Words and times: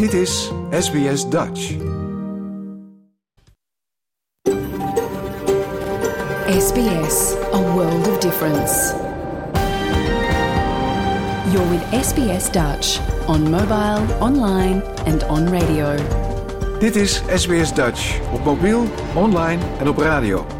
Dit 0.00 0.12
is 0.12 0.52
SBS 0.70 1.28
Dutch. 1.28 1.60
SBS, 6.58 7.34
a 7.52 7.74
world 7.74 8.08
of 8.08 8.18
difference. 8.20 8.94
You're 11.52 11.70
with 11.70 12.04
SBS 12.04 12.50
Dutch 12.50 13.00
on 13.26 13.50
mobile, 13.50 14.16
online 14.20 14.82
and 15.06 15.22
on 15.28 15.50
radio. 15.50 15.96
Dit 16.78 16.96
is 16.96 17.22
SBS 17.34 17.74
Dutch 17.74 18.20
op 18.32 18.44
mobiel, 18.44 18.84
online 19.14 19.62
en 19.80 19.88
op 19.88 19.98
radio. 19.98 20.59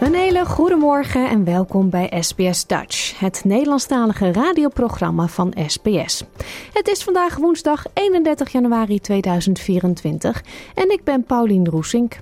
Een 0.00 0.14
hele 0.14 0.46
goede 0.46 0.76
morgen 0.76 1.28
en 1.28 1.44
welkom 1.44 1.90
bij 1.90 2.12
SBS 2.20 2.66
Dutch, 2.66 3.18
het 3.18 3.42
Nederlandstalige 3.44 4.32
radioprogramma 4.32 5.26
van 5.26 5.54
SBS. 5.66 6.24
Het 6.72 6.88
is 6.88 7.04
vandaag 7.04 7.36
woensdag 7.36 7.84
31 7.92 8.52
januari 8.52 9.00
2024 9.00 10.44
en 10.74 10.90
ik 10.90 11.04
ben 11.04 11.24
Paulien 11.24 11.68
Roesink. 11.68 12.20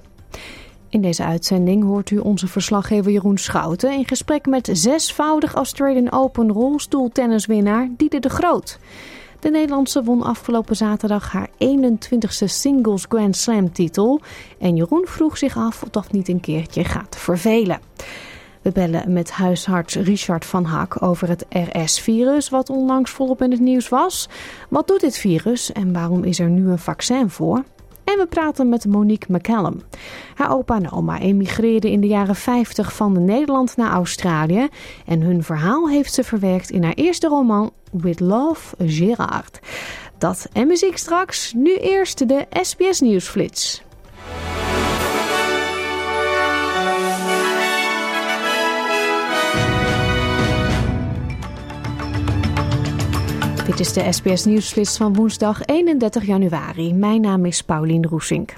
In 0.89 1.01
deze 1.01 1.25
uitzending 1.25 1.85
hoort 1.85 2.11
u 2.11 2.19
onze 2.19 2.47
verslaggever 2.47 3.13
Jeroen 3.13 3.39
Schouten 3.39 3.93
in 3.93 4.07
gesprek 4.07 4.47
met 4.47 4.69
zesvoudig 4.73 5.55
Australian 5.55 6.13
Open 6.13 6.53
rolstoeltenniswinnaar 6.53 7.89
Diede 7.97 8.19
de 8.19 8.29
Groot. 8.31 8.79
De 9.41 9.51
Nederlandse 9.51 10.03
won 10.03 10.23
afgelopen 10.23 10.77
zaterdag 10.77 11.33
haar 11.33 11.49
21ste 11.49 12.45
singles 12.45 13.05
Grand 13.09 13.37
Slam 13.37 13.73
titel. 13.73 14.21
En 14.59 14.77
Jeroen 14.77 15.07
vroeg 15.07 15.39
zich 15.39 15.57
af 15.57 15.83
of 15.83 15.89
dat 15.89 16.13
niet 16.13 16.29
een 16.29 16.41
keertje 16.41 16.85
gaat 16.85 17.17
vervelen. 17.17 17.81
We 18.63 18.73
bellen 18.73 19.13
met 19.13 19.31
huisarts 19.31 19.95
Richard 19.95 20.45
van 20.45 20.65
Hak 20.65 21.03
over 21.03 21.29
het 21.29 21.47
RS-virus, 21.49 22.49
wat 22.49 22.71
onlangs 22.71 23.11
volop 23.11 23.43
in 23.43 23.51
het 23.51 23.61
nieuws 23.61 23.89
was. 23.89 24.29
Wat 24.69 24.87
doet 24.87 25.01
dit 25.01 25.17
virus 25.17 25.73
en 25.73 25.93
waarom 25.93 26.25
is 26.25 26.39
er 26.39 26.51
nu 26.51 26.71
een 26.71 26.79
vaccin 26.79 27.31
voor? 27.31 27.65
En 28.09 28.19
we 28.19 28.27
praten 28.27 28.69
met 28.69 28.87
Monique 28.87 29.33
McCallum. 29.33 29.83
Haar 30.35 30.53
opa 30.53 30.77
en 30.77 30.93
oma 30.93 31.19
emigreerden 31.21 31.91
in 31.91 32.01
de 32.01 32.07
jaren 32.07 32.35
50 32.35 32.93
van 32.93 33.25
Nederland 33.25 33.77
naar 33.77 33.91
Australië. 33.91 34.69
En 35.07 35.21
hun 35.21 35.43
verhaal 35.43 35.89
heeft 35.89 36.15
ze 36.15 36.25
verwerkt 36.25 36.71
in 36.71 36.83
haar 36.83 36.95
eerste 36.95 37.29
roman 37.29 37.73
With 37.93 38.21
Love, 38.21 38.77
Gerard. 38.79 39.61
Dat 40.19 40.49
en 40.53 40.67
muziek 40.67 40.97
straks. 40.97 41.53
Nu 41.53 41.77
eerst 41.77 42.29
de 42.29 42.47
SBS 42.63 43.01
Nieuwsflits. 43.01 43.83
Dit 53.69 53.81
is 53.81 53.93
de 53.93 54.13
SBS 54.13 54.45
Nieuwsflits 54.45 54.97
van 54.97 55.15
woensdag 55.15 55.65
31 55.65 56.27
januari. 56.27 56.95
Mijn 56.95 57.21
naam 57.21 57.45
is 57.45 57.63
Paulien 57.63 58.07
Roesink. 58.07 58.55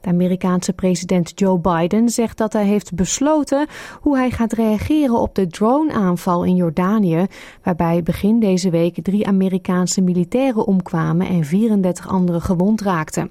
De 0.00 0.08
Amerikaanse 0.08 0.72
president 0.72 1.32
Joe 1.34 1.58
Biden 1.58 2.08
zegt 2.08 2.38
dat 2.38 2.52
hij 2.52 2.64
heeft 2.64 2.94
besloten 2.94 3.66
hoe 4.00 4.16
hij 4.16 4.30
gaat 4.30 4.52
reageren 4.52 5.20
op 5.20 5.34
de 5.34 5.46
drone-aanval 5.46 6.44
in 6.44 6.56
Jordanië, 6.56 7.26
waarbij 7.62 8.02
begin 8.02 8.40
deze 8.40 8.70
week 8.70 9.02
drie 9.02 9.26
Amerikaanse 9.26 10.00
militairen 10.00 10.66
omkwamen 10.66 11.26
en 11.26 11.44
34 11.44 12.08
anderen 12.08 12.42
gewond 12.42 12.80
raakten. 12.80 13.30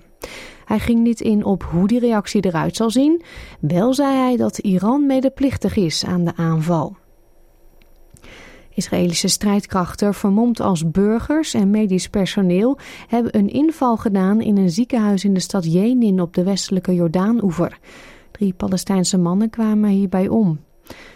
Hij 0.66 0.80
ging 0.80 1.04
niet 1.04 1.22
in 1.22 1.46
op 1.46 1.64
hoe 1.64 1.88
die 1.88 2.00
reactie 2.00 2.46
eruit 2.46 2.76
zal 2.76 2.90
zien. 2.90 3.22
Wel 3.60 3.94
zei 3.94 4.16
hij 4.16 4.38
dat 4.38 4.58
Iran 4.58 5.06
medeplichtig 5.06 5.76
is 5.76 6.06
aan 6.06 6.24
de 6.24 6.36
aanval. 6.36 6.96
Israëlische 8.76 9.28
strijdkrachten, 9.28 10.14
vermomd 10.14 10.60
als 10.60 10.92
burgers 10.92 11.54
en 11.54 11.70
medisch 11.70 12.08
personeel, 12.08 12.78
hebben 13.08 13.38
een 13.38 13.50
inval 13.50 13.98
gedaan 13.98 14.42
in 14.42 14.58
een 14.58 14.70
ziekenhuis 14.70 15.24
in 15.24 15.34
de 15.34 15.40
stad 15.40 15.74
Jenin 15.74 16.22
op 16.22 16.34
de 16.34 16.44
westelijke 16.44 16.94
Jordaan-oever. 16.94 17.80
Drie 18.32 18.54
Palestijnse 18.54 19.18
mannen 19.18 19.50
kwamen 19.50 19.90
hierbij 19.90 20.28
om. 20.28 20.60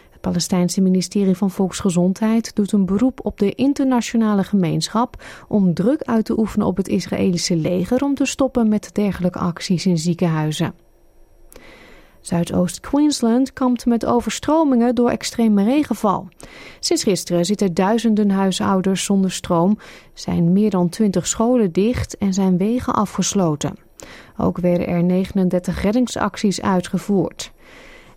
Het 0.09 0.21
Palestijnse 0.21 0.81
ministerie 0.81 1.35
van 1.35 1.51
Volksgezondheid 1.51 2.55
doet 2.55 2.71
een 2.71 2.85
beroep 2.85 3.25
op 3.25 3.39
de 3.39 3.55
internationale 3.55 4.43
gemeenschap 4.43 5.23
om 5.47 5.73
druk 5.73 6.01
uit 6.01 6.25
te 6.25 6.39
oefenen 6.39 6.67
op 6.67 6.77
het 6.77 6.87
Israëlische 6.87 7.55
leger 7.55 8.03
om 8.03 8.13
te 8.13 8.25
stoppen 8.25 8.67
met 8.67 8.89
dergelijke 8.93 9.39
acties 9.39 9.85
in 9.85 9.97
ziekenhuizen. 9.97 10.73
Zuidoost-Queensland 12.29 13.53
kampt 13.53 13.85
met 13.85 14.05
overstromingen 14.05 14.95
door 14.95 15.09
extreme 15.09 15.63
regenval. 15.63 16.27
Sinds 16.79 17.03
gisteren 17.03 17.45
zitten 17.45 17.73
duizenden 17.73 18.29
huishoudens 18.29 19.03
zonder 19.03 19.31
stroom, 19.31 19.77
zijn 20.13 20.53
meer 20.53 20.69
dan 20.69 20.89
20 20.89 21.27
scholen 21.27 21.71
dicht 21.71 22.17
en 22.17 22.33
zijn 22.33 22.57
wegen 22.57 22.93
afgesloten. 22.93 23.75
Ook 24.37 24.57
werden 24.57 24.87
er 24.87 25.03
39 25.03 25.81
reddingsacties 25.81 26.61
uitgevoerd. 26.61 27.51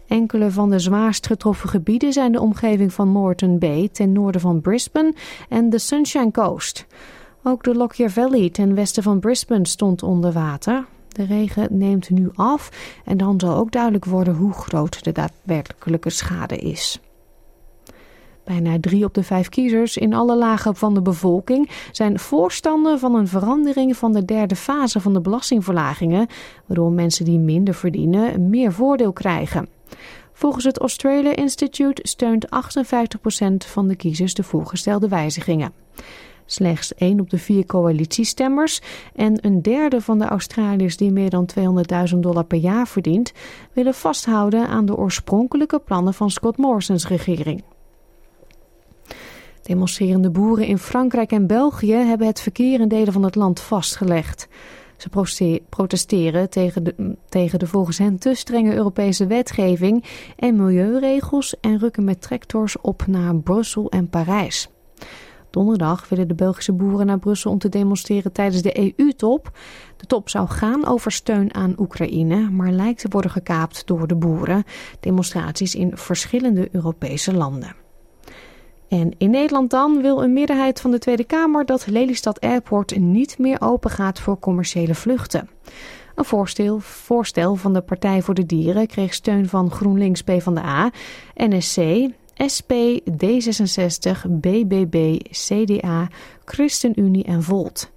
Enkele 0.06 0.50
van 0.50 0.70
de 0.70 0.78
zwaarst 0.78 1.26
getroffen 1.26 1.68
gebieden 1.68 2.12
zijn 2.12 2.32
de 2.32 2.40
omgeving 2.40 2.92
van 2.92 3.08
Moreton 3.08 3.58
Bay 3.58 3.88
ten 3.92 4.12
noorden 4.12 4.40
van 4.40 4.60
Brisbane 4.60 5.14
en 5.48 5.70
de 5.70 5.78
Sunshine 5.78 6.30
Coast. 6.30 6.86
Ook 7.42 7.64
de 7.64 7.74
Lockyer 7.74 8.10
Valley 8.10 8.50
ten 8.50 8.74
westen 8.74 9.02
van 9.02 9.20
Brisbane 9.20 9.66
stond 9.66 10.02
onder 10.02 10.32
water. 10.32 10.84
De 11.12 11.24
regen 11.24 11.68
neemt 11.70 12.10
nu 12.10 12.30
af 12.34 12.70
en 13.04 13.16
dan 13.16 13.40
zal 13.40 13.56
ook 13.56 13.72
duidelijk 13.72 14.04
worden 14.04 14.34
hoe 14.34 14.52
groot 14.52 15.04
de 15.04 15.12
daadwerkelijke 15.12 16.10
schade 16.10 16.56
is. 16.56 17.00
Bijna 18.44 18.80
drie 18.80 19.04
op 19.04 19.14
de 19.14 19.22
vijf 19.22 19.48
kiezers 19.48 19.96
in 19.96 20.14
alle 20.14 20.36
lagen 20.36 20.76
van 20.76 20.94
de 20.94 21.02
bevolking 21.02 21.70
zijn 21.92 22.18
voorstander 22.18 22.98
van 22.98 23.14
een 23.14 23.28
verandering 23.28 23.96
van 23.96 24.12
de 24.12 24.24
derde 24.24 24.56
fase 24.56 25.00
van 25.00 25.12
de 25.12 25.20
belastingverlagingen, 25.20 26.26
waardoor 26.66 26.90
mensen 26.90 27.24
die 27.24 27.38
minder 27.38 27.74
verdienen 27.74 28.48
meer 28.50 28.72
voordeel 28.72 29.12
krijgen. 29.12 29.68
Volgens 30.32 30.64
het 30.64 30.78
Australia 30.78 31.36
Institute 31.36 32.02
steunt 32.04 32.46
58% 32.46 32.48
van 33.56 33.88
de 33.88 33.96
kiezers 33.96 34.34
de 34.34 34.42
voorgestelde 34.42 35.08
wijzigingen. 35.08 35.72
Slechts 36.46 36.94
één 36.94 37.20
op 37.20 37.30
de 37.30 37.38
vier 37.38 37.66
coalitiestemmers 37.66 38.80
en 39.14 39.46
een 39.46 39.62
derde 39.62 40.00
van 40.00 40.18
de 40.18 40.24
Australiërs 40.24 40.96
die 40.96 41.12
meer 41.12 41.30
dan 41.30 41.48
200.000 42.12 42.18
dollar 42.18 42.44
per 42.44 42.58
jaar 42.58 42.88
verdient, 42.88 43.32
willen 43.72 43.94
vasthouden 43.94 44.68
aan 44.68 44.86
de 44.86 44.96
oorspronkelijke 44.96 45.78
plannen 45.78 46.14
van 46.14 46.30
Scott 46.30 46.56
Morrison's 46.56 47.08
regering. 47.08 47.62
Demonstrerende 49.62 50.30
boeren 50.30 50.66
in 50.66 50.78
Frankrijk 50.78 51.32
en 51.32 51.46
België 51.46 51.94
hebben 51.94 52.26
het 52.26 52.40
verkeer 52.40 52.80
in 52.80 52.88
delen 52.88 53.12
van 53.12 53.22
het 53.22 53.34
land 53.34 53.60
vastgelegd. 53.60 54.48
Ze 54.96 55.60
protesteren 55.68 56.50
tegen 56.50 56.84
de, 56.84 57.16
tegen 57.28 57.58
de 57.58 57.66
volgens 57.66 57.98
hen 57.98 58.18
te 58.18 58.34
strenge 58.34 58.74
Europese 58.74 59.26
wetgeving 59.26 60.04
en 60.36 60.56
milieuregels 60.56 61.60
en 61.60 61.78
rukken 61.78 62.04
met 62.04 62.22
tractors 62.22 62.80
op 62.80 63.06
naar 63.06 63.36
Brussel 63.36 63.90
en 63.90 64.08
Parijs. 64.08 64.68
Donderdag 65.52 66.08
willen 66.08 66.28
de 66.28 66.34
Belgische 66.34 66.72
boeren 66.72 67.06
naar 67.06 67.18
Brussel 67.18 67.50
om 67.50 67.58
te 67.58 67.68
demonstreren 67.68 68.32
tijdens 68.32 68.62
de 68.62 68.94
EU-top. 68.96 69.50
De 69.96 70.06
top 70.06 70.28
zou 70.28 70.48
gaan 70.48 70.86
over 70.86 71.12
steun 71.12 71.54
aan 71.54 71.74
Oekraïne, 71.78 72.50
maar 72.50 72.70
lijkt 72.70 73.00
te 73.00 73.08
worden 73.10 73.30
gekaapt 73.30 73.86
door 73.86 74.06
de 74.06 74.14
boeren. 74.14 74.64
Demonstraties 75.00 75.74
in 75.74 75.96
verschillende 75.96 76.68
Europese 76.72 77.34
landen. 77.34 77.74
En 78.88 79.14
in 79.18 79.30
Nederland 79.30 79.70
dan 79.70 80.02
wil 80.02 80.22
een 80.22 80.32
meerderheid 80.32 80.80
van 80.80 80.90
de 80.90 80.98
Tweede 80.98 81.24
Kamer 81.24 81.66
dat 81.66 81.86
Lelystad 81.86 82.40
Airport 82.40 82.98
niet 82.98 83.38
meer 83.38 83.60
open 83.60 83.90
gaat 83.90 84.20
voor 84.20 84.38
commerciële 84.38 84.94
vluchten. 84.94 85.48
Een 86.14 86.24
voorstel, 86.24 86.78
voorstel 86.78 87.54
van 87.56 87.72
de 87.72 87.80
Partij 87.80 88.22
voor 88.22 88.34
de 88.34 88.46
Dieren 88.46 88.86
kreeg 88.86 89.14
steun 89.14 89.48
van 89.48 89.70
GroenLinks 89.70 90.22
PvdA, 90.22 90.90
NSC, 91.34 91.76
SP, 92.54 92.72
D66, 93.10 94.28
BBB, 94.28 95.18
CDA, 95.30 96.08
ChristenUnie 96.44 97.24
en 97.24 97.42
Volt. 97.42 97.90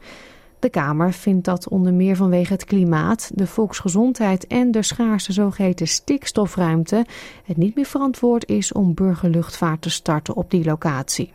De 0.59 0.69
Kamer 0.69 1.13
vindt 1.13 1.45
dat 1.45 1.67
onder 1.69 1.93
meer 1.93 2.15
vanwege 2.15 2.53
het 2.53 2.65
klimaat, 2.65 3.31
de 3.33 3.47
volksgezondheid 3.47 4.47
en 4.47 4.71
de 4.71 4.83
schaarse 4.83 5.33
zogeheten 5.33 5.87
stikstofruimte 5.87 7.05
het 7.43 7.57
niet 7.57 7.75
meer 7.75 7.85
verantwoord 7.85 8.49
is 8.49 8.71
om 8.71 8.93
burgerluchtvaart 8.93 9.81
te 9.81 9.89
starten 9.89 10.35
op 10.35 10.51
die 10.51 10.65
locatie. 10.65 11.31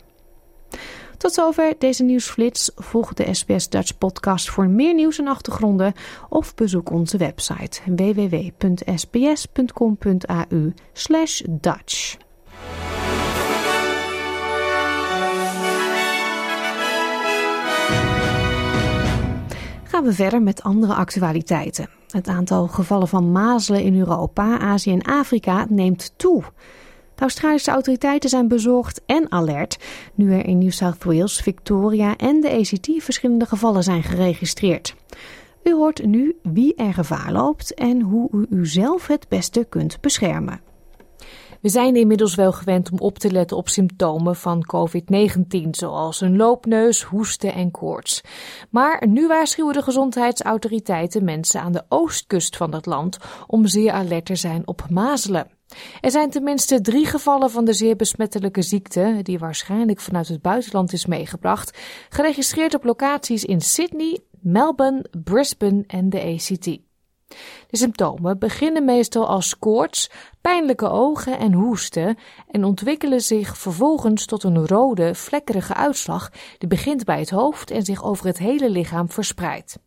Tot 1.16 1.32
zover 1.32 1.74
deze 1.78 2.02
nieuwsflits. 2.02 2.70
Volg 2.74 3.14
de 3.14 3.34
SBS 3.34 3.68
Dutch 3.68 3.98
podcast 3.98 4.50
voor 4.50 4.68
meer 4.68 4.94
nieuws 4.94 5.18
en 5.18 5.28
achtergronden 5.28 5.92
of 6.28 6.54
bezoek 6.54 6.90
onze 6.90 7.16
website 7.16 7.80
www.sbs.com.au 7.86 8.74
Dutch. 11.60 12.16
Gaan 19.84 20.04
we 20.04 20.12
verder 20.12 20.42
met 20.42 20.62
andere 20.62 20.94
actualiteiten. 20.94 21.88
Het 22.10 22.28
aantal 22.28 22.66
gevallen 22.66 23.08
van 23.08 23.32
mazelen 23.32 23.82
in 23.82 23.98
Europa, 23.98 24.58
Azië 24.58 24.92
en 24.92 25.02
Afrika 25.02 25.66
neemt 25.68 26.12
toe. 26.16 26.42
De 27.14 27.26
Australische 27.26 27.70
autoriteiten 27.70 28.30
zijn 28.30 28.48
bezorgd 28.48 29.00
en 29.06 29.32
alert 29.32 29.78
nu 30.14 30.32
er 30.32 30.46
in 30.46 30.58
New 30.58 30.70
South 30.70 31.04
Wales, 31.04 31.40
Victoria 31.40 32.16
en 32.16 32.40
de 32.40 32.50
ACT 32.50 33.02
verschillende 33.02 33.46
gevallen 33.46 33.82
zijn 33.82 34.02
geregistreerd. 34.02 34.94
U 35.62 35.74
hoort 35.74 36.06
nu 36.06 36.36
wie 36.42 36.74
er 36.74 36.94
gevaar 36.94 37.32
loopt 37.32 37.74
en 37.74 38.00
hoe 38.00 38.28
u 38.32 38.46
uzelf 38.50 39.06
het 39.06 39.28
beste 39.28 39.66
kunt 39.68 40.00
beschermen. 40.00 40.60
We 41.60 41.68
zijn 41.68 41.96
inmiddels 41.96 42.34
wel 42.34 42.52
gewend 42.52 42.90
om 42.90 42.98
op 42.98 43.18
te 43.18 43.32
letten 43.32 43.56
op 43.56 43.68
symptomen 43.68 44.36
van 44.36 44.66
COVID-19, 44.74 45.70
zoals 45.70 46.20
een 46.20 46.36
loopneus, 46.36 47.02
hoesten 47.02 47.54
en 47.54 47.70
koorts. 47.70 48.20
Maar 48.70 49.06
nu 49.08 49.26
waarschuwen 49.26 49.74
de 49.74 49.82
gezondheidsautoriteiten 49.82 51.24
mensen 51.24 51.60
aan 51.60 51.72
de 51.72 51.84
oostkust 51.88 52.56
van 52.56 52.74
het 52.74 52.86
land 52.86 53.18
om 53.46 53.66
zeer 53.66 53.92
alert 53.92 54.24
te 54.24 54.36
zijn 54.36 54.66
op 54.66 54.86
mazelen. 54.90 55.50
Er 56.00 56.10
zijn 56.10 56.30
tenminste 56.30 56.80
drie 56.80 57.06
gevallen 57.06 57.50
van 57.50 57.64
de 57.64 57.72
zeer 57.72 57.96
besmettelijke 57.96 58.62
ziekte, 58.62 59.20
die 59.22 59.38
waarschijnlijk 59.38 60.00
vanuit 60.00 60.28
het 60.28 60.42
buitenland 60.42 60.92
is 60.92 61.06
meegebracht, 61.06 61.78
geregistreerd 62.08 62.74
op 62.74 62.84
locaties 62.84 63.44
in 63.44 63.60
Sydney, 63.60 64.18
Melbourne, 64.40 65.04
Brisbane 65.24 65.84
en 65.86 66.10
de 66.10 66.22
ACT. 66.22 66.89
De 67.68 67.76
symptomen 67.76 68.38
beginnen 68.38 68.84
meestal 68.84 69.26
als 69.26 69.58
koorts, 69.58 70.10
pijnlijke 70.40 70.88
ogen 70.88 71.38
en 71.38 71.52
hoesten 71.52 72.16
en 72.50 72.64
ontwikkelen 72.64 73.20
zich 73.20 73.56
vervolgens 73.56 74.26
tot 74.26 74.42
een 74.42 74.66
rode, 74.66 75.14
vlekkerige 75.14 75.74
uitslag 75.74 76.30
die 76.58 76.68
begint 76.68 77.04
bij 77.04 77.18
het 77.18 77.30
hoofd 77.30 77.70
en 77.70 77.82
zich 77.82 78.04
over 78.04 78.26
het 78.26 78.38
hele 78.38 78.70
lichaam 78.70 79.10
verspreidt. 79.10 79.78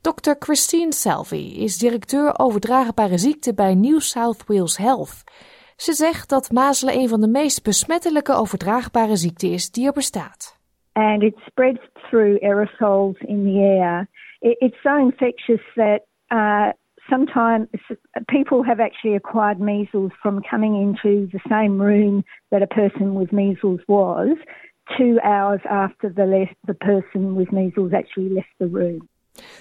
Dr. 0.00 0.32
Christine 0.38 0.92
Selvey 0.92 1.52
is 1.56 1.78
directeur 1.78 2.38
overdraagbare 2.38 3.18
ziekten 3.18 3.54
bij 3.54 3.74
New 3.74 4.00
South 4.00 4.44
Wales 4.46 4.76
Health. 4.76 5.24
Ze 5.76 5.92
zegt 5.92 6.28
dat 6.28 6.52
mazelen 6.52 6.94
een 6.94 7.08
van 7.08 7.20
de 7.20 7.28
meest 7.28 7.62
besmettelijke 7.62 8.32
overdraagbare 8.32 9.16
ziekten 9.16 9.52
is 9.52 9.70
die 9.70 9.86
er 9.86 9.92
bestaat. 9.92 10.58
And 10.92 11.22
it 11.22 11.34
spreads 11.46 11.80
through 12.10 12.42
aerosols 12.42 13.18
in 13.18 13.44
the 13.44 13.58
air. 13.58 14.08
It's 14.40 14.80
so 14.82 14.96
infectious 14.96 15.62
that 15.74 16.02
uh, 16.30 16.72
sometimes 17.08 17.68
people 18.28 18.62
have 18.62 18.80
actually 18.80 19.16
acquired 19.16 19.60
measles 19.60 20.12
from 20.22 20.42
coming 20.50 20.74
into 20.76 21.28
the 21.32 21.40
same 21.48 21.80
room 21.80 22.24
that 22.50 22.62
a 22.62 22.66
person 22.66 23.14
with 23.14 23.32
measles 23.32 23.80
was, 23.86 24.36
two 24.96 25.18
hours 25.22 25.60
after 25.64 26.08
the, 26.08 26.24
left, 26.24 26.56
the 26.66 26.74
person 26.74 27.34
with 27.34 27.52
measles 27.52 27.92
actually 27.92 28.30
left 28.30 28.54
the 28.58 28.66
room. 28.66 29.08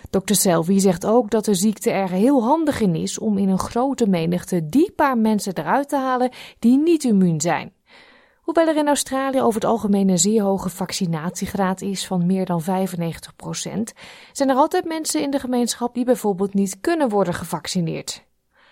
Dr. 0.10 0.36
Selvi 0.36 0.80
zegt 0.80 1.06
ook 1.06 1.30
dat 1.30 1.46
de 1.46 1.54
ziekte 1.54 1.92
er 1.92 2.10
heel 2.10 2.44
handig 2.44 2.82
in 2.82 2.96
is 2.96 3.20
om 3.20 3.38
in 3.38 3.50
een 3.50 3.60
grote 3.60 4.10
menigte 4.10 4.66
die 4.66 4.92
paar 4.92 5.18
mensen 5.18 5.58
eruit 5.58 5.90
te 5.90 5.96
halen 5.96 6.32
die 6.60 6.78
niet 6.78 7.04
immuun 7.04 7.42
zijn. 7.42 7.72
Hoewel 8.50 8.74
er 8.74 8.80
in 8.80 8.88
Australië 8.88 9.42
over 9.42 9.62
het 9.62 9.70
algemeen 9.70 10.10
een 10.10 10.18
zeer 10.18 10.42
hoge 10.42 10.70
vaccinatiegraad 10.70 11.82
is 11.82 12.08
van 12.08 12.26
meer 12.26 12.46
dan 12.46 12.62
95%, 12.62 12.66
zijn 14.32 14.50
er 14.50 14.56
altijd 14.56 14.86
mensen 14.86 15.22
in 15.22 15.32
de 15.32 15.40
gemeenschap 15.40 15.94
die 15.94 16.06
bijvoorbeeld 16.06 16.54
niet 16.54 16.80
kunnen 16.80 17.10
worden 17.10 17.34
gevaccineerd. 17.34 18.28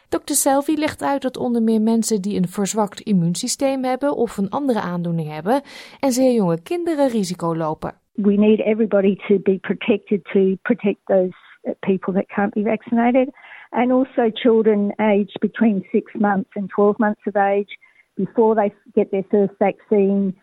Dr. 0.10 0.34
Selvi 0.34 0.78
legt 0.78 1.04
uit 1.04 1.22
dat 1.22 1.38
onder 1.38 1.62
meer 1.62 1.82
mensen 1.82 2.22
die 2.22 2.38
een 2.38 2.48
verzwakt 2.48 3.00
immuunsysteem 3.00 3.84
hebben 3.84 4.16
of 4.16 4.38
een 4.38 4.50
andere 4.50 4.82
aandoening 4.82 5.30
hebben 5.32 5.62
en 6.00 6.12
zeer 6.12 6.34
jonge 6.34 6.62
kinderen 6.62 7.10
risico 7.10 7.56
lopen. 7.56 7.94
We 8.12 8.34
need 8.34 8.60
everybody 8.60 9.16
to 9.16 9.40
be 9.40 9.58
protected 9.62 10.24
to 10.24 10.56
protect 10.62 11.00
those 11.06 11.36
people 11.80 12.14
that 12.14 12.28
can't 12.28 12.54
be 12.54 12.62
vaccinated 12.64 13.30
and 13.70 13.92
also 13.92 14.30
children 14.34 14.94
aged 14.96 15.40
between 15.40 15.88
6 15.92 16.14
months 16.14 16.56
and 16.56 16.70
12 16.70 16.98
months 16.98 17.26
of 17.26 17.36
age 17.36 17.78
before 18.18 18.56
they 18.56 18.74
get 18.96 19.12
their 19.12 19.26
first 19.32 19.54
vaccine, 19.60 20.36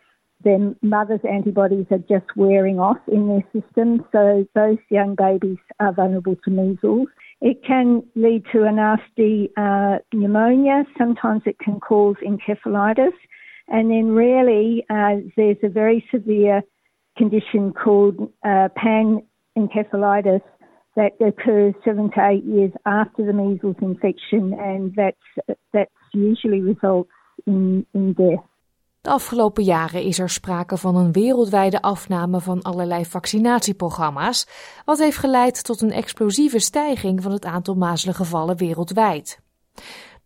their 0.43 0.73
mother's 0.81 1.21
antibodies 1.29 1.87
are 1.91 1.97
just 1.97 2.25
wearing 2.35 2.79
off 2.79 2.97
in 3.07 3.27
their 3.27 3.43
system. 3.53 4.05
So 4.11 4.47
those 4.53 4.77
young 4.89 5.15
babies 5.15 5.57
are 5.79 5.93
vulnerable 5.93 6.35
to 6.45 6.51
measles. 6.51 7.07
It 7.41 7.63
can 7.65 8.03
lead 8.15 8.43
to 8.53 8.63
a 8.63 8.71
nasty 8.71 9.49
uh, 9.57 9.97
pneumonia. 10.13 10.85
Sometimes 10.97 11.41
it 11.45 11.59
can 11.59 11.79
cause 11.79 12.15
encephalitis. 12.25 13.13
And 13.67 13.89
then, 13.89 14.11
rarely, 14.11 14.85
uh, 14.89 15.17
there's 15.35 15.57
a 15.63 15.69
very 15.69 16.05
severe 16.13 16.61
condition 17.17 17.73
called 17.73 18.31
uh, 18.43 18.69
panencephalitis 18.77 20.41
that 20.95 21.11
occurs 21.19 21.73
seven 21.83 22.11
to 22.11 22.27
eight 22.29 22.45
years 22.45 22.71
after 22.85 23.25
the 23.25 23.33
measles 23.33 23.75
infection, 23.81 24.53
and 24.53 24.93
that's, 24.95 25.57
that's 25.73 25.91
usually 26.13 26.61
results 26.61 27.09
in. 27.43 27.85
De 29.01 29.11
afgelopen 29.11 29.63
jaren 29.63 30.03
is 30.03 30.19
er 30.19 30.29
sprake 30.29 30.77
van 30.77 30.95
een 30.95 31.11
wereldwijde 31.11 31.81
afname 31.81 32.41
van 32.41 32.61
allerlei 32.61 33.05
vaccinatieprogramma's, 33.05 34.47
wat 34.85 34.99
heeft 34.99 35.17
geleid 35.17 35.63
tot 35.63 35.81
een 35.81 35.91
explosieve 35.91 36.59
stijging 36.59 37.23
van 37.23 37.31
het 37.31 37.45
aantal 37.45 37.75
mazelengevallen 37.75 38.57
wereldwijd. 38.57 39.39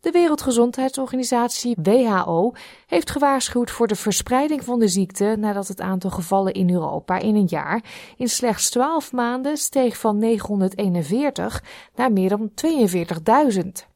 De 0.01 0.11
Wereldgezondheidsorganisatie 0.11 1.75
WHO 1.81 2.53
heeft 2.87 3.11
gewaarschuwd 3.11 3.71
voor 3.71 3.87
de 3.87 3.95
verspreiding 3.95 4.63
van 4.63 4.79
de 4.79 4.87
ziekte 4.87 5.35
nadat 5.39 5.67
het 5.67 5.81
aantal 5.81 6.09
gevallen 6.09 6.53
in 6.53 6.73
Europa 6.73 7.17
in 7.17 7.35
een 7.35 7.47
jaar 7.47 7.83
in 8.17 8.29
slechts 8.29 8.69
12 8.69 9.11
maanden 9.11 9.57
steeg 9.57 9.97
van 9.97 10.17
941 10.17 11.63
naar 11.95 12.11
meer 12.11 12.29
dan 12.29 12.51
42.000. 12.65 13.88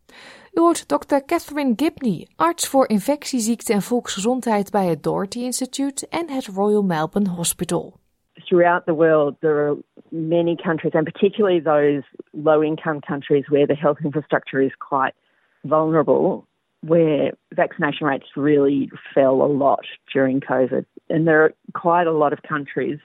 U 0.56 0.60
hoort 0.60 0.88
Dr. 0.88 1.20
Catherine 1.26 1.74
Gibney, 1.76 2.28
arts 2.36 2.70
voor 2.70 2.88
infectieziekten 2.90 3.76
en 3.76 3.82
volksgezondheid 3.82 4.72
bij 4.72 4.86
het 4.86 5.04
Doherty 5.04 5.40
Institute 5.40 6.08
en 6.10 6.30
het 6.30 6.48
Royal 6.48 6.84
Melbourne 6.84 7.30
Hospital. 7.30 7.94
Throughout 8.34 8.86
the 8.86 8.94
world, 8.94 9.36
there 9.40 9.68
are 9.68 9.78
many 10.10 10.56
countries, 10.56 10.94
and 10.94 11.12
particularly 11.12 11.62
those 11.62 12.04
low 12.32 12.64
income 12.64 13.00
countries 13.00 13.48
where 13.50 13.66
the 13.66 13.76
health 13.76 13.98
infrastructure 14.04 14.66
is 14.66 14.76
quite 14.90 15.14
vulnerable, 15.62 16.46
where 16.80 17.32
vaccination 17.50 18.08
rates 18.08 18.28
really 18.36 18.92
fell 19.14 19.42
a 19.42 19.52
lot 19.64 19.86
during 20.14 20.40
COVID. 20.40 20.86
And 21.10 21.26
there 21.26 21.44
are 21.44 21.54
quite 21.72 22.08
a 22.08 22.18
lot 22.18 22.34
of 22.34 22.40
countries 22.42 23.00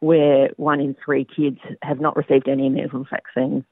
where 0.00 0.48
one 0.56 0.80
in 0.80 0.94
three 1.04 1.26
kids 1.36 1.58
have 1.82 2.00
not 2.00 2.16
received 2.16 2.48
any 2.48 2.68
measles 2.68 3.06
vaccines. 3.10 3.64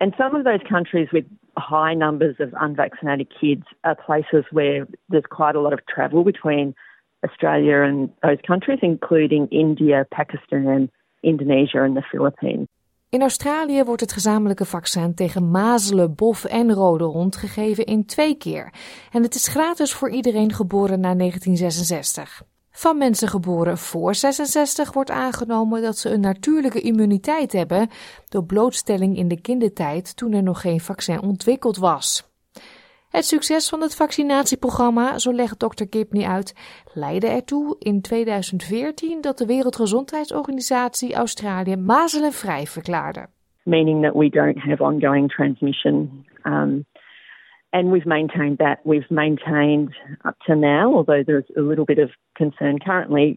And 0.00 0.14
some 0.18 0.34
of 0.34 0.44
those 0.44 0.60
countries 0.68 1.08
with 1.12 1.24
high 1.56 1.94
numbers 1.94 2.36
of 2.40 2.52
unvaccinated 2.60 3.28
kids 3.40 3.64
are 3.82 3.96
places 4.06 4.44
where 4.50 4.86
there's 5.08 5.26
quite 5.28 5.56
a 5.56 5.60
lot 5.60 5.72
of 5.72 5.80
travel 5.86 6.24
between 6.24 6.74
Australia 7.24 7.82
and 7.82 8.10
those 8.22 8.40
countries, 8.46 8.78
including 8.82 9.48
India, 9.50 10.06
Pakistan, 10.10 10.90
Indonesia 11.22 11.82
and 11.82 11.96
the 11.96 12.02
Philippines. 12.02 12.68
In 13.08 13.22
Australië 13.22 13.84
wordt 13.84 14.00
het 14.00 14.12
gezamenlijke 14.12 14.64
vaccin 14.64 15.14
tegen 15.14 15.50
mazelen, 15.50 16.14
bof 16.14 16.44
en 16.44 16.72
rode 16.72 17.04
hond 17.04 17.36
gegeven 17.36 17.84
in 17.84 18.06
twee 18.06 18.34
keer. 18.34 18.72
En 19.12 19.22
het 19.22 19.34
is 19.34 19.48
gratis 19.48 19.92
voor 19.92 20.10
iedereen 20.10 20.52
geboren 20.52 21.00
na 21.00 21.14
1966. 21.14 22.53
Van 22.76 22.98
mensen 22.98 23.28
geboren 23.28 23.78
voor 23.78 24.14
66 24.14 24.92
wordt 24.92 25.10
aangenomen 25.10 25.82
dat 25.82 25.98
ze 25.98 26.10
een 26.10 26.20
natuurlijke 26.20 26.80
immuniteit 26.80 27.52
hebben 27.52 27.88
door 28.28 28.44
blootstelling 28.44 29.16
in 29.16 29.28
de 29.28 29.40
kindertijd 29.40 30.16
toen 30.16 30.32
er 30.32 30.42
nog 30.42 30.60
geen 30.60 30.80
vaccin 30.80 31.22
ontwikkeld 31.22 31.76
was. 31.76 32.32
Het 33.08 33.24
succes 33.24 33.68
van 33.68 33.80
het 33.80 33.96
vaccinatieprogramma, 33.96 35.18
zo 35.18 35.32
legt 35.32 35.58
Dr. 35.58 35.84
Gibney 35.90 36.26
uit, 36.26 36.54
leidde 36.94 37.28
ertoe 37.28 37.76
in 37.78 38.00
2014 38.00 39.20
dat 39.20 39.38
de 39.38 39.46
Wereldgezondheidsorganisatie 39.46 41.14
Australië 41.14 41.76
mazelenvrij 41.76 42.66
verklaarde. 42.66 43.26
Meaning 43.62 44.02
that 44.02 44.14
we 44.14 44.28
don't 44.28 44.58
have 44.58 44.82
ongoing 44.82 45.32
transmission. 45.32 46.24
Um, 46.44 46.86
and 47.74 47.90
we've 47.90 48.06
maintained 48.06 48.58
that. 48.58 48.86
We've 48.86 49.10
maintained 49.10 49.92
up 50.24 50.36
to 50.46 50.54
now, 50.54 50.94
although 50.94 51.24
there's 51.26 51.44
a 51.56 51.60
little 51.60 51.84
bit 51.84 51.98
of 51.98 52.10
concern 52.36 52.78
currently, 52.78 53.36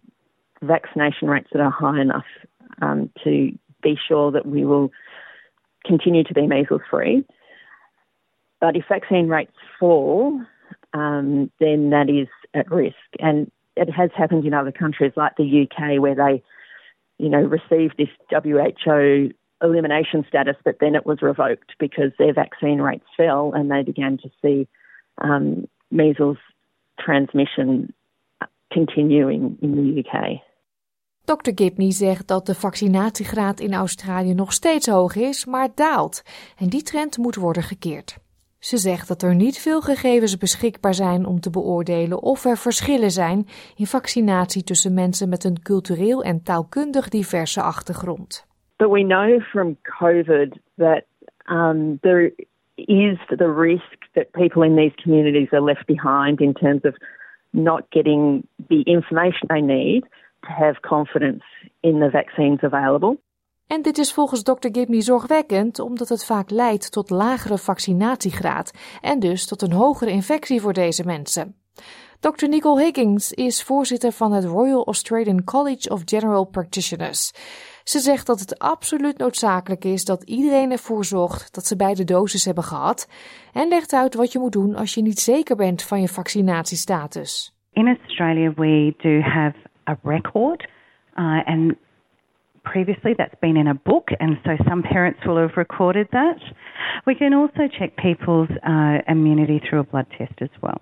vaccination 0.62 1.28
rates 1.28 1.50
that 1.52 1.60
are 1.60 1.72
high 1.72 2.00
enough 2.00 2.26
um, 2.80 3.10
to 3.24 3.58
be 3.82 3.98
sure 4.08 4.32
that 4.32 4.46
we 4.46 4.64
will 4.64 4.92
continue 5.86 6.24
to 6.24 6.34
be 6.36 6.46
measles 6.46 6.82
free. 6.90 7.26
But 8.62 8.76
if 8.76 8.86
vaccine 8.88 9.28
rates 9.28 9.54
fall, 9.80 10.40
um, 10.94 11.52
then 11.60 11.90
that 11.90 12.08
is 12.08 12.28
at 12.54 12.72
risk. 12.72 12.96
And 13.20 13.52
it 13.76 13.90
has 13.90 14.12
happened 14.16 14.46
in 14.46 14.54
other 14.54 14.72
countries 14.72 15.14
like 15.16 15.36
the 15.36 15.68
UK 15.68 16.00
where 16.00 16.16
they, 16.16 16.44
you 17.18 17.30
know, 17.30 17.42
received 17.42 17.96
this 17.98 18.10
WHO 18.30 19.32
elimination 19.62 20.24
status, 20.28 20.56
but 20.64 20.80
then 20.80 20.96
it 20.96 21.06
was 21.06 21.22
revoked 21.22 21.78
because 21.78 22.12
their 22.18 22.34
vaccine 22.34 22.82
rates 22.82 23.08
fell 23.16 23.54
and 23.54 23.70
they 23.70 23.84
began 23.84 24.18
to 24.18 24.30
see 24.42 24.68
um, 25.24 25.68
measles 25.90 26.38
transmission 26.98 27.94
continuing 28.70 29.58
in 29.62 29.72
the 29.76 30.00
UK. 30.00 30.42
Dr. 31.26 31.52
Gibney 31.56 31.92
zegt 31.92 32.28
dat 32.28 32.46
de 32.46 32.56
vaccinatiegraad 32.56 33.60
in 33.60 33.74
Australië 33.74 34.34
nog 34.34 34.54
steeds 34.54 34.88
hoog 34.88 35.16
is, 35.16 35.46
maar 35.46 35.70
daalt. 35.76 36.24
En 36.58 36.70
die 36.70 36.82
trend 36.82 37.18
moet 37.18 37.36
worden 37.36 37.64
gekeerd. 37.64 38.18
Ze 38.60 38.78
zegt 38.78 39.08
dat 39.08 39.22
er 39.22 39.36
niet 39.36 39.58
veel 39.58 39.82
gegevens 39.82 40.38
beschikbaar 40.38 40.94
zijn 40.94 41.26
om 41.26 41.40
te 41.40 41.50
beoordelen 41.50 42.22
of 42.22 42.46
er 42.46 42.58
verschillen 42.58 43.12
zijn 43.12 43.48
in 43.76 43.88
vaccinatie 43.88 44.64
tussen 44.64 44.94
mensen 44.94 45.30
met 45.30 45.44
een 45.44 45.62
cultureel 45.62 46.24
en 46.24 46.44
taalkundig 46.44 47.10
diverse 47.10 47.62
achtergrond. 47.62 48.47
But 48.80 48.90
we 48.90 49.04
know 49.04 49.40
from 49.52 49.78
COVID 50.02 50.60
that 50.78 51.06
um, 51.48 52.00
there 52.02 52.32
is 52.78 53.18
the 53.38 53.50
risk 53.50 53.98
that 54.14 54.32
people 54.34 54.64
in 54.64 54.76
these 54.76 54.94
communities 55.04 55.48
are 55.52 55.62
left 55.62 55.88
behind 55.88 56.42
in 56.42 56.54
terms 56.54 56.82
of 56.84 56.96
not 57.52 57.90
getting 57.92 58.48
the 58.70 58.82
information 58.86 59.48
they 59.48 59.62
need 59.62 60.04
to 60.44 60.52
have 60.52 60.82
confidence 60.82 61.44
in 61.82 62.00
the 62.00 62.10
vaccines 62.10 62.60
available. 62.62 63.18
En 63.68 63.82
dit 63.82 63.98
is 63.98 64.14
volgens 64.14 64.44
Dr. 64.44 64.70
Gibney 64.72 65.02
zorgwekkend, 65.02 65.80
omdat 65.80 66.10
het 66.10 66.26
vaak 66.26 66.50
leidt 66.50 66.92
tot 66.92 67.10
lagere 67.10 67.58
vaccinatiegraad 67.58 68.72
en 69.02 69.20
dus 69.20 69.48
tot 69.48 69.62
een 69.62 69.72
hogere 69.72 70.12
infectie 70.12 70.62
voor 70.62 70.74
deze 70.74 71.06
mensen. 71.06 71.56
Dr. 72.20 72.48
Nicole 72.48 72.82
Higgins 72.84 73.32
is 73.32 73.64
voorzitter 73.64 74.12
van 74.12 74.32
het 74.32 74.46
Royal 74.46 74.86
Australian 74.86 75.44
College 75.44 75.90
of 75.90 76.02
General 76.06 76.46
Practitioners. 76.46 77.34
Ze 77.94 78.00
zegt 78.00 78.28
dat 78.28 78.40
het 78.40 78.60
absoluut 78.60 79.18
noodzakelijk 79.18 79.84
is 79.86 80.06
dat 80.06 80.24
iedereen 80.24 80.72
ervoor 80.72 81.06
zorgt 81.06 81.56
dat 81.56 81.66
ze 81.66 81.76
beide 81.76 82.04
doses 82.04 82.46
hebben 82.46 82.64
gehad 82.64 83.10
en 83.54 83.68
legt 83.68 83.94
uit 83.94 84.16
wat 84.16 84.32
je 84.32 84.40
moet 84.40 84.52
doen 84.52 84.76
als 84.76 84.94
je 84.94 85.02
niet 85.02 85.20
zeker 85.20 85.56
bent 85.56 85.84
van 85.84 86.02
je 86.02 86.08
vaccinatiestatus. 86.08 87.56
In 87.74 87.88
Australia 87.88 88.54
we 88.56 88.94
do 88.98 89.20
have 89.20 89.56
a 89.90 89.98
record 90.04 90.68
uh, 91.16 91.48
and 91.48 91.76
previously 92.62 93.16
that's 93.16 93.40
been 93.40 93.56
in 93.56 93.68
a 93.68 93.80
book 93.84 94.12
and 94.18 94.38
so 94.44 94.56
some 94.70 94.82
parents 94.82 95.26
will 95.26 95.38
have 95.38 95.54
recorded 95.56 96.10
that. 96.10 96.38
We 97.04 97.16
can 97.16 97.34
also 97.34 97.68
check 97.68 97.96
people's 97.96 98.50
uh, 98.50 98.98
immunity 99.06 99.60
through 99.60 99.82
a 99.88 99.90
blood 99.92 100.08
test 100.18 100.42
as 100.42 100.62
well. 100.62 100.80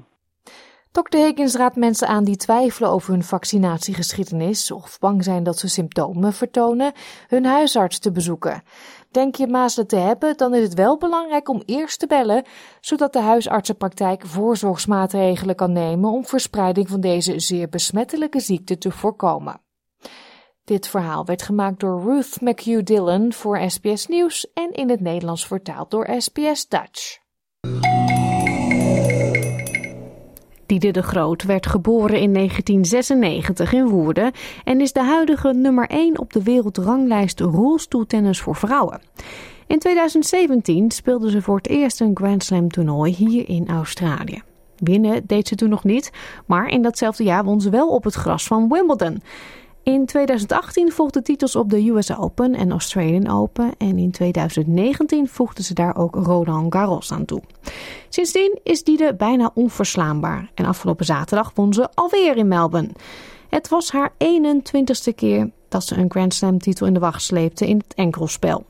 Dr. 0.95 1.17
Higgins 1.17 1.55
raadt 1.55 1.75
mensen 1.75 2.07
aan 2.07 2.23
die 2.23 2.35
twijfelen 2.35 2.89
over 2.89 3.11
hun 3.11 3.23
vaccinatiegeschiedenis 3.23 4.71
of 4.71 4.99
bang 4.99 5.23
zijn 5.23 5.43
dat 5.43 5.59
ze 5.59 5.67
symptomen 5.67 6.33
vertonen, 6.33 6.93
hun 7.27 7.45
huisarts 7.45 7.99
te 7.99 8.11
bezoeken. 8.11 8.63
Denk 9.11 9.35
je 9.35 9.47
mazelen 9.47 9.87
te 9.87 9.95
hebben, 9.95 10.37
dan 10.37 10.53
is 10.53 10.63
het 10.63 10.73
wel 10.73 10.97
belangrijk 10.97 11.49
om 11.49 11.63
eerst 11.65 11.99
te 11.99 12.07
bellen, 12.07 12.43
zodat 12.79 13.13
de 13.13 13.19
huisartsenpraktijk 13.19 14.25
voorzorgsmaatregelen 14.25 15.55
kan 15.55 15.71
nemen 15.71 16.09
om 16.09 16.25
verspreiding 16.25 16.89
van 16.89 17.01
deze 17.01 17.39
zeer 17.39 17.69
besmettelijke 17.69 18.39
ziekte 18.39 18.77
te 18.77 18.91
voorkomen. 18.91 19.61
Dit 20.63 20.87
verhaal 20.87 21.25
werd 21.25 21.41
gemaakt 21.41 21.79
door 21.79 22.01
Ruth 22.01 22.41
McHugh 22.41 22.83
Dillon 22.83 23.33
voor 23.33 23.71
SBS 23.71 24.07
Nieuws 24.07 24.51
en 24.53 24.71
in 24.71 24.89
het 24.89 24.99
Nederlands 24.99 25.47
vertaald 25.47 25.91
door 25.91 26.09
SBS 26.17 26.67
Dutch. 26.67 27.24
Diede 30.65 30.91
de 30.91 31.03
Groot 31.03 31.43
werd 31.43 31.67
geboren 31.67 32.19
in 32.19 32.33
1996 32.33 33.73
in 33.73 33.87
Woerden 33.87 34.31
en 34.63 34.81
is 34.81 34.93
de 34.93 35.03
huidige 35.03 35.53
nummer 35.53 35.89
1 35.89 36.19
op 36.19 36.33
de 36.33 36.43
wereldranglijst 36.43 37.39
rolstoeltennis 37.39 38.39
voor 38.39 38.55
vrouwen. 38.55 39.01
In 39.67 39.79
2017 39.79 40.91
speelde 40.91 41.29
ze 41.29 41.41
voor 41.41 41.57
het 41.57 41.67
eerst 41.67 42.01
een 42.01 42.11
Grand 42.13 42.43
Slam 42.43 42.69
toernooi 42.69 43.13
hier 43.13 43.49
in 43.49 43.67
Australië. 43.67 44.41
Winnen 44.77 45.23
deed 45.25 45.47
ze 45.47 45.55
toen 45.55 45.69
nog 45.69 45.83
niet, 45.83 46.11
maar 46.45 46.67
in 46.67 46.81
datzelfde 46.81 47.23
jaar 47.23 47.43
won 47.43 47.61
ze 47.61 47.69
wel 47.69 47.89
op 47.89 48.03
het 48.03 48.13
gras 48.13 48.47
van 48.47 48.69
Wimbledon. 48.69 49.21
In 49.85 50.05
2018 50.05 50.91
volgden 50.91 51.23
titels 51.23 51.55
op 51.55 51.69
de 51.69 51.89
US 51.89 52.17
Open 52.17 52.55
en 52.55 52.71
Australian 52.71 53.29
Open 53.29 53.71
en 53.77 53.97
in 53.97 54.11
2019 54.11 55.27
voegde 55.27 55.63
ze 55.63 55.73
daar 55.73 55.97
ook 55.97 56.15
Roland 56.15 56.73
Garros 56.73 57.11
aan 57.11 57.25
toe. 57.25 57.41
Sindsdien 58.09 58.59
is 58.63 58.83
Diede 58.83 59.15
bijna 59.15 59.51
onverslaanbaar 59.53 60.51
en 60.53 60.65
afgelopen 60.65 61.05
zaterdag 61.05 61.51
won 61.55 61.73
ze 61.73 61.89
alweer 61.93 62.37
in 62.37 62.47
Melbourne. 62.47 62.89
Het 63.49 63.69
was 63.69 63.91
haar 63.91 64.11
21ste 64.11 65.15
keer 65.15 65.49
dat 65.69 65.83
ze 65.83 65.97
een 65.97 66.11
Grand 66.11 66.33
Slam 66.33 66.59
titel 66.59 66.85
in 66.85 66.93
de 66.93 66.99
wacht 66.99 67.21
sleepte 67.21 67.67
in 67.67 67.77
het 67.77 67.93
enkelspel. 67.93 68.65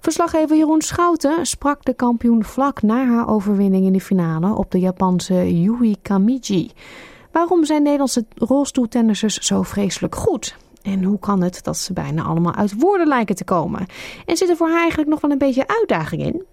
Verslaggever 0.00 0.56
Jeroen 0.56 0.82
Schouten 0.82 1.46
sprak 1.46 1.84
de 1.84 1.94
kampioen 1.94 2.44
vlak 2.44 2.82
na 2.82 3.06
haar 3.06 3.28
overwinning 3.28 3.86
in 3.86 3.92
de 3.92 4.00
finale 4.00 4.54
op 4.54 4.70
de 4.70 4.78
Japanse 4.78 5.60
Yui 5.60 5.96
Kamiji. 6.02 6.70
Waarom 7.36 7.64
zijn 7.64 7.82
Nederlandse 7.82 8.24
rolstoeltennissers 8.34 9.38
zo 9.38 9.62
vreselijk 9.62 10.14
goed? 10.14 10.56
En 10.82 11.02
hoe 11.02 11.18
kan 11.18 11.42
het 11.42 11.64
dat 11.64 11.76
ze 11.76 11.92
bijna 11.92 12.22
allemaal 12.22 12.54
uit 12.54 12.74
woorden 12.78 13.06
lijken 13.06 13.34
te 13.34 13.44
komen? 13.44 13.86
En 14.26 14.36
zit 14.36 14.48
er 14.48 14.56
voor 14.56 14.68
haar 14.68 14.80
eigenlijk 14.80 15.10
nog 15.10 15.20
wel 15.20 15.30
een 15.30 15.38
beetje 15.38 15.66
uitdaging 15.66 16.22
in? 16.22 16.44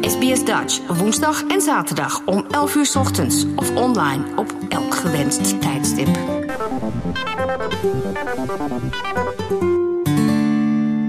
SBS 0.00 0.44
Dutch, 0.44 0.98
woensdag 0.98 1.46
en 1.46 1.60
zaterdag 1.60 2.26
om 2.26 2.44
11 2.50 2.74
uur 2.74 2.92
ochtends 2.98 3.46
of 3.56 3.76
online 3.76 4.24
op 4.36 4.54
elk 4.68 4.94
gewenst 4.94 5.60
tijdstip. 5.60 6.18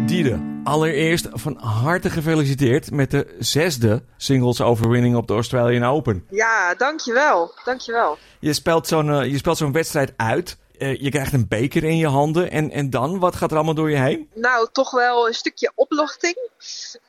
Diede, 0.10 0.39
allereerst 0.63 1.28
van 1.32 1.58
harte 1.58 2.10
gefeliciteerd 2.10 2.92
met 2.92 3.12
de 3.12 3.36
zesde 3.39 4.04
singles 4.18 4.62
overwinning 4.62 5.16
op 5.16 5.28
de 5.28 5.34
Australian 5.34 5.84
Open. 5.84 6.25
Ja, 6.30 6.75
dankjewel. 6.75 7.54
dankjewel. 7.63 8.18
Je 8.39 8.54
speelt 8.54 8.88
zo'n 8.88 9.08
uh, 9.08 9.25
je 9.25 9.38
speelt 9.38 9.58
zo'n 9.58 9.72
wedstrijd 9.72 10.13
uit. 10.18 10.58
Uh, 10.78 11.01
je 11.01 11.10
krijgt 11.10 11.34
een 11.34 11.48
beker 11.48 11.84
in 11.84 11.98
je 11.98 12.08
handen. 12.08 12.51
En, 12.51 12.72
en 12.72 12.89
dan? 12.89 13.20
Wat 13.20 13.36
gaat 13.36 13.50
er 13.51 13.56
allemaal 13.56 13.74
door 13.74 13.89
je 13.89 13.98
heen? 13.98 14.30
Nou, 14.34 14.68
toch 14.72 14.92
wel 14.92 15.28
een 15.28 15.34
stukje 15.34 15.72
opluchting. 15.75 16.38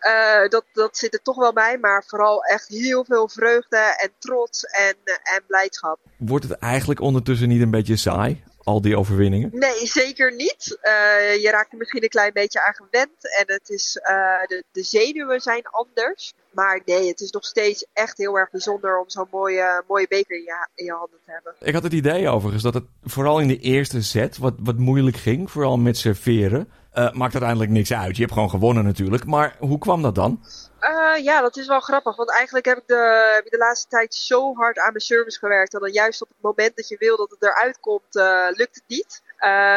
Uh, 0.00 0.48
dat, 0.48 0.64
dat 0.72 0.96
zit 0.96 1.14
er 1.14 1.22
toch 1.22 1.36
wel 1.36 1.52
bij. 1.52 1.78
Maar 1.78 2.04
vooral 2.06 2.42
echt 2.42 2.68
heel 2.68 3.04
veel 3.04 3.28
vreugde 3.28 3.76
en 3.76 4.10
trots 4.18 4.64
en, 4.64 4.94
en 5.04 5.42
blijdschap. 5.46 5.98
Wordt 6.16 6.48
het 6.48 6.58
eigenlijk 6.58 7.00
ondertussen 7.00 7.48
niet 7.48 7.62
een 7.62 7.70
beetje 7.70 7.96
saai? 7.96 8.42
Al 8.64 8.80
die 8.80 8.96
overwinningen? 8.96 9.50
Nee, 9.52 9.86
zeker 9.86 10.34
niet. 10.34 10.78
Uh, 10.82 11.42
je 11.42 11.48
raakt 11.50 11.72
er 11.72 11.78
misschien 11.78 12.02
een 12.02 12.08
klein 12.08 12.32
beetje 12.32 12.66
aan 12.66 12.74
gewend. 12.74 13.38
En 13.38 13.44
het 13.46 13.68
is, 13.68 13.98
uh, 14.02 14.06
de, 14.46 14.64
de 14.72 14.82
zenuwen 14.82 15.40
zijn 15.40 15.62
anders. 15.62 16.32
Maar 16.50 16.80
nee, 16.84 17.08
het 17.08 17.20
is 17.20 17.30
nog 17.30 17.44
steeds 17.44 17.86
echt 17.92 18.18
heel 18.18 18.38
erg 18.38 18.50
bijzonder 18.50 18.98
om 18.98 19.10
zo'n 19.10 19.28
mooie, 19.30 19.84
mooie 19.88 20.06
beker 20.08 20.36
in 20.36 20.42
je, 20.42 20.68
in 20.74 20.84
je 20.84 20.92
handen 20.92 21.18
te 21.24 21.32
hebben. 21.32 21.54
Ik 21.60 21.74
had 21.74 21.82
het 21.82 21.92
idee 21.92 22.28
overigens 22.28 22.62
dat 22.62 22.74
het 22.74 22.84
vooral 23.02 23.40
in 23.40 23.48
de 23.48 23.58
eerste 23.58 24.02
set 24.02 24.38
wat, 24.38 24.54
wat 24.58 24.76
moeilijk 24.76 25.16
ging. 25.16 25.50
Vooral 25.50 25.78
met 25.78 25.96
serveren. 25.96 26.68
Uh, 26.94 27.12
maakt 27.12 27.32
uiteindelijk 27.32 27.70
niks 27.70 27.92
uit. 27.92 28.14
Je 28.16 28.22
hebt 28.22 28.34
gewoon 28.34 28.50
gewonnen 28.50 28.84
natuurlijk. 28.84 29.26
Maar 29.26 29.56
hoe 29.58 29.78
kwam 29.78 30.02
dat 30.02 30.14
dan? 30.14 30.44
Uh, 30.80 31.24
ja, 31.24 31.40
dat 31.40 31.56
is 31.56 31.66
wel 31.66 31.80
grappig. 31.80 32.16
Want 32.16 32.30
eigenlijk 32.30 32.66
heb 32.66 32.78
ik, 32.78 32.86
de, 32.86 33.32
heb 33.34 33.44
ik 33.44 33.50
de 33.50 33.58
laatste 33.58 33.88
tijd 33.88 34.14
zo 34.14 34.54
hard 34.54 34.78
aan 34.78 34.92
mijn 34.92 35.00
service 35.00 35.38
gewerkt. 35.38 35.74
En 35.74 35.80
dan 35.80 35.92
juist 35.92 36.22
op 36.22 36.28
het 36.28 36.40
moment 36.40 36.76
dat 36.76 36.88
je 36.88 36.96
wil 36.98 37.16
dat 37.16 37.30
het 37.30 37.42
eruit 37.42 37.80
komt, 37.80 38.16
uh, 38.16 38.46
lukt 38.50 38.74
het 38.74 38.84
niet. 38.86 39.22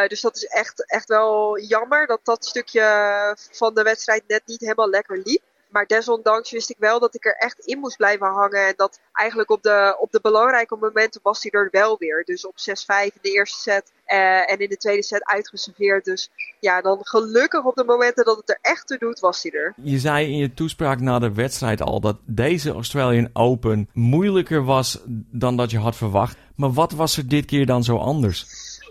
Dus 0.08 0.22
dat 0.22 0.36
is 0.36 0.46
echt, 0.46 0.92
echt 0.92 1.08
wel 1.08 1.60
jammer 1.60 2.08
dat 2.08 2.20
dat 2.24 2.46
stukje 2.46 3.38
van 3.52 3.74
de 3.74 3.84
wedstrijd 3.84 4.24
net 4.28 4.42
niet 4.46 4.60
helemaal 4.60 4.90
lekker 4.90 5.22
liep. 5.24 5.42
Maar 5.74 5.86
desondanks 5.86 6.52
wist 6.52 6.70
ik 6.70 6.76
wel 6.80 7.00
dat 7.00 7.16
ik 7.16 7.26
er 7.26 7.36
echt 7.36 7.60
in 7.60 7.80
moest 7.80 7.98
blijven 7.98 8.28
hangen. 8.28 8.68
En 8.68 8.74
dat 8.76 9.00
eigenlijk 9.14 9.50
op 9.50 9.64
de, 9.64 9.98
op 10.00 10.12
de 10.12 10.20
belangrijke 10.22 10.76
momenten 10.76 11.22
was 11.24 11.44
hij 11.44 11.52
er 11.52 11.68
wel 11.72 11.98
weer. 11.98 12.24
Dus 12.26 12.46
op 12.46 12.56
6-5 12.56 12.64
in 13.04 13.12
de 13.22 13.32
eerste 13.32 13.60
set 13.60 13.92
uh, 14.08 14.52
en 14.52 14.60
in 14.60 14.70
de 14.70 14.78
tweede 14.78 15.04
set 15.04 15.26
uitgeserveerd. 15.26 16.06
Dus 16.06 16.30
ja, 16.60 16.82
dan 16.82 17.00
gelukkig 17.02 17.64
op 17.64 17.76
de 17.76 17.84
momenten 17.84 18.26
dat 18.26 18.38
het 18.38 18.50
er 18.50 18.60
echt 18.62 18.88
toe 18.88 18.98
doet, 18.98 19.20
was 19.20 19.44
hij 19.44 19.52
er. 19.52 19.74
Je 19.76 20.00
zei 20.00 20.28
in 20.28 20.38
je 20.38 20.54
toespraak 20.54 21.00
na 21.00 21.20
de 21.20 21.34
wedstrijd 21.34 21.82
al 21.82 22.00
dat 22.00 22.18
deze 22.26 22.72
Australian 22.72 23.30
Open 23.34 23.90
moeilijker 23.94 24.64
was 24.64 25.02
dan 25.32 25.58
dat 25.58 25.72
je 25.72 25.80
had 25.80 25.96
verwacht. 25.96 26.38
Maar 26.56 26.72
wat 26.72 26.92
was 26.92 27.18
er 27.18 27.28
dit 27.28 27.46
keer 27.46 27.66
dan 27.66 27.84
zo 27.84 27.98
anders? 27.98 28.46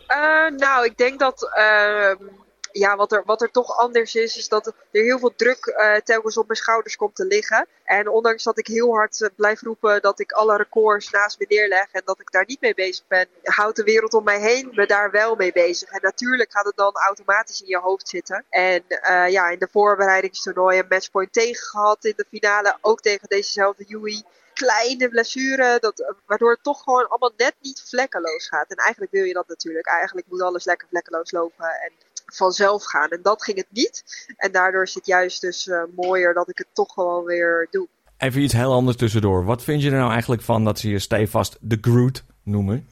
Uh, 0.08 0.58
nou, 0.58 0.84
ik 0.84 0.96
denk 0.96 1.18
dat... 1.18 1.50
Uh, 1.58 2.28
ja, 2.72 2.96
wat 2.96 3.12
er, 3.12 3.22
wat 3.24 3.42
er 3.42 3.50
toch 3.50 3.76
anders 3.76 4.14
is, 4.14 4.36
is 4.36 4.48
dat 4.48 4.66
er 4.66 4.74
heel 4.90 5.18
veel 5.18 5.34
druk 5.36 5.66
uh, 5.66 5.96
telkens 5.96 6.36
op 6.36 6.46
mijn 6.46 6.58
schouders 6.58 6.96
komt 6.96 7.14
te 7.14 7.24
liggen. 7.24 7.66
En 7.84 8.08
ondanks 8.08 8.42
dat 8.42 8.58
ik 8.58 8.66
heel 8.66 8.94
hard 8.94 9.20
uh, 9.20 9.28
blijf 9.36 9.62
roepen 9.62 10.02
dat 10.02 10.20
ik 10.20 10.32
alle 10.32 10.56
records 10.56 11.10
naast 11.10 11.38
me 11.38 11.46
neerleg 11.48 11.92
en 11.92 12.02
dat 12.04 12.20
ik 12.20 12.30
daar 12.30 12.44
niet 12.46 12.60
mee 12.60 12.74
bezig 12.74 13.04
ben, 13.08 13.26
houdt 13.42 13.76
de 13.76 13.82
wereld 13.82 14.14
om 14.14 14.24
mij 14.24 14.40
heen 14.40 14.70
me 14.72 14.86
daar 14.86 15.10
wel 15.10 15.34
mee 15.34 15.52
bezig. 15.52 15.90
En 15.90 16.00
natuurlijk 16.02 16.52
gaat 16.52 16.64
het 16.64 16.76
dan 16.76 16.94
automatisch 16.94 17.60
in 17.60 17.68
je 17.68 17.78
hoofd 17.78 18.08
zitten. 18.08 18.44
En 18.50 18.82
uh, 18.88 19.28
ja, 19.28 19.48
in 19.48 19.58
de 19.58 19.68
voorbereidingstoernooi 19.70 20.78
een 20.78 20.86
matchpoint 20.88 21.32
tegen 21.32 21.66
gehad, 21.66 22.04
in 22.04 22.12
de 22.16 22.26
finale 22.28 22.76
ook 22.80 23.00
tegen 23.00 23.28
dezezelfde 23.28 23.84
Yui. 23.86 24.22
kleine 24.54 25.08
blessure, 25.08 25.78
dat, 25.80 26.14
waardoor 26.26 26.50
het 26.50 26.62
toch 26.62 26.82
gewoon 26.82 27.08
allemaal 27.08 27.32
net 27.36 27.54
niet 27.60 27.82
vlekkeloos 27.88 28.48
gaat. 28.48 28.70
En 28.70 28.76
eigenlijk 28.76 29.12
wil 29.12 29.24
je 29.24 29.32
dat 29.32 29.48
natuurlijk. 29.48 29.86
Eigenlijk 29.86 30.26
moet 30.30 30.42
alles 30.42 30.64
lekker 30.64 30.88
vlekkeloos 30.88 31.30
lopen 31.30 31.66
en 31.66 31.92
vanzelf 32.36 32.84
gaan. 32.84 33.08
En 33.08 33.22
dat 33.22 33.42
ging 33.42 33.56
het 33.56 33.66
niet. 33.70 34.04
En 34.36 34.52
daardoor 34.52 34.82
is 34.82 34.94
het 34.94 35.06
juist 35.06 35.40
dus 35.40 35.70
mooier 35.94 36.34
dat 36.34 36.48
ik 36.48 36.58
het 36.58 36.68
toch 36.72 36.92
gewoon 36.92 37.24
weer 37.24 37.68
doe. 37.70 37.88
Even 38.18 38.42
iets 38.42 38.52
heel 38.52 38.72
anders 38.72 38.96
tussendoor. 38.96 39.44
Wat 39.44 39.62
vind 39.62 39.82
je 39.82 39.90
er 39.90 39.98
nou 39.98 40.10
eigenlijk 40.10 40.42
van 40.42 40.64
dat 40.64 40.78
ze 40.78 40.90
je 40.90 40.98
stevast 40.98 41.56
de 41.60 41.78
Groot 41.80 42.24
noemen? 42.42 42.88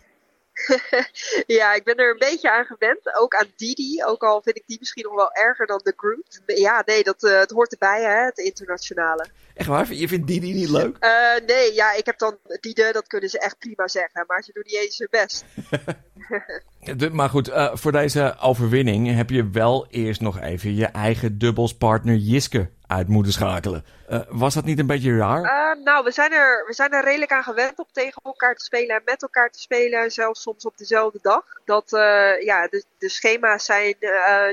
ja, 1.59 1.75
ik 1.75 1.85
ben 1.85 1.97
er 1.97 2.11
een 2.11 2.19
beetje 2.19 2.51
aan 2.51 2.65
gewend. 2.65 3.17
Ook 3.17 3.35
aan 3.35 3.47
Didi. 3.57 4.05
Ook 4.05 4.23
al 4.23 4.43
vind 4.43 4.57
ik 4.57 4.63
die 4.67 4.77
misschien 4.81 5.05
nog 5.05 5.15
wel 5.15 5.33
erger 5.33 5.67
dan 5.67 5.81
de 5.83 5.93
Groot. 5.97 6.41
Ja, 6.47 6.83
nee, 6.87 7.03
dat, 7.03 7.23
uh, 7.23 7.39
het 7.39 7.51
hoort 7.51 7.73
erbij, 7.73 8.03
hè, 8.03 8.25
het 8.25 8.39
internationale. 8.39 9.27
Echt 9.55 9.69
waar? 9.69 9.93
Je 9.93 10.09
vindt 10.09 10.27
Didi 10.27 10.53
niet 10.53 10.69
leuk? 10.69 10.97
Uh, 11.01 11.47
nee, 11.47 11.75
ja, 11.75 11.93
ik 11.93 12.07
heb 12.07 12.19
dan 12.19 12.39
Dide, 12.61 12.93
dat 12.93 13.07
kunnen 13.07 13.29
ze 13.29 13.39
echt 13.39 13.59
prima 13.59 13.89
zeggen. 13.89 14.25
Maar 14.27 14.43
ze 14.43 14.53
doen 14.53 14.63
niet 14.67 14.77
eens 14.77 14.99
hun 14.99 15.09
best. 15.11 15.45
maar 17.17 17.29
goed, 17.29 17.49
uh, 17.49 17.75
voor 17.75 17.93
deze 17.93 18.37
overwinning 18.41 19.15
heb 19.15 19.31
je 19.31 19.51
wel 19.51 19.87
eerst 19.91 20.21
nog 20.21 20.41
even 20.41 20.75
je 20.75 20.87
eigen 20.87 21.39
dubbelspartner 21.39 22.17
Jiske 22.17 22.71
uit 22.91 23.09
moeten 23.09 23.33
schakelen. 23.33 23.85
Uh, 24.11 24.21
was 24.29 24.55
dat 24.55 24.65
niet 24.65 24.79
een 24.79 24.87
beetje 24.87 25.17
raar? 25.17 25.43
Uh, 25.43 25.85
nou, 25.85 26.05
we 26.05 26.11
zijn, 26.11 26.33
er, 26.33 26.65
we 26.67 26.75
zijn 26.75 26.93
er 26.93 27.05
redelijk 27.05 27.33
aan 27.33 27.43
gewend 27.43 27.79
om 27.79 27.85
tegen 27.93 28.23
elkaar 28.23 28.55
te 28.55 28.65
spelen 28.65 28.97
en 28.97 29.03
met 29.05 29.23
elkaar 29.23 29.51
te 29.51 29.61
spelen. 29.61 30.11
Zelfs 30.11 30.43
soms 30.43 30.65
op 30.65 30.79
dezelfde 30.79 31.19
dag. 31.23 31.45
Dat, 31.65 31.93
uh, 31.93 32.01
ja, 32.43 32.67
de, 32.69 32.85
de 32.99 33.09
schema's 33.09 33.65
zijn 33.65 33.95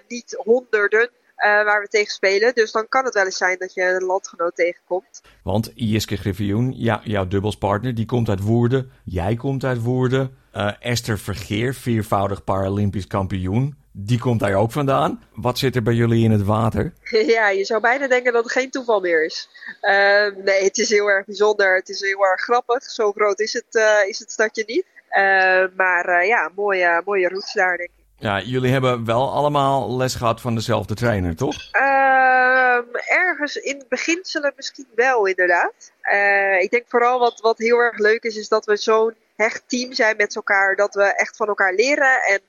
niet 0.08 0.36
honderden. 0.44 1.10
waar 1.44 1.82
we 1.82 1.88
tegen 1.88 2.12
spelen. 2.12 2.53
Dus 2.53 2.72
dan 2.72 2.88
kan 2.89 3.06
het 3.06 3.13
wel 3.13 3.25
eens 3.25 3.38
zijn 3.38 3.58
dat 3.60 3.74
je 3.74 3.84
een 3.84 4.03
landgenoot 4.03 4.56
tegenkomt. 4.56 5.22
Want 5.44 5.72
Jiske 5.75 6.17
Griffioen, 6.17 6.74
ja, 6.75 7.01
jouw 7.03 7.27
dubbelspartner, 7.27 7.96
die 7.96 8.06
komt 8.06 8.29
uit 8.29 8.41
Woerden. 8.41 8.91
Jij 9.03 9.36
komt 9.36 9.63
uit 9.63 9.82
Woerden. 9.82 10.38
Esther 10.79 11.20
Vergeer, 11.20 11.74
viervoudig 11.74 12.44
Paralympisch 12.44 13.08
kampioen 13.08 13.75
die 14.00 14.20
komt 14.20 14.39
daar 14.39 14.56
ook 14.56 14.72
vandaan. 14.72 15.24
Wat 15.34 15.58
zit 15.58 15.75
er 15.75 15.84
bij 15.84 15.94
jullie 15.94 16.24
in 16.24 16.32
het 16.32 16.44
water? 16.44 16.94
Ja, 17.36 17.50
je 17.50 17.66
zou 17.66 17.82
bijna 17.82 18.08
denken 18.08 18.34
dat 18.34 18.44
het 18.44 18.54
geen 18.54 18.70
toeval 18.70 19.00
meer 19.00 19.25
is. 19.25 19.50
Uh, 19.82 20.44
nee, 20.44 20.63
het 20.63 20.77
is 20.77 20.89
heel 20.89 21.08
erg 21.08 21.25
bijzonder. 21.25 21.75
Het 21.75 21.89
is 21.89 22.01
heel 22.01 22.25
erg 22.25 22.42
grappig. 22.42 22.84
Zo 22.84 23.12
groot 23.12 23.39
is 23.39 23.54
het, 23.54 23.66
uh, 23.72 24.10
is 24.10 24.20
het 24.20 24.32
stadje 24.32 24.63
niet. 24.66 24.86
Uh, 25.10 25.75
maar 25.75 26.25
ja, 26.25 26.51
mooie, 26.56 27.01
mooie 27.06 27.27
roots 27.27 27.54
daar, 27.54 27.77
denk 27.77 27.89
ik. 27.89 27.96
Ja, 28.20 28.42
jullie 28.42 28.72
hebben 28.72 29.06
wel 29.06 29.32
allemaal 29.32 29.98
les 29.98 30.16
gehad 30.16 30.42
van 30.42 30.56
dezelfde 30.56 30.94
trainer, 30.94 31.36
toch? 31.36 31.72
Ehm, 31.72 32.84
ergens 33.08 33.56
in 33.56 33.77
het 33.77 33.89
beginselen 33.89 34.54
misschien 34.56 34.88
wel, 34.96 35.25
inderdaad. 35.25 35.92
ik 36.60 36.72
denk 36.72 36.86
vooral 36.88 37.20
wat, 37.20 37.39
wat 37.39 37.58
heel 37.58 37.77
erg 37.77 37.98
leuk 37.98 38.24
is, 38.24 38.36
is 38.36 38.48
dat 38.48 38.66
we 38.66 38.77
zo'n 38.77 39.13
hecht 39.36 39.63
team 39.68 39.94
zijn 39.94 40.18
met 40.18 40.36
elkaar. 40.36 40.75
Dat 40.75 40.96
we 40.96 41.04
echt 41.04 41.36
van 41.36 41.48
elkaar 41.48 41.74
leren 41.74 42.22
en 42.27 42.39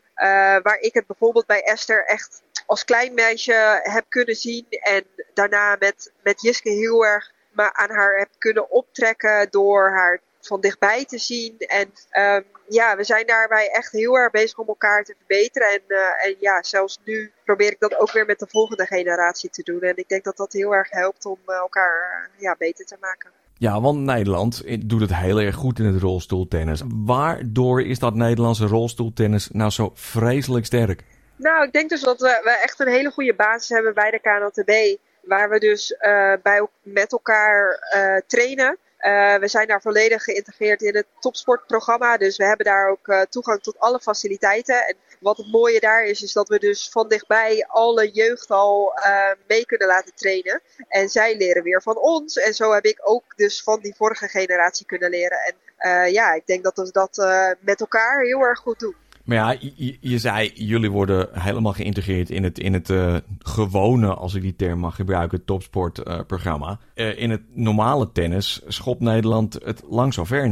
waar 0.62 0.78
ik 0.80 0.94
het 0.94 1.06
bijvoorbeeld 1.06 1.46
bij 1.46 1.62
Esther 1.62 2.04
echt 2.04 2.42
als 2.66 2.84
klein 2.84 3.14
meisje 3.14 3.80
heb 3.82 4.04
kunnen 4.08 4.34
zien. 4.34 4.66
En 4.68 5.04
daarna 5.34 5.76
met, 5.78 6.12
met 6.22 6.42
Jiske 6.42 6.70
heel 6.70 7.06
erg 7.06 7.32
maar 7.58 7.72
aan 7.72 7.90
haar 7.90 8.18
heb 8.18 8.28
kunnen 8.38 8.70
optrekken 8.70 9.50
door 9.50 9.90
haar 9.90 10.20
van 10.40 10.60
dichtbij 10.60 11.04
te 11.04 11.18
zien. 11.18 11.58
En 11.58 11.92
um, 12.36 12.44
ja, 12.68 12.96
we 12.96 13.04
zijn 13.04 13.26
daarbij 13.26 13.70
echt 13.70 13.92
heel 13.92 14.18
erg 14.18 14.30
bezig 14.30 14.58
om 14.58 14.68
elkaar 14.68 15.04
te 15.04 15.14
verbeteren. 15.16 15.68
En, 15.68 15.82
uh, 15.88 16.24
en 16.26 16.36
ja, 16.38 16.62
zelfs 16.62 16.98
nu 17.04 17.32
probeer 17.44 17.70
ik 17.70 17.80
dat 17.80 17.96
ook 17.96 18.12
weer 18.12 18.26
met 18.26 18.38
de 18.38 18.46
volgende 18.48 18.86
generatie 18.86 19.50
te 19.50 19.62
doen. 19.62 19.80
En 19.80 19.96
ik 19.96 20.08
denk 20.08 20.24
dat 20.24 20.36
dat 20.36 20.52
heel 20.52 20.74
erg 20.74 20.90
helpt 20.90 21.24
om 21.24 21.38
uh, 21.46 21.56
elkaar 21.56 22.30
ja, 22.36 22.56
beter 22.58 22.86
te 22.86 22.96
maken. 23.00 23.30
Ja, 23.58 23.80
want 23.80 23.98
Nederland 23.98 24.62
doet 24.88 25.00
het 25.00 25.14
heel 25.14 25.40
erg 25.40 25.54
goed 25.54 25.78
in 25.78 25.84
het 25.84 26.02
rolstoeltennis. 26.02 26.82
Waardoor 27.04 27.82
is 27.82 27.98
dat 27.98 28.14
Nederlandse 28.14 28.66
rolstoeltennis 28.66 29.48
nou 29.52 29.70
zo 29.70 29.90
vreselijk 29.94 30.66
sterk? 30.66 31.04
Nou, 31.36 31.64
ik 31.64 31.72
denk 31.72 31.90
dus 31.90 32.00
dat 32.00 32.20
we, 32.20 32.40
we 32.44 32.50
echt 32.50 32.80
een 32.80 32.88
hele 32.88 33.10
goede 33.10 33.34
basis 33.34 33.68
hebben 33.68 33.94
bij 33.94 34.10
de 34.10 34.20
KNLTB. 34.20 34.98
Waar 35.22 35.50
we 35.50 35.58
dus 35.58 35.90
uh, 35.90 36.32
bij, 36.42 36.66
met 36.82 37.12
elkaar 37.12 37.88
uh, 37.96 38.20
trainen. 38.26 38.78
We 39.40 39.48
zijn 39.48 39.66
daar 39.66 39.80
volledig 39.80 40.22
geïntegreerd 40.22 40.82
in 40.82 40.94
het 40.94 41.06
topsportprogramma. 41.20 42.16
Dus 42.16 42.36
we 42.36 42.44
hebben 42.44 42.66
daar 42.66 42.90
ook 42.90 43.26
toegang 43.30 43.62
tot 43.62 43.78
alle 43.78 43.98
faciliteiten. 44.00 44.86
En 44.86 44.96
wat 45.20 45.36
het 45.36 45.52
mooie 45.52 45.80
daar 45.80 46.04
is, 46.04 46.22
is 46.22 46.32
dat 46.32 46.48
we 46.48 46.58
dus 46.58 46.88
van 46.88 47.08
dichtbij 47.08 47.64
alle 47.68 48.10
jeugd 48.10 48.50
al 48.50 48.92
uh, 48.96 49.14
mee 49.48 49.66
kunnen 49.66 49.86
laten 49.86 50.14
trainen. 50.14 50.60
En 50.88 51.08
zij 51.08 51.36
leren 51.36 51.62
weer 51.62 51.82
van 51.82 51.98
ons. 51.98 52.36
En 52.36 52.54
zo 52.54 52.72
heb 52.72 52.84
ik 52.84 53.00
ook 53.02 53.36
dus 53.36 53.62
van 53.62 53.80
die 53.80 53.94
vorige 53.96 54.28
generatie 54.28 54.86
kunnen 54.86 55.10
leren. 55.10 55.38
En 55.38 55.56
ja, 56.12 56.32
ik 56.34 56.46
denk 56.46 56.64
dat 56.64 56.76
we 56.76 56.90
dat 56.92 57.16
met 57.60 57.80
elkaar 57.80 58.22
heel 58.22 58.40
erg 58.40 58.58
goed 58.58 58.78
doen. 58.78 58.94
Maar 59.24 59.36
ja, 59.36 59.70
je, 60.00 60.18
zei, 60.18 60.50
jullie 60.54 60.90
worden 60.90 61.28
helemaal 61.40 61.72
geïntegreerd 61.72 62.30
in 62.30 62.44
het, 62.44 62.58
in 62.58 62.72
het 62.72 62.92
gewone, 63.38 64.14
als 64.14 64.34
ik 64.34 64.42
die 64.42 64.56
term 64.56 64.78
mag 64.78 64.94
gebruiken, 64.94 65.44
topsportprogramma. 65.44 66.78
In 66.94 67.30
het 67.30 67.42
normale 67.54 68.12
tennis 68.12 68.62
schopt 68.66 69.00
Nederland 69.00 69.58
het 69.64 69.82
lang 69.88 70.14
zo 70.14 70.24
ver 70.24 70.48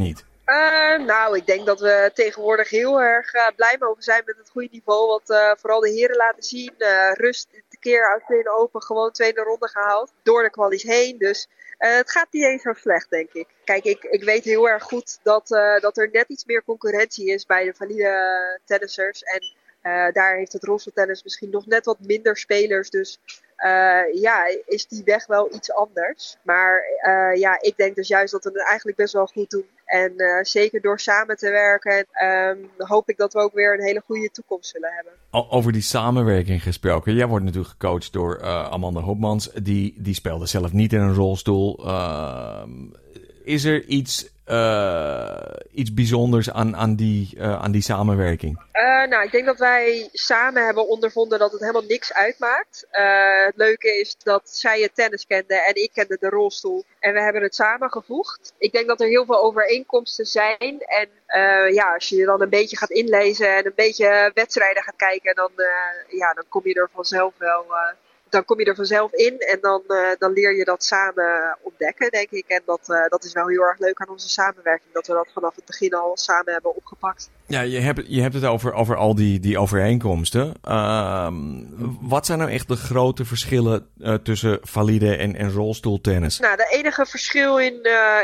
niet. 0.46 1.06
nou, 1.06 1.36
ik 1.36 1.46
denk 1.46 1.66
dat 1.66 1.80
we 1.80 2.10
tegenwoordig 2.14 2.70
heel 2.70 3.00
erg 3.00 3.30
blij 3.56 3.76
mogen 3.78 4.02
zijn 4.02 4.22
met 4.24 4.36
het 4.36 4.50
goede 4.50 4.68
niveau. 4.70 5.06
Wat 5.06 5.56
vooral 5.60 5.80
de 5.80 5.90
heren 5.90 6.16
laten 6.16 6.42
zien. 6.42 6.74
rust 7.12 7.48
de 7.68 7.78
keer 7.78 8.12
uit 8.12 8.44
de 8.44 8.50
open, 8.50 8.82
gewoon 8.82 9.12
tweede 9.12 9.42
ronde 9.42 9.68
gehaald. 9.68 10.12
Door 10.22 10.42
de 10.42 10.50
kwalies 10.50 10.82
heen. 10.82 11.18
Dus 11.18 11.48
het 11.78 12.10
gaat 12.10 12.28
niet 12.30 12.44
eens 12.44 12.62
zo 12.62 12.72
slecht, 12.72 13.10
denk 13.10 13.32
ik. 13.32 13.48
Kijk, 13.64 13.84
ik, 13.84 14.02
ik 14.02 14.24
weet 14.24 14.44
heel 14.44 14.68
erg 14.68 14.82
goed 14.82 15.18
dat, 15.22 15.48
dat 15.80 15.96
er 15.96 16.08
net 16.12 16.28
iets 16.28 16.44
meer 16.44 16.64
concurrentie 16.64 17.30
is 17.30 17.46
bij 17.46 17.64
de 17.64 17.74
valide 17.74 18.60
tennissers. 18.64 19.22
En 19.22 19.54
daar 20.12 20.36
heeft 20.36 20.52
het 20.52 20.64
rolstoeltennis 20.64 21.22
misschien 21.22 21.50
nog 21.50 21.66
net 21.66 21.84
wat 21.84 22.00
minder 22.00 22.36
spelers. 22.36 22.90
Dus 22.90 23.18
ja, 24.12 24.44
is 24.66 24.86
die 24.86 25.02
weg 25.04 25.26
wel 25.26 25.54
iets 25.54 25.72
anders. 25.72 26.36
Maar 26.42 26.82
ja, 27.34 27.60
ik 27.60 27.76
denk 27.76 27.96
dus 27.96 28.08
juist 28.08 28.32
dat 28.32 28.44
we 28.44 28.50
het 28.50 28.68
eigenlijk 28.68 28.96
best 28.96 29.12
wel 29.12 29.26
goed 29.26 29.50
doen. 29.50 29.66
En 29.84 30.12
zeker 30.42 30.80
door 30.80 31.00
samen 31.00 31.36
te 31.36 31.50
werken, 31.50 32.06
um, 32.22 32.70
hoop 32.78 33.08
ik 33.08 33.16
dat 33.16 33.32
we 33.32 33.38
ook 33.38 33.54
weer 33.54 33.74
een 33.74 33.84
hele 33.84 34.02
goede 34.06 34.30
toekomst 34.30 34.70
zullen 34.70 34.92
hebben. 34.92 35.12
Over 35.50 35.72
die 35.72 35.82
samenwerking 35.82 36.62
gesproken. 36.62 37.14
Jij 37.14 37.26
wordt 37.26 37.44
natuurlijk 37.44 37.72
gecoacht 37.72 38.12
door 38.12 38.42
Amanda 38.42 39.00
Hopmans. 39.00 39.50
Die, 39.52 39.94
die 39.98 40.14
speelde 40.14 40.46
zelf 40.46 40.72
niet 40.72 40.92
in 40.92 41.00
een 41.00 41.14
rolstoel. 41.14 41.86
Uh, 41.86 42.62
is 43.44 43.64
er 43.64 43.84
iets, 43.84 44.28
iets 45.70 45.94
bijzonders 45.94 46.50
aan, 46.50 46.76
aan, 46.76 46.96
die, 46.96 47.42
aan 47.42 47.72
die 47.72 47.82
samenwerking? 47.82 48.58
nou, 49.08 49.24
ik 49.24 49.32
denk 49.32 49.46
dat 49.46 49.58
wij 49.58 50.08
samen 50.12 50.64
hebben 50.64 50.88
ondervonden 50.88 51.38
dat 51.38 51.52
het 51.52 51.60
helemaal 51.60 51.82
niks 51.82 52.12
uitmaakt. 52.12 52.86
het 53.44 53.56
leuke 53.56 53.98
is 54.00 54.16
dat 54.18 54.50
zij 54.50 54.80
het 54.80 54.94
tennis 54.94 55.26
kende 55.26 55.54
en 55.54 55.74
ik 55.74 55.90
kende 55.92 56.16
de 56.20 56.28
rolstoel. 56.28 56.84
En 56.98 57.12
we 57.12 57.20
hebben 57.20 57.42
het 57.42 57.54
samengevoegd. 57.54 58.52
Ik 58.58 58.72
denk 58.72 58.86
dat 58.86 59.00
er 59.00 59.08
heel 59.08 59.24
veel 59.24 59.42
overeenkomsten 59.42 60.26
zijn. 60.26 60.80
En 60.80 61.08
ja, 61.72 61.94
als 61.94 62.08
je 62.08 62.16
je 62.16 62.24
dan 62.24 62.42
een 62.42 62.48
beetje 62.48 62.76
gaat 62.76 62.90
inlezen 62.90 63.56
en 63.56 63.66
een 63.66 63.72
beetje 63.76 64.30
wedstrijden 64.34 64.82
gaat 64.82 64.96
kijken, 64.96 65.34
dan, 65.34 65.50
ja, 66.08 66.32
dan 66.32 66.44
kom 66.48 66.62
je 66.64 66.74
er 66.74 66.90
vanzelf 66.92 67.34
wel. 67.38 67.66
Dan 68.36 68.44
kom 68.44 68.58
je 68.58 68.64
er 68.64 68.74
vanzelf 68.74 69.12
in 69.12 69.38
en 69.38 69.58
dan, 69.60 69.82
dan 70.18 70.32
leer 70.32 70.56
je 70.56 70.64
dat 70.64 70.84
samen 70.84 71.58
ontdekken, 71.62 72.10
denk 72.10 72.30
ik. 72.30 72.44
En 72.48 72.62
dat, 72.64 72.80
dat 73.08 73.24
is 73.24 73.32
wel 73.32 73.48
heel 73.48 73.62
erg 73.62 73.78
leuk 73.78 74.00
aan 74.00 74.08
onze 74.08 74.28
samenwerking, 74.28 74.92
dat 74.92 75.06
we 75.06 75.12
dat 75.12 75.28
vanaf 75.34 75.54
het 75.54 75.64
begin 75.64 75.94
al 75.94 76.16
samen 76.16 76.52
hebben 76.52 76.76
opgepakt. 76.76 77.30
Ja, 77.46 77.60
je 77.60 77.78
hebt, 77.78 78.04
je 78.06 78.20
hebt 78.20 78.34
het 78.34 78.44
over, 78.44 78.72
over 78.72 78.96
al 78.96 79.14
die, 79.14 79.40
die 79.40 79.58
overeenkomsten. 79.58 80.54
Uh, 80.64 81.28
wat 82.00 82.26
zijn 82.26 82.38
nou 82.38 82.50
echt 82.50 82.68
de 82.68 82.76
grote 82.76 83.24
verschillen 83.24 83.88
uh, 83.98 84.14
tussen 84.14 84.58
valide 84.62 85.16
en, 85.16 85.36
en 85.36 85.52
rolstoeltennis? 85.52 86.38
Nou, 86.38 86.56
de 86.56 86.68
enige 86.70 87.06
verschil 87.06 87.58
in, 87.58 87.74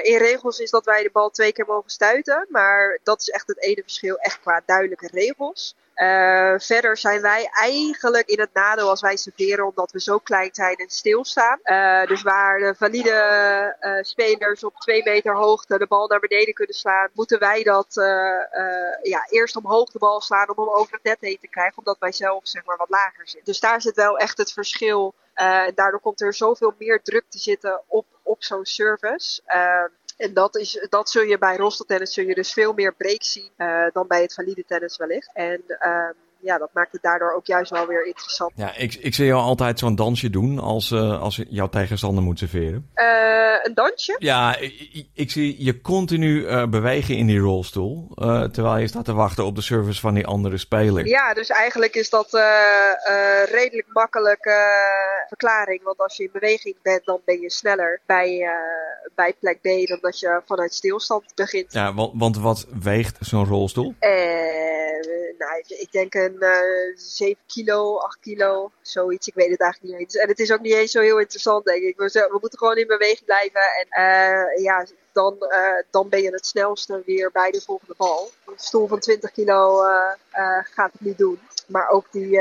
in 0.03 0.19
regels 0.19 0.59
is 0.59 0.71
dat 0.71 0.85
wij 0.85 1.03
de 1.03 1.11
bal 1.13 1.31
twee 1.31 1.53
keer 1.53 1.67
mogen 1.67 1.91
stuiten. 1.91 2.47
Maar 2.49 2.99
dat 3.03 3.21
is 3.21 3.29
echt 3.29 3.47
het 3.47 3.63
ene 3.63 3.83
verschil, 3.83 4.17
echt 4.17 4.41
qua 4.41 4.63
duidelijke 4.67 5.09
regels. 5.13 5.77
Uh, 5.97 6.55
verder 6.59 6.97
zijn 6.97 7.21
wij 7.21 7.49
eigenlijk 7.53 8.29
in 8.29 8.41
het 8.41 8.53
nadeel 8.53 8.89
als 8.89 9.01
wij 9.01 9.17
serveren, 9.17 9.67
omdat 9.67 9.93
we 9.93 10.01
zo 10.01 10.19
klein 10.19 10.51
zijn 10.53 10.77
en 10.77 10.91
stilstaan. 10.91 11.59
Uh, 11.65 12.07
dus 12.07 12.23
waar 12.23 12.59
de 12.59 12.75
valide 12.77 13.77
uh, 13.81 14.03
spelers 14.03 14.65
op 14.65 14.75
twee 14.77 15.03
meter 15.05 15.35
hoogte 15.35 15.79
de 15.79 15.87
bal 15.87 16.07
naar 16.07 16.21
beneden 16.21 16.55
kunnen 16.55 16.75
slaan, 16.75 17.11
moeten 17.13 17.39
wij 17.39 17.63
dat 17.63 17.95
ja, 19.03 19.27
eerst 19.29 19.57
omhoog 19.57 19.91
de 19.91 19.99
bal 19.99 20.21
slaan 20.21 20.49
om 20.49 20.65
hem 20.65 20.75
over 20.75 20.93
het 20.93 21.03
net 21.03 21.21
heen 21.21 21.39
te 21.41 21.49
krijgen, 21.49 21.79
omdat 21.79 21.99
wij 21.99 22.13
zelf 22.13 22.41
zeg 22.43 22.65
maar, 22.65 22.77
wat 22.77 22.91
lager 22.91 23.29
zitten. 23.29 23.45
Dus 23.45 23.61
daar 23.61 23.81
zit 23.81 23.97
wel 23.97 24.19
echt 24.19 24.39
het 24.39 24.53
verschil. 24.53 25.15
daardoor 25.75 26.01
komt 26.01 26.21
er 26.21 26.35
zoveel 26.35 26.75
meer 26.79 27.03
druk 27.03 27.25
te 27.29 27.39
zitten 27.39 27.83
op, 27.87 28.07
op 28.23 28.45
zo'n 28.45 28.65
service. 28.65 29.43
En 30.23 30.35
dat, 30.35 30.57
is, 30.57 30.87
dat 30.89 31.11
zul 31.11 31.23
je 31.23 31.39
bij 31.39 31.57
rolstoeltennis 31.57 32.15
zul 32.15 32.25
je 32.25 32.35
dus 32.35 32.53
veel 32.53 32.73
meer 32.73 32.95
break 32.95 33.23
zien 33.23 33.51
uh, 33.57 33.87
dan 33.93 34.07
bij 34.07 34.23
het 34.23 34.35
valide 34.35 34.65
tennis 34.65 34.97
wellicht. 34.97 35.31
En 35.35 35.63
uh, 35.69 36.09
ja, 36.43 36.59
dat 36.59 36.71
maakt 36.73 36.93
het 36.93 37.03
daardoor 37.03 37.33
ook 37.33 37.47
juist 37.47 37.71
wel 37.71 37.87
weer 37.87 38.07
interessant. 38.07 38.53
Ja, 38.55 38.77
ik, 38.77 38.95
ik 38.95 39.15
zie 39.15 39.27
jou 39.27 39.43
altijd 39.43 39.79
zo'n 39.79 39.95
dansje 39.95 40.31
doen 40.31 40.59
als, 40.59 40.91
uh, 40.91 41.21
als 41.21 41.43
jouw 41.49 41.69
tegenstander 41.69 42.23
moet 42.23 42.39
serveren. 42.39 42.91
Uh, 42.95 43.05
een 43.63 43.75
dansje? 43.75 44.17
Ja, 44.19 44.57
ik, 44.57 45.07
ik 45.15 45.31
zie 45.31 45.65
je 45.65 45.81
continu 45.81 46.47
uh, 46.47 46.67
bewegen 46.67 47.17
in 47.17 47.27
die 47.27 47.39
rolstoel. 47.39 48.09
terwijl 48.53 48.77
je 48.77 48.87
staat 48.87 49.05
te 49.05 49.13
wachten 49.13 49.45
op 49.45 49.55
de 49.55 49.63
service 49.63 50.01
van 50.01 50.15
die 50.15 50.27
andere 50.27 50.59
speler. 50.59 51.07
Ja, 51.07 51.35
dus 51.35 51.49
eigenlijk 51.49 51.95
is 51.95 52.11
dat 52.11 52.29
redelijk 53.51 53.87
makkelijke 53.93 54.57
verklaring. 55.29 55.83
Want 55.83 55.99
als 55.99 56.17
je 56.17 56.23
in 56.23 56.31
beweging 56.33 56.77
bent, 56.83 57.05
dan 57.05 57.21
ben 57.25 57.41
je 57.41 57.51
sneller 57.51 58.01
bij, 58.07 58.49
bij 59.15 59.35
plek 59.41 59.61
B 59.61 59.89
dan 59.89 59.99
dat 60.01 60.21
je 60.21 60.43
vanuit 60.47 60.75
stilstand 60.75 61.25
begint. 61.35 61.73
Ja, 61.73 61.95
want, 61.95 62.13
want 62.15 62.39
wat 62.39 62.67
weegt 62.83 63.17
zo'n 63.21 63.47
rolstoel? 63.47 63.95
nou, 65.39 65.65
ik 65.67 65.89
denk 65.91 66.15
een 66.15 66.32
uh, 66.41 66.97
7 66.97 67.37
kilo, 67.47 67.97
8 67.97 68.19
kilo, 68.21 68.71
zoiets. 68.83 69.27
Ik 69.27 69.35
weet 69.35 69.51
het 69.51 69.61
eigenlijk 69.61 69.93
niet 69.93 70.03
eens. 70.03 70.17
En 70.17 70.29
het 70.29 70.39
is 70.39 70.53
ook 70.53 70.61
niet 70.61 70.73
eens 70.73 70.91
zo 70.91 71.01
heel 71.01 71.19
interessant, 71.21 71.65
denk 71.65 71.83
ik. 71.83 71.97
We, 71.97 72.29
we 72.31 72.39
moeten 72.41 72.59
gewoon 72.59 72.77
in 72.77 72.87
beweging 72.87 73.25
blijven. 73.25 73.61
En 73.61 73.87
uh, 74.03 74.65
ja, 74.65 74.87
dan, 75.13 75.37
uh, 75.39 75.59
dan 75.91 76.09
ben 76.09 76.23
je 76.23 76.31
het 76.31 76.47
snelste 76.47 77.03
weer 77.07 77.31
bij 77.33 77.51
de 77.51 77.61
volgende 77.61 77.95
bal. 77.97 78.31
Een 78.47 78.53
stoel 78.57 78.87
van 78.87 78.99
20 78.99 79.33
kilo 79.33 79.81
gaat 80.75 80.93
het 80.93 81.01
niet 81.01 81.19
doen. 81.19 81.39
Maar 81.67 81.89
ook 81.89 82.07
die, 82.11 82.41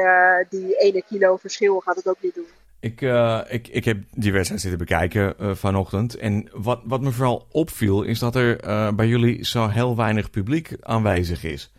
die 0.50 0.78
1 0.78 1.04
kilo 1.10 1.38
verschil 1.38 1.80
gaat 1.80 1.96
het 1.96 2.08
ook 2.08 2.22
niet 2.22 2.36
doen. 2.36 2.48
Ik, 2.80 3.02
ik, 3.50 3.68
ik 3.68 3.86
heb 3.86 3.98
die 4.12 4.32
wedstrijd 4.32 4.62
zitten 4.62 4.80
bekijken 4.80 5.58
vanochtend. 5.58 6.16
En 6.16 6.50
wat, 6.54 6.80
wat 6.84 7.02
me 7.02 7.12
vooral 7.12 7.48
opviel, 7.52 8.04
is 8.04 8.20
dat 8.20 8.36
er 8.36 8.56
bij 8.96 9.08
jullie 9.08 9.46
zo 9.46 9.68
heel 9.68 9.96
weinig 9.96 10.30
publiek 10.30 10.76
aanwezig 10.82 11.44
is. 11.44 11.72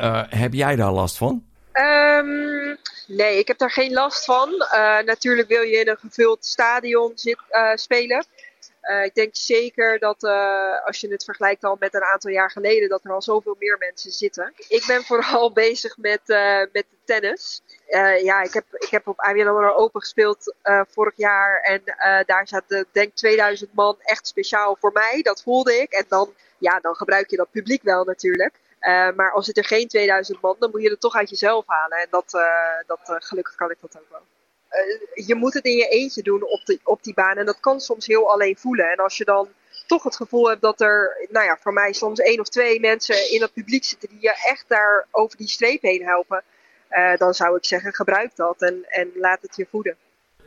Uh, 0.00 0.22
heb 0.28 0.52
jij 0.52 0.76
daar 0.76 0.92
last 0.92 1.16
van? 1.16 1.44
Um, 1.72 2.76
nee, 3.06 3.38
ik 3.38 3.46
heb 3.46 3.58
daar 3.58 3.70
geen 3.70 3.92
last 3.92 4.24
van. 4.24 4.52
Uh, 4.52 5.00
natuurlijk 5.00 5.48
wil 5.48 5.62
je 5.62 5.80
in 5.80 5.88
een 5.88 5.98
gevuld 5.98 6.44
stadion 6.44 7.12
uh, 7.14 7.70
spelen. 7.74 8.26
ik 9.04 9.14
denk 9.14 9.36
zeker 9.36 9.98
dat 9.98 10.24
als 10.84 11.00
je 11.00 11.08
het 11.08 11.24
vergelijkt 11.24 11.64
al 11.64 11.76
met 11.78 11.94
een 11.94 12.02
aantal 12.02 12.30
jaar 12.30 12.50
geleden, 12.50 12.88
dat 12.88 13.04
er 13.04 13.12
al 13.12 13.22
zoveel 13.22 13.56
meer 13.58 13.76
mensen 13.78 14.10
zitten. 14.10 14.52
Ik 14.68 14.84
ben 14.86 15.02
vooral 15.02 15.52
bezig 15.64 15.96
met, 15.96 16.20
met 16.72 16.86
de 16.90 16.98
tennis. 17.04 17.62
ja, 18.22 18.42
ik 18.42 18.52
heb, 18.52 18.64
ik 18.70 18.88
heb 18.88 19.08
op 19.08 19.20
ABN 19.20 19.48
Open 19.76 20.00
gespeeld 20.00 20.54
vorig 20.90 21.16
jaar 21.16 21.60
en 21.60 21.82
daar 22.26 22.48
zaten 22.48 22.86
denk 22.92 23.14
2000 23.14 23.74
man 23.74 23.96
echt 24.02 24.26
speciaal 24.26 24.76
voor 24.80 24.92
mij. 24.92 25.22
Dat 25.22 25.42
voelde 25.42 25.80
ik. 25.80 25.92
En 25.92 26.04
dan, 26.08 26.34
ja, 26.58 26.80
dan 26.80 26.94
gebruik 26.94 27.30
je 27.30 27.36
dat 27.36 27.50
publiek 27.50 27.82
wel 27.82 28.04
natuurlijk. 28.04 28.60
Uh, 28.82 29.10
maar 29.16 29.32
als 29.32 29.46
het 29.46 29.56
er 29.56 29.64
geen 29.64 29.88
2000 29.88 30.40
man, 30.40 30.56
dan 30.58 30.70
moet 30.70 30.82
je 30.82 30.90
het 30.90 31.00
toch 31.00 31.14
uit 31.14 31.30
jezelf 31.30 31.64
halen. 31.66 31.98
En 31.98 32.06
dat, 32.10 32.34
uh, 32.34 32.42
dat 32.86 33.00
uh, 33.10 33.16
gelukkig 33.18 33.54
kan 33.54 33.70
ik 33.70 33.76
dat 33.80 33.98
ook 33.98 34.10
wel. 34.10 34.20
je 35.26 35.34
moet 35.34 35.54
het 35.54 35.64
in 35.64 35.76
je 35.76 35.88
eentje 35.88 36.22
doen 36.22 36.42
op, 36.42 36.60
de, 36.64 36.78
op 36.82 37.02
die 37.02 37.14
baan. 37.14 37.36
En 37.36 37.46
dat 37.46 37.60
kan 37.60 37.80
soms 37.80 38.06
heel 38.06 38.32
alleen 38.32 38.56
voelen. 38.56 38.90
En 38.90 38.96
als 38.96 39.16
je 39.16 39.24
dan 39.24 39.48
toch 39.86 40.02
het 40.02 40.16
gevoel 40.16 40.48
hebt 40.48 40.60
dat 40.60 40.80
er, 40.80 41.26
nou 41.30 41.46
ja, 41.46 41.58
voor 41.60 41.72
mij 41.72 41.92
soms 41.92 42.18
één 42.18 42.40
of 42.40 42.48
twee 42.48 42.80
mensen 42.80 43.32
in 43.32 43.40
het 43.40 43.52
publiek 43.52 43.84
zitten 43.84 44.08
die 44.08 44.20
je 44.20 44.42
echt 44.48 44.64
daar 44.68 45.06
over 45.10 45.36
die 45.36 45.48
streep 45.48 45.82
heen 45.82 46.04
helpen. 46.04 46.42
dan 47.16 47.34
zou 47.34 47.56
ik 47.56 47.64
zeggen, 47.64 47.94
gebruik 47.94 48.36
dat 48.36 48.62
en, 48.62 48.84
en 48.88 49.10
laat 49.14 49.42
het 49.42 49.56
je 49.56 49.66
voeden. 49.70 49.96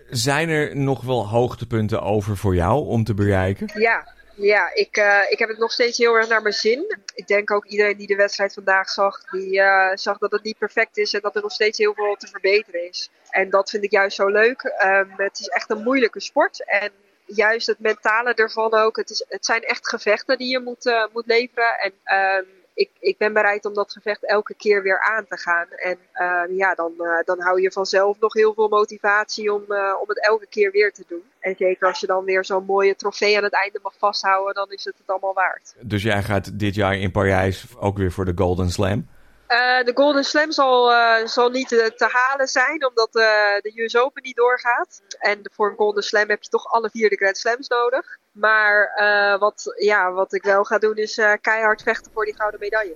Zijn 0.10 0.50
er 0.50 0.76
nog 0.76 1.02
wel 1.02 1.28
hoogtepunten 1.28 2.02
over 2.02 2.38
voor 2.38 2.56
jou 2.56 2.86
om 2.86 3.04
te 3.04 3.14
bereiken? 3.14 3.70
Ja, 3.74 4.14
ja, 4.36 4.74
ik, 4.74 4.98
uh, 4.98 5.22
ik 5.30 5.40
heb 5.40 5.50
het 5.50 5.58
nog 5.58 5.72
steeds 5.72 5.98
heel 5.98 6.16
erg 6.16 6.28
naar 6.28 6.42
mijn 6.42 6.54
zin. 6.54 6.98
Ik 7.14 7.28
denk 7.28 7.52
ook 7.52 7.66
iedereen 7.66 7.98
die 7.98 8.08
de 8.08 8.16
wedstrijd 8.16 8.54
vandaag 8.54 8.90
zag, 8.90 9.30
die 9.30 9.60
uh, 9.60 9.92
zag 9.94 10.18
dat 10.18 10.32
het 10.32 10.44
niet 10.44 10.58
perfect 10.58 10.98
is 10.98 11.14
en 11.14 11.22
dat 11.22 11.36
er 11.36 11.42
nog 11.42 11.52
steeds 11.52 11.78
heel 11.78 11.94
veel 11.94 12.16
te 12.16 12.28
verbeteren 12.28 12.88
is. 12.88 13.10
En 13.30 13.50
dat 13.50 13.70
vind 13.70 13.84
ik 13.84 13.92
juist 13.92 14.16
zo 14.16 14.28
leuk. 14.28 14.76
Um, 14.84 15.14
het 15.18 15.40
is 15.40 15.48
echt 15.48 15.70
een 15.70 15.84
moeilijke 15.84 16.20
sport 16.20 16.66
en 16.66 16.92
juist 17.26 17.68
het 17.68 17.80
mentale 17.80 18.34
ervan 18.34 18.74
ook. 18.74 18.96
Het, 18.98 19.10
is, 19.10 19.26
het 19.28 19.46
zijn 19.46 19.64
echt 19.64 19.88
gevechten 19.88 20.38
die 20.38 20.52
je 20.52 20.60
moet, 20.60 20.86
uh, 20.86 21.06
moet 21.14 21.26
leveren. 21.26 21.78
En 21.80 21.94
um, 22.18 22.46
ik, 22.76 22.90
ik 23.00 23.18
ben 23.18 23.34
bereid 23.34 23.66
om 23.66 23.74
dat 23.74 23.92
gevecht 23.92 24.26
elke 24.26 24.54
keer 24.54 24.84
weer 24.84 25.02
aan 25.02 25.26
te 25.28 25.38
gaan. 25.38 25.68
En 25.70 25.98
uh, 26.14 26.58
ja, 26.58 26.76
dan, 26.76 26.94
uh, 26.98 27.24
dan 27.26 27.42
hou 27.42 27.62
je 27.62 27.72
vanzelf 27.72 28.20
nog 28.20 28.34
heel 28.34 28.54
veel 28.54 28.68
motivatie 28.68 29.54
om, 29.54 29.64
uh, 29.68 29.96
om 30.02 30.08
het 30.08 30.26
elke 30.26 30.48
keer 30.50 30.72
weer 30.72 30.94
te 30.94 31.04
doen. 31.08 31.24
En 31.40 31.56
zeker 31.58 31.88
als 31.88 32.00
je 32.00 32.08
dan 32.08 32.24
weer 32.24 32.46
zo'n 32.46 32.66
mooie 32.66 32.96
trofee 32.96 33.38
aan 33.38 33.44
het 33.44 33.54
einde 33.54 33.80
mag 33.84 33.94
vasthouden, 33.98 34.54
dan 34.54 34.72
is 34.72 34.86
het 34.86 34.98
het 34.98 35.08
allemaal 35.08 35.34
waard. 35.34 35.76
Dus 35.80 36.04
jij 36.04 36.24
gaat 36.24 36.60
dit 36.60 36.76
jaar 36.76 36.98
in 36.98 37.12
Parijs 37.12 37.66
ook 37.80 37.98
weer 37.98 38.12
voor 38.12 38.26
de 38.26 38.34
Golden 38.36 38.70
Slam? 38.70 39.08
Uh, 39.50 39.84
de 39.84 39.92
Golden 39.96 40.24
Slam 40.24 40.52
zal, 40.52 40.92
uh, 40.92 41.26
zal 41.26 41.50
niet 41.50 41.68
te, 41.68 41.94
te, 41.96 42.10
halen 42.12 42.48
zijn, 42.48 42.88
omdat 42.88 43.12
de 43.12 43.72
US 43.76 43.98
Open 43.98 44.24
niet 44.24 44.36
doorgaat. 44.36 45.02
En 45.20 45.40
voor 45.54 45.70
een 45.70 45.76
Golden 45.76 46.04
Slam 46.04 46.30
heb 46.30 46.44
je 46.44 46.50
toch 46.50 46.66
alle 46.66 46.90
vier 46.90 47.10
de 47.10 47.16
Grand 47.16 47.38
Slams 47.38 47.68
nodig. 47.68 48.18
Maar 48.32 48.92
wat, 49.40 49.74
ja, 49.78 50.12
wat 50.12 50.34
ik 50.34 50.44
wel 50.44 50.64
ga 50.64 50.78
doen 50.78 50.96
is 50.96 51.22
keihard 51.42 51.82
vechten 51.82 52.12
voor 52.12 52.26
die 52.26 52.36
gouden 52.36 52.60
medaille. 52.60 52.96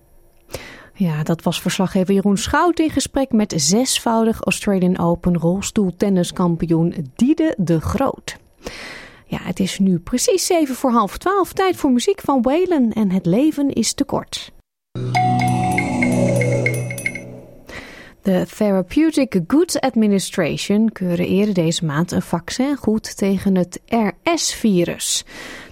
Ja, 1.00 1.24
dat 1.24 1.44
was 1.44 1.62
verslaggever 1.62 2.14
Jeroen 2.14 2.38
Schout 2.38 2.80
in 2.80 2.90
gesprek 2.90 3.32
met 3.32 3.54
zesvoudig 3.56 4.42
Australian 4.42 5.00
Open 5.00 5.38
rolstoeltenniskampioen 5.38 7.12
Diede 7.16 7.54
de 7.58 7.82
Groot. 7.82 8.38
Ja, 9.26 9.38
het 9.42 9.60
is 9.60 9.80
nu 9.80 10.00
precies 10.00 10.46
zeven 10.46 10.76
voor 10.76 10.92
half 10.92 11.18
twaalf. 11.18 11.54
Tijd 11.54 11.76
voor 11.76 11.92
muziek 11.92 12.22
van 12.22 12.42
Waylon 12.42 12.92
en 12.92 13.12
het 13.12 13.26
leven 13.26 13.70
is 13.70 13.94
te 13.94 14.04
kort. 14.04 14.52
De 18.22 18.46
Therapeutic 18.58 19.42
Goods 19.48 19.80
Administration 19.80 20.92
keurde 20.92 21.28
eerder 21.28 21.54
deze 21.54 21.86
maand 21.86 22.12
een 22.12 22.22
vaccin 22.22 22.76
goed 22.76 23.18
tegen 23.18 23.56
het 23.56 23.80
RS-virus. 23.88 25.26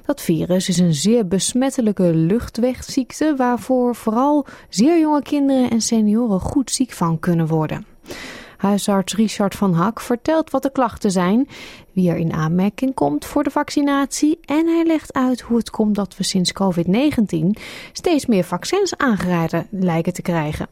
Dat 0.06 0.22
virus 0.22 0.70
is 0.70 0.78
een 0.78 0.94
zeer 0.94 1.28
besmettelijke 1.28 2.14
luchtwegziekte 2.14 3.34
waarvoor 3.38 3.96
vooral 3.96 4.46
zeer 4.70 5.00
jonge 5.00 5.22
kinderen 5.22 5.70
en 5.70 5.82
senioren 5.82 6.40
goed 6.40 6.72
ziek 6.72 6.92
van 6.92 7.20
kunnen 7.20 7.48
worden. 7.48 7.86
Huisarts 8.58 9.16
Richard 9.16 9.56
van 9.56 9.74
Hak 9.74 10.00
vertelt 10.00 10.50
wat 10.50 10.64
de 10.64 10.72
klachten 10.72 11.12
zijn, 11.12 11.48
wie 11.92 12.10
er 12.10 12.18
in 12.18 12.34
aanmerking 12.34 12.94
komt 12.94 13.26
voor 13.26 13.44
de 13.44 13.50
vaccinatie 13.50 14.40
en 14.46 14.68
hij 14.68 14.84
legt 14.86 15.14
uit 15.14 15.42
hoe 15.42 15.58
het 15.58 15.70
komt 15.70 15.96
dat 15.96 16.18
we 16.18 16.24
sinds 16.24 16.54
COVID-19 16.54 17.62
steeds 17.92 18.26
meer 18.26 18.44
vaccins 18.44 18.98
aangeraden 18.98 19.68
lijken 19.72 20.14
te 20.14 20.22
krijgen. 20.22 20.68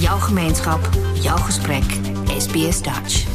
Jouw 0.00 0.18
gemeenschap, 0.18 0.80
jouw 1.14 1.36
gesprek, 1.36 1.82
SBS 2.38 2.82
Dutch. 2.82 3.26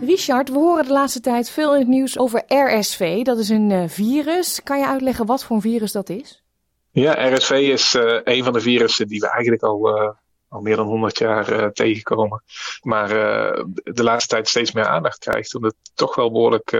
Richard, 0.00 0.48
we 0.48 0.54
horen 0.54 0.84
de 0.84 0.92
laatste 0.92 1.20
tijd 1.20 1.50
veel 1.50 1.74
in 1.74 1.80
het 1.80 1.88
nieuws 1.88 2.18
over 2.18 2.42
RSV. 2.46 3.22
Dat 3.22 3.38
is 3.38 3.48
een 3.48 3.70
uh, 3.70 3.84
virus. 3.88 4.62
Kan 4.62 4.78
je 4.78 4.86
uitleggen 4.86 5.26
wat 5.26 5.44
voor 5.44 5.56
een 5.56 5.62
virus 5.62 5.92
dat 5.92 6.08
is? 6.08 6.42
Ja, 6.90 7.34
RSV 7.34 7.50
is 7.50 7.94
uh, 7.94 8.20
een 8.24 8.44
van 8.44 8.52
de 8.52 8.60
virussen 8.60 9.08
die 9.08 9.20
we 9.20 9.28
eigenlijk 9.28 9.62
al, 9.62 9.98
uh, 9.98 10.10
al 10.48 10.60
meer 10.60 10.76
dan 10.76 10.86
100 10.86 11.18
jaar 11.18 11.72
tegenkomen. 11.72 12.42
Maar 12.80 13.08
de 13.74 14.02
laatste 14.02 14.34
tijd 14.34 14.48
steeds 14.48 14.72
meer 14.72 14.86
aandacht 14.86 15.18
krijgt, 15.18 15.54
omdat 15.54 15.74
het 15.82 15.90
toch 15.94 16.14
wel 16.14 16.32
behoorlijk 16.32 16.78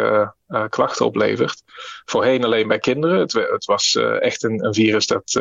klachten 0.69 1.07
oplevert. 1.07 1.63
Voorheen 2.05 2.45
alleen 2.45 2.69
bij 2.69 2.79
kinderen. 2.79 3.19
Het, 3.19 3.33
het 3.33 3.65
was 3.65 3.95
echt 4.21 4.43
een, 4.43 4.65
een, 4.65 4.75
virus 4.75 5.07
dat 5.07 5.41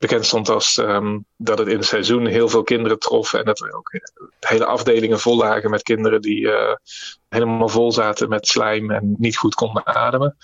bekend 0.00 0.26
stond 0.26 0.48
als 0.48 0.76
um, 0.76 1.24
dat 1.36 1.58
het 1.58 1.68
in 1.68 1.76
het 1.76 1.86
seizoen 1.86 2.26
heel 2.26 2.48
veel 2.48 2.62
kinderen 2.62 2.98
trof. 2.98 3.34
En 3.34 3.44
dat 3.44 3.60
er 3.60 3.72
ook 3.72 4.00
hele 4.40 4.64
afdelingen 4.64 5.20
vol 5.20 5.36
lagen 5.36 5.70
met 5.70 5.82
kinderen 5.82 6.20
die 6.20 6.40
uh, 6.40 6.74
helemaal 7.28 7.68
vol 7.68 7.92
zaten 7.92 8.28
met 8.28 8.46
slijm 8.46 8.90
en 8.90 9.14
niet 9.18 9.36
goed 9.36 9.54
konden 9.54 9.86
ademen. 9.86 10.36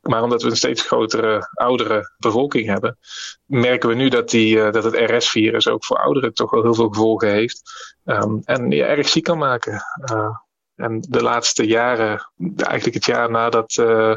Maar 0.00 0.22
omdat 0.22 0.42
we 0.42 0.50
een 0.50 0.56
steeds 0.56 0.82
grotere, 0.82 1.50
oudere 1.54 2.12
bevolking 2.18 2.66
hebben, 2.66 2.98
merken 3.44 3.88
we 3.88 3.94
nu 3.94 4.08
dat, 4.08 4.30
die, 4.30 4.56
uh, 4.56 4.70
dat 4.70 4.84
het 4.84 5.10
RS-virus 5.10 5.68
ook 5.68 5.84
voor 5.84 5.98
ouderen 5.98 6.34
toch 6.34 6.50
wel 6.50 6.62
heel 6.62 6.74
veel 6.74 6.88
gevolgen 6.88 7.30
heeft. 7.30 7.62
Um, 8.04 8.40
en 8.44 8.70
je 8.70 8.84
erg 8.84 9.08
ziek 9.08 9.24
kan 9.24 9.38
maken. 9.38 9.82
Uh, 10.12 10.36
en 10.76 11.00
de 11.08 11.22
laatste 11.22 11.66
jaren, 11.66 12.30
eigenlijk 12.56 12.94
het 12.94 13.04
jaar 13.04 13.30
nadat 13.30 13.76
uh, 13.80 13.86
uh, 13.86 14.16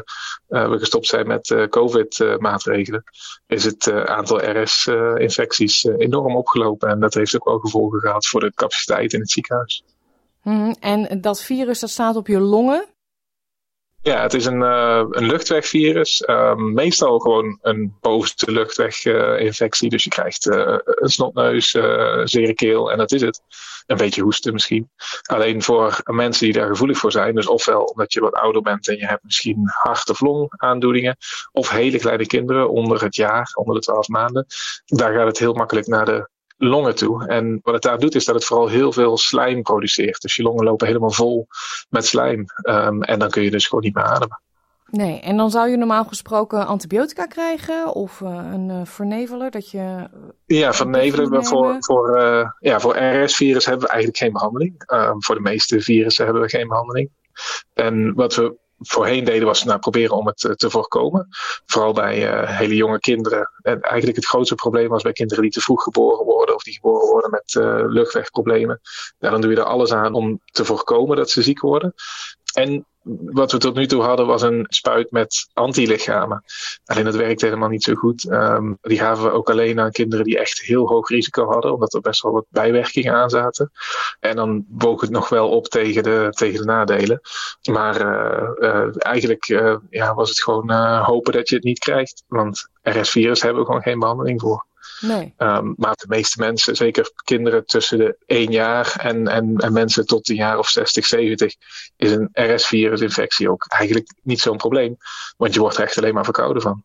we 0.68 0.78
gestopt 0.78 1.06
zijn 1.06 1.26
met 1.26 1.48
uh, 1.48 1.66
COVID-maatregelen, 1.66 3.04
is 3.46 3.64
het 3.64 3.92
aantal 3.92 4.62
RS-infecties 4.62 5.84
enorm 5.84 6.36
opgelopen. 6.36 6.88
En 6.88 7.00
dat 7.00 7.14
heeft 7.14 7.34
ook 7.34 7.44
wel 7.44 7.58
gevolgen 7.58 8.00
gehad 8.00 8.26
voor 8.26 8.40
de 8.40 8.52
capaciteit 8.54 9.12
in 9.12 9.20
het 9.20 9.30
ziekenhuis. 9.30 9.84
Mm, 10.42 10.76
en 10.80 11.20
dat 11.20 11.42
virus 11.42 11.80
dat 11.80 11.90
staat 11.90 12.16
op 12.16 12.26
je 12.26 12.40
longen? 12.40 12.86
Ja, 14.02 14.22
het 14.22 14.34
is 14.34 14.46
een, 14.46 14.60
een 14.60 15.26
luchtwegvirus. 15.26 16.28
Um, 16.28 16.72
meestal 16.72 17.18
gewoon 17.18 17.58
een 17.62 17.96
bovenste 18.00 18.50
luchtweginfectie. 18.50 19.90
Dus 19.90 20.04
je 20.04 20.10
krijgt 20.10 20.46
een 20.46 21.08
snotneus, 21.08 21.70
zere 22.24 22.54
keel 22.54 22.92
en 22.92 22.98
dat 22.98 23.12
is 23.12 23.20
het. 23.20 23.42
Een 23.86 23.96
beetje 23.96 24.22
hoesten 24.22 24.52
misschien. 24.52 24.90
Alleen 25.22 25.62
voor 25.62 26.00
mensen 26.04 26.44
die 26.44 26.54
daar 26.54 26.68
gevoelig 26.68 26.98
voor 26.98 27.12
zijn. 27.12 27.34
Dus 27.34 27.46
ofwel 27.46 27.84
omdat 27.84 28.12
je 28.12 28.20
wat 28.20 28.34
ouder 28.34 28.62
bent 28.62 28.88
en 28.88 28.96
je 28.96 29.06
hebt 29.06 29.24
misschien 29.24 29.60
hart- 29.64 30.10
of 30.10 30.20
longaandoeningen. 30.20 31.16
Of 31.52 31.70
hele 31.70 31.98
kleine 31.98 32.26
kinderen 32.26 32.70
onder 32.70 33.02
het 33.02 33.14
jaar, 33.14 33.50
onder 33.54 33.74
de 33.74 33.80
12 33.80 34.08
maanden. 34.08 34.46
Daar 34.84 35.14
gaat 35.14 35.26
het 35.26 35.38
heel 35.38 35.54
makkelijk 35.54 35.86
naar 35.86 36.04
de 36.04 36.28
longen 36.56 36.94
toe. 36.94 37.26
En 37.26 37.60
wat 37.62 37.74
het 37.74 37.82
daar 37.82 37.98
doet, 37.98 38.14
is 38.14 38.24
dat 38.24 38.34
het 38.34 38.44
vooral 38.44 38.68
heel 38.68 38.92
veel 38.92 39.18
slijm 39.18 39.62
produceert. 39.62 40.22
Dus 40.22 40.36
je 40.36 40.42
longen 40.42 40.64
lopen 40.64 40.86
helemaal 40.86 41.10
vol 41.10 41.46
met 41.88 42.06
slijm. 42.06 42.44
Um, 42.62 43.02
en 43.02 43.18
dan 43.18 43.30
kun 43.30 43.42
je 43.42 43.50
dus 43.50 43.66
gewoon 43.66 43.84
niet 43.84 43.94
meer 43.94 44.04
ademen. 44.04 44.40
Nee, 44.90 45.20
en 45.20 45.36
dan 45.36 45.50
zou 45.50 45.68
je 45.68 45.76
normaal 45.76 46.04
gesproken 46.04 46.66
antibiotica 46.66 47.26
krijgen 47.26 47.94
of 47.94 48.20
uh, 48.20 48.50
een 48.52 48.68
uh, 48.68 48.80
verneveler 48.84 49.50
dat 49.50 49.70
je. 49.70 50.08
Ja, 50.46 50.72
vernevelen. 50.72 51.44
Voor, 51.44 51.76
voor, 51.78 52.20
uh, 52.20 52.50
ja, 52.58 52.80
voor 52.80 52.96
RS-virus 52.96 53.64
hebben 53.64 53.86
we 53.86 53.92
eigenlijk 53.92 54.22
geen 54.22 54.32
behandeling. 54.32 54.74
voor 55.18 55.34
de 55.34 55.40
meeste 55.40 55.80
virussen 55.80 56.24
hebben 56.24 56.42
we 56.42 56.48
geen 56.48 56.68
behandeling. 56.68 57.10
En 57.72 58.14
wat 58.14 58.34
we 58.34 58.56
voorheen 58.78 59.24
deden 59.24 59.46
was 59.46 59.64
nou, 59.64 59.78
proberen 59.78 60.16
om 60.16 60.26
het 60.26 60.54
te 60.56 60.70
voorkomen. 60.70 61.28
Vooral 61.66 61.92
bij 61.92 62.42
uh, 62.42 62.58
hele 62.58 62.74
jonge 62.74 63.00
kinderen. 63.00 63.50
En 63.62 63.80
eigenlijk 63.80 64.16
het 64.16 64.26
grootste 64.26 64.54
probleem 64.54 64.88
was 64.88 65.02
bij 65.02 65.12
kinderen 65.12 65.42
die 65.42 65.52
te 65.52 65.60
vroeg 65.60 65.82
geboren 65.82 66.24
worden 66.24 66.54
of 66.54 66.62
die 66.62 66.74
geboren 66.74 67.08
worden 67.08 67.30
met 67.30 67.54
uh, 67.54 67.82
luchtwegproblemen. 67.86 68.80
Nou, 69.18 69.32
dan 69.32 69.40
doe 69.40 69.50
je 69.50 69.56
er 69.56 69.62
alles 69.62 69.92
aan 69.92 70.14
om 70.14 70.40
te 70.44 70.64
voorkomen 70.64 71.16
dat 71.16 71.30
ze 71.30 71.42
ziek 71.42 71.60
worden. 71.60 71.94
En 72.54 72.86
wat 73.08 73.52
we 73.52 73.58
tot 73.58 73.74
nu 73.74 73.86
toe 73.86 74.02
hadden 74.02 74.26
was 74.26 74.42
een 74.42 74.66
spuit 74.68 75.10
met 75.10 75.48
antilichamen. 75.52 76.44
Alleen 76.84 77.04
dat 77.04 77.14
werkte 77.14 77.44
helemaal 77.44 77.68
niet 77.68 77.82
zo 77.82 77.94
goed. 77.94 78.30
Um, 78.30 78.78
die 78.80 78.98
gaven 78.98 79.24
we 79.24 79.30
ook 79.30 79.50
alleen 79.50 79.80
aan 79.80 79.90
kinderen 79.90 80.24
die 80.24 80.38
echt 80.38 80.60
heel 80.60 80.86
hoog 80.86 81.08
risico 81.08 81.46
hadden, 81.46 81.72
omdat 81.72 81.94
er 81.94 82.00
best 82.00 82.22
wel 82.22 82.32
wat 82.32 82.46
bijwerkingen 82.48 83.14
aan 83.14 83.30
zaten. 83.30 83.70
En 84.20 84.36
dan 84.36 84.64
woog 84.68 85.00
het 85.00 85.10
nog 85.10 85.28
wel 85.28 85.48
op 85.48 85.66
tegen 85.66 86.02
de, 86.02 86.26
tegen 86.30 86.58
de 86.58 86.64
nadelen. 86.64 87.20
Maar 87.70 88.00
uh, 88.00 88.50
uh, 88.58 88.88
eigenlijk 88.98 89.48
uh, 89.48 89.76
ja, 89.90 90.14
was 90.14 90.28
het 90.28 90.42
gewoon 90.42 90.70
hopen 91.02 91.32
dat 91.32 91.48
je 91.48 91.54
het 91.54 91.64
niet 91.64 91.78
krijgt. 91.78 92.24
Want 92.26 92.68
RS-virus 92.82 93.42
hebben 93.42 93.60
we 93.60 93.66
gewoon 93.66 93.82
geen 93.82 93.98
behandeling 93.98 94.40
voor. 94.40 94.65
Nee. 95.00 95.34
Um, 95.38 95.74
maar 95.76 95.94
de 95.94 96.06
meeste 96.08 96.40
mensen, 96.40 96.76
zeker 96.76 97.10
kinderen 97.24 97.66
tussen 97.66 97.98
de 97.98 98.16
1 98.26 98.50
jaar 98.50 98.96
en, 98.98 99.28
en, 99.28 99.56
en 99.56 99.72
mensen 99.72 100.06
tot 100.06 100.28
een 100.28 100.36
jaar 100.36 100.58
of 100.58 100.68
60, 100.68 101.06
70, 101.06 101.54
is 101.96 102.10
een 102.10 102.28
RS-virusinfectie 102.32 103.50
ook 103.50 103.66
eigenlijk 103.68 104.12
niet 104.22 104.40
zo'n 104.40 104.56
probleem. 104.56 104.96
Want 105.36 105.54
je 105.54 105.60
wordt 105.60 105.76
er 105.76 105.82
echt 105.82 105.98
alleen 105.98 106.14
maar 106.14 106.24
verkouden 106.24 106.62
van. 106.62 106.84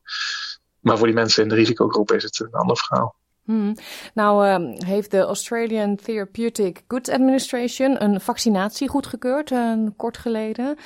Maar 0.79 0.97
voor 0.97 1.07
die 1.07 1.15
mensen 1.15 1.43
in 1.43 1.49
de 1.49 1.55
risicogroep 1.55 2.11
is 2.11 2.23
het 2.23 2.39
een 2.39 2.51
ander 2.51 2.77
verhaal. 2.77 3.15
Hmm. 3.45 3.75
Nou 4.13 4.45
uh, 4.45 4.77
heeft 4.85 5.11
de 5.11 5.19
Australian 5.19 5.95
Therapeutic 5.95 6.83
Goods 6.87 7.09
Administration 7.09 8.03
een 8.03 8.21
vaccinatie 8.21 8.87
goedgekeurd, 8.87 9.51
uh, 9.51 9.87
kort 9.97 10.17
geleden. 10.17 10.77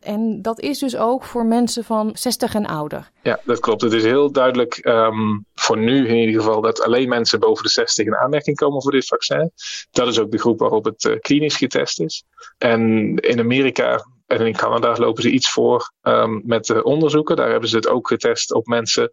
En 0.00 0.42
dat 0.42 0.60
is 0.60 0.78
dus 0.78 0.96
ook 0.96 1.24
voor 1.24 1.46
mensen 1.46 1.84
van 1.84 2.10
60 2.14 2.54
en 2.54 2.66
ouder. 2.66 3.10
Ja, 3.22 3.40
dat 3.44 3.60
klopt. 3.60 3.82
Het 3.82 3.92
is 3.92 4.02
heel 4.02 4.32
duidelijk 4.32 4.86
um, 4.86 5.46
voor 5.54 5.78
nu 5.78 6.08
in 6.08 6.16
ieder 6.16 6.42
geval 6.42 6.60
dat 6.60 6.82
alleen 6.82 7.08
mensen 7.08 7.40
boven 7.40 7.64
de 7.64 7.70
60 7.70 8.06
in 8.06 8.16
aanmerking 8.16 8.56
komen 8.56 8.82
voor 8.82 8.92
dit 8.92 9.06
vaccin. 9.06 9.50
Dat 9.90 10.08
is 10.08 10.18
ook 10.18 10.30
de 10.30 10.38
groep 10.38 10.58
waarop 10.58 10.84
het 10.84 11.04
uh, 11.04 11.18
klinisch 11.20 11.56
getest 11.56 12.00
is. 12.00 12.24
En 12.58 13.14
in 13.14 13.38
Amerika 13.38 14.04
en 14.26 14.46
in 14.46 14.56
Canada 14.56 14.94
lopen 14.96 15.22
ze 15.22 15.30
iets 15.30 15.50
voor 15.50 15.92
um, 16.02 16.42
met 16.44 16.64
de 16.64 16.82
onderzoeken. 16.82 17.36
Daar 17.36 17.50
hebben 17.50 17.68
ze 17.68 17.76
het 17.76 17.88
ook 17.88 18.08
getest 18.08 18.52
op 18.54 18.66
mensen 18.66 19.10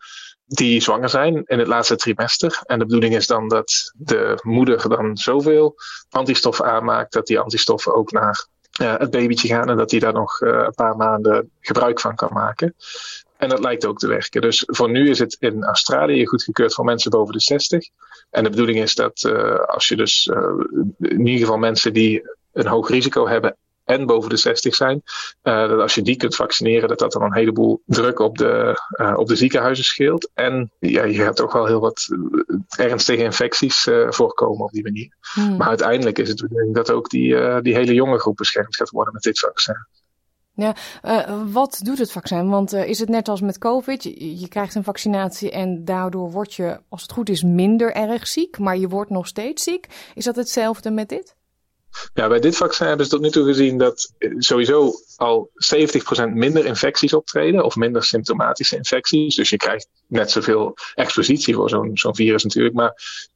die 0.52 0.82
zwanger 0.82 1.10
zijn 1.10 1.44
in 1.46 1.60
het 1.60 1.68
laatste 1.68 1.96
trimester. 1.96 2.62
En 2.66 2.80
de 2.80 2.86
bedoeling 2.86 3.16
is 3.16 3.28
dan 3.28 3.48
dat 3.48 3.94
de 3.98 4.40
moeder 4.42 4.90
dan 4.90 5.18
zoveel 5.18 5.76
antistoffen 6.10 6.66
aanmaakt 6.66 7.14
dat 7.14 7.28
die 7.28 7.40
antistoffen 7.40 7.96
ook 7.96 8.12
naar 8.12 8.48
uh, 8.82 8.98
het 8.98 9.12
babytje 9.12 9.48
gaan 9.48 9.70
en 9.70 9.78
dat 9.78 9.90
die 9.90 10.00
daar 10.00 10.14
nog 10.14 10.42
uh, 10.42 10.50
een 10.50 10.74
paar 10.74 10.96
maanden 10.96 11.50
gebruik 11.60 12.00
van 12.00 12.16
kan 12.16 12.34
maken. 12.34 12.76
En 13.38 13.50
dat 13.50 13.60
lijkt 13.60 13.86
ook 13.86 14.00
te 14.00 14.08
werken. 14.08 14.42
Dus 14.42 14.64
voor 14.68 14.90
nu 14.90 15.10
is 15.10 15.20
het 15.20 15.36
in 15.40 15.64
Australië 15.64 16.26
goedgekeurd 16.26 16.74
voor 16.74 16.86
mensen 16.86 17.12
boven 17.12 17.34
de 17.34 17.40
60. 17.40 17.90
En 18.30 18.44
de 18.44 18.50
bedoeling 18.50 18.80
is 18.80 18.96
dat 18.96 19.24
uh, 19.24 19.60
als 19.60 19.88
je 19.88 19.96
dus 19.96 20.26
in 21.00 21.26
ieder 21.26 21.40
geval 21.40 21.58
mensen 21.58 21.94
die 21.94 22.22
een 22.54 22.68
hoog 22.68 22.90
risico 22.90 23.28
hebben 23.28 23.56
en 23.92 24.06
boven 24.06 24.30
de 24.30 24.38
60 24.38 24.76
zijn. 24.76 25.02
Uh, 25.44 25.68
dat 25.68 25.80
als 25.80 25.96
je 25.96 26.02
die 26.02 26.16
kunt 26.16 26.36
vaccineren, 26.36 26.90
dat 26.90 27.00
dat 27.00 27.12
dan 27.12 27.22
een 27.22 27.34
heleboel 27.34 27.82
druk 27.86 28.20
op 28.20 28.38
de, 28.38 28.82
uh, 29.02 29.14
op 29.18 29.28
de 29.28 29.36
ziekenhuizen 29.36 29.84
scheelt. 29.84 30.30
En 30.34 30.72
ja, 30.80 31.04
je 31.04 31.22
hebt 31.22 31.42
ook 31.42 31.52
wel 31.52 31.66
heel 31.66 31.80
wat 31.80 32.08
ernstige 32.78 33.24
infecties 33.24 33.86
uh, 33.86 34.12
voorkomen 34.12 34.64
op 34.66 34.72
die 34.72 34.84
manier. 34.84 35.16
Hmm. 35.34 35.58
Maar 35.58 35.68
uiteindelijk 35.68 36.20
is 36.20 36.30
het 36.30 36.38
de 36.38 36.48
bedoeling 36.48 36.76
dat 36.76 36.92
ook 36.92 37.10
die, 37.10 37.62
die 37.62 37.76
hele 37.76 37.94
jonge 37.94 38.20
groep 38.20 38.36
beschermd 38.36 38.76
gaat 38.76 38.90
worden 38.90 39.14
met 39.14 39.24
dit 39.24 39.40
vaccin. 39.40 39.88
Ja, 40.54 40.76
wat 41.52 41.80
doet 41.84 41.98
het 41.98 42.12
vaccin? 42.12 42.50
Want 42.50 42.74
is 42.74 43.00
het 43.00 43.10
net 43.10 43.28
als 43.28 43.42
met 43.42 43.58
COVID? 43.58 44.04
Je, 44.04 44.40
je, 44.40 44.48
krijgt 44.48 44.76
een 44.76 44.84
vaccinatie 44.84 45.52
en 45.52 45.86
daardoor 45.86 46.32
word 46.32 46.54
je, 46.54 46.80
als 46.90 47.02
het 47.02 47.12
goed 47.12 47.30
is, 47.30 47.44
minder 47.44 47.94
erg 47.94 48.28
ziek, 48.28 48.60
maar 48.60 48.78
je 48.78 48.88
wordt 48.88 49.10
nog 49.10 49.28
steeds 49.28 49.64
ziek. 49.64 49.88
Is 50.16 50.26
dat 50.26 50.36
hetzelfde 50.36 50.92
met 50.92 51.10
dit? 51.10 51.36
Ja, 52.14 52.28
bij 52.28 52.40
dit 52.40 52.58
vaccin 52.58 52.88
hebben 52.88 53.06
ze 53.06 53.12
tot 53.12 53.22
nu 53.22 53.30
toe 53.30 53.46
gezien 53.46 53.78
dat 53.78 54.14
sowieso 54.38 54.92
al 55.16 55.50
70% 55.54 56.34
minder 56.34 56.66
infecties 56.66 57.14
optreden, 57.14 57.64
of 57.64 57.76
minder 57.76 58.04
symptomatische 58.04 58.76
infecties. 58.76 59.36
Dus 59.36 59.50
je 59.50 59.58
krijgt 59.58 59.88
net 60.08 60.32
zoveel 60.32 60.78
expositie 60.96 61.56
voor 61.56 61.70
zo'n 61.70 61.98
zo'n 61.98 62.16
virus 62.16 62.44
natuurlijk. 62.44 62.76
Maar 62.76 62.94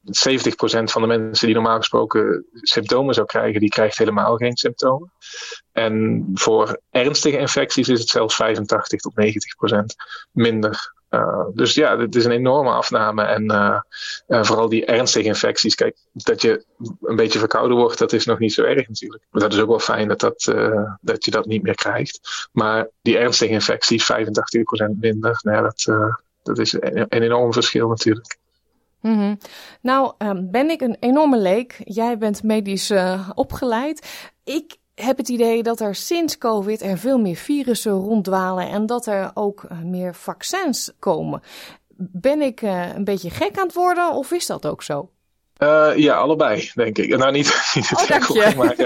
van 0.84 1.02
de 1.02 1.06
mensen 1.06 1.46
die 1.46 1.54
normaal 1.54 1.76
gesproken 1.76 2.46
symptomen 2.52 3.14
zou 3.14 3.26
krijgen, 3.26 3.60
die 3.60 3.68
krijgt 3.68 3.98
helemaal 3.98 4.36
geen 4.36 4.56
symptomen. 4.56 5.12
En 5.72 6.24
voor 6.34 6.80
ernstige 6.90 7.38
infecties 7.38 7.88
is 7.88 7.98
het 7.98 8.08
zelfs 8.08 8.34
85 8.34 9.00
tot 9.00 9.12
90% 9.14 9.84
minder 10.32 10.94
dus 11.54 11.74
ja, 11.74 11.98
het 11.98 12.14
is 12.14 12.24
een 12.24 12.30
enorme 12.30 12.70
afname. 12.70 13.22
En 13.22 13.44
uh, 13.44 13.80
uh, 14.28 14.44
vooral 14.44 14.68
die 14.68 14.84
ernstige 14.84 15.26
infecties. 15.26 15.74
Kijk, 15.74 15.96
dat 16.12 16.42
je 16.42 16.64
een 17.02 17.16
beetje 17.16 17.38
verkouden 17.38 17.76
wordt, 17.76 17.98
dat 17.98 18.12
is 18.12 18.26
nog 18.26 18.38
niet 18.38 18.52
zo 18.52 18.62
erg 18.62 18.88
natuurlijk. 18.88 19.22
Maar 19.30 19.42
dat 19.42 19.52
is 19.52 19.60
ook 19.60 19.68
wel 19.68 19.78
fijn 19.78 20.08
dat, 20.08 20.20
dat, 20.20 20.52
dat 21.00 21.24
je 21.24 21.30
dat 21.30 21.46
niet 21.46 21.62
meer 21.62 21.74
krijgt. 21.74 22.48
Maar 22.52 22.88
die 23.02 23.18
ernstige 23.18 23.52
infecties, 23.52 24.12
85% 24.12 24.16
minder, 25.00 25.38
nou 25.42 25.56
ja, 25.56 25.62
dat, 25.62 25.84
dat 26.42 26.58
is 26.58 26.72
een, 26.72 27.06
enorm 27.08 27.52
verschil 27.52 27.88
natuurlijk. 27.88 28.38
-hmm. 29.00 29.38
Nou, 29.80 30.12
um, 30.18 30.50
ben 30.50 30.70
ik 30.70 30.80
een 30.80 30.96
enorme 31.00 31.38
leek. 31.38 31.80
Jij 31.84 32.18
bent 32.18 32.42
medisch 32.42 32.92
opgeleid. 33.34 34.28
Ik 34.44 34.76
heb 35.04 35.16
het 35.16 35.28
idee 35.28 35.62
dat 35.62 35.80
er 35.80 35.94
sinds 35.94 36.38
COVID 36.38 36.82
er 36.82 36.98
veel 36.98 37.18
meer 37.18 37.36
virussen 37.36 37.92
ronddwalen 37.92 38.68
en 38.68 38.86
dat 38.86 39.06
er 39.06 39.30
ook 39.34 39.62
uh, 39.72 39.78
meer 39.78 40.14
vaccins 40.14 40.92
komen. 40.98 41.42
Ben 41.96 42.42
ik 42.42 42.62
uh, 42.62 42.94
een 42.94 43.04
beetje 43.04 43.30
gek 43.30 43.58
aan 43.58 43.66
het 43.66 43.74
worden 43.74 44.12
of 44.12 44.30
is 44.32 44.46
dat 44.46 44.66
ook 44.66 44.82
zo? 44.82 45.10
Uh, 45.58 45.92
ja, 45.96 46.14
allebei, 46.14 46.70
denk 46.74 46.98
ik. 46.98 47.16
Nou, 47.16 47.32
niet, 47.32 47.46
niet 47.74 47.88
het 47.88 47.98
oh, 47.98 48.04
gek 48.04 48.56
maar 48.56 48.76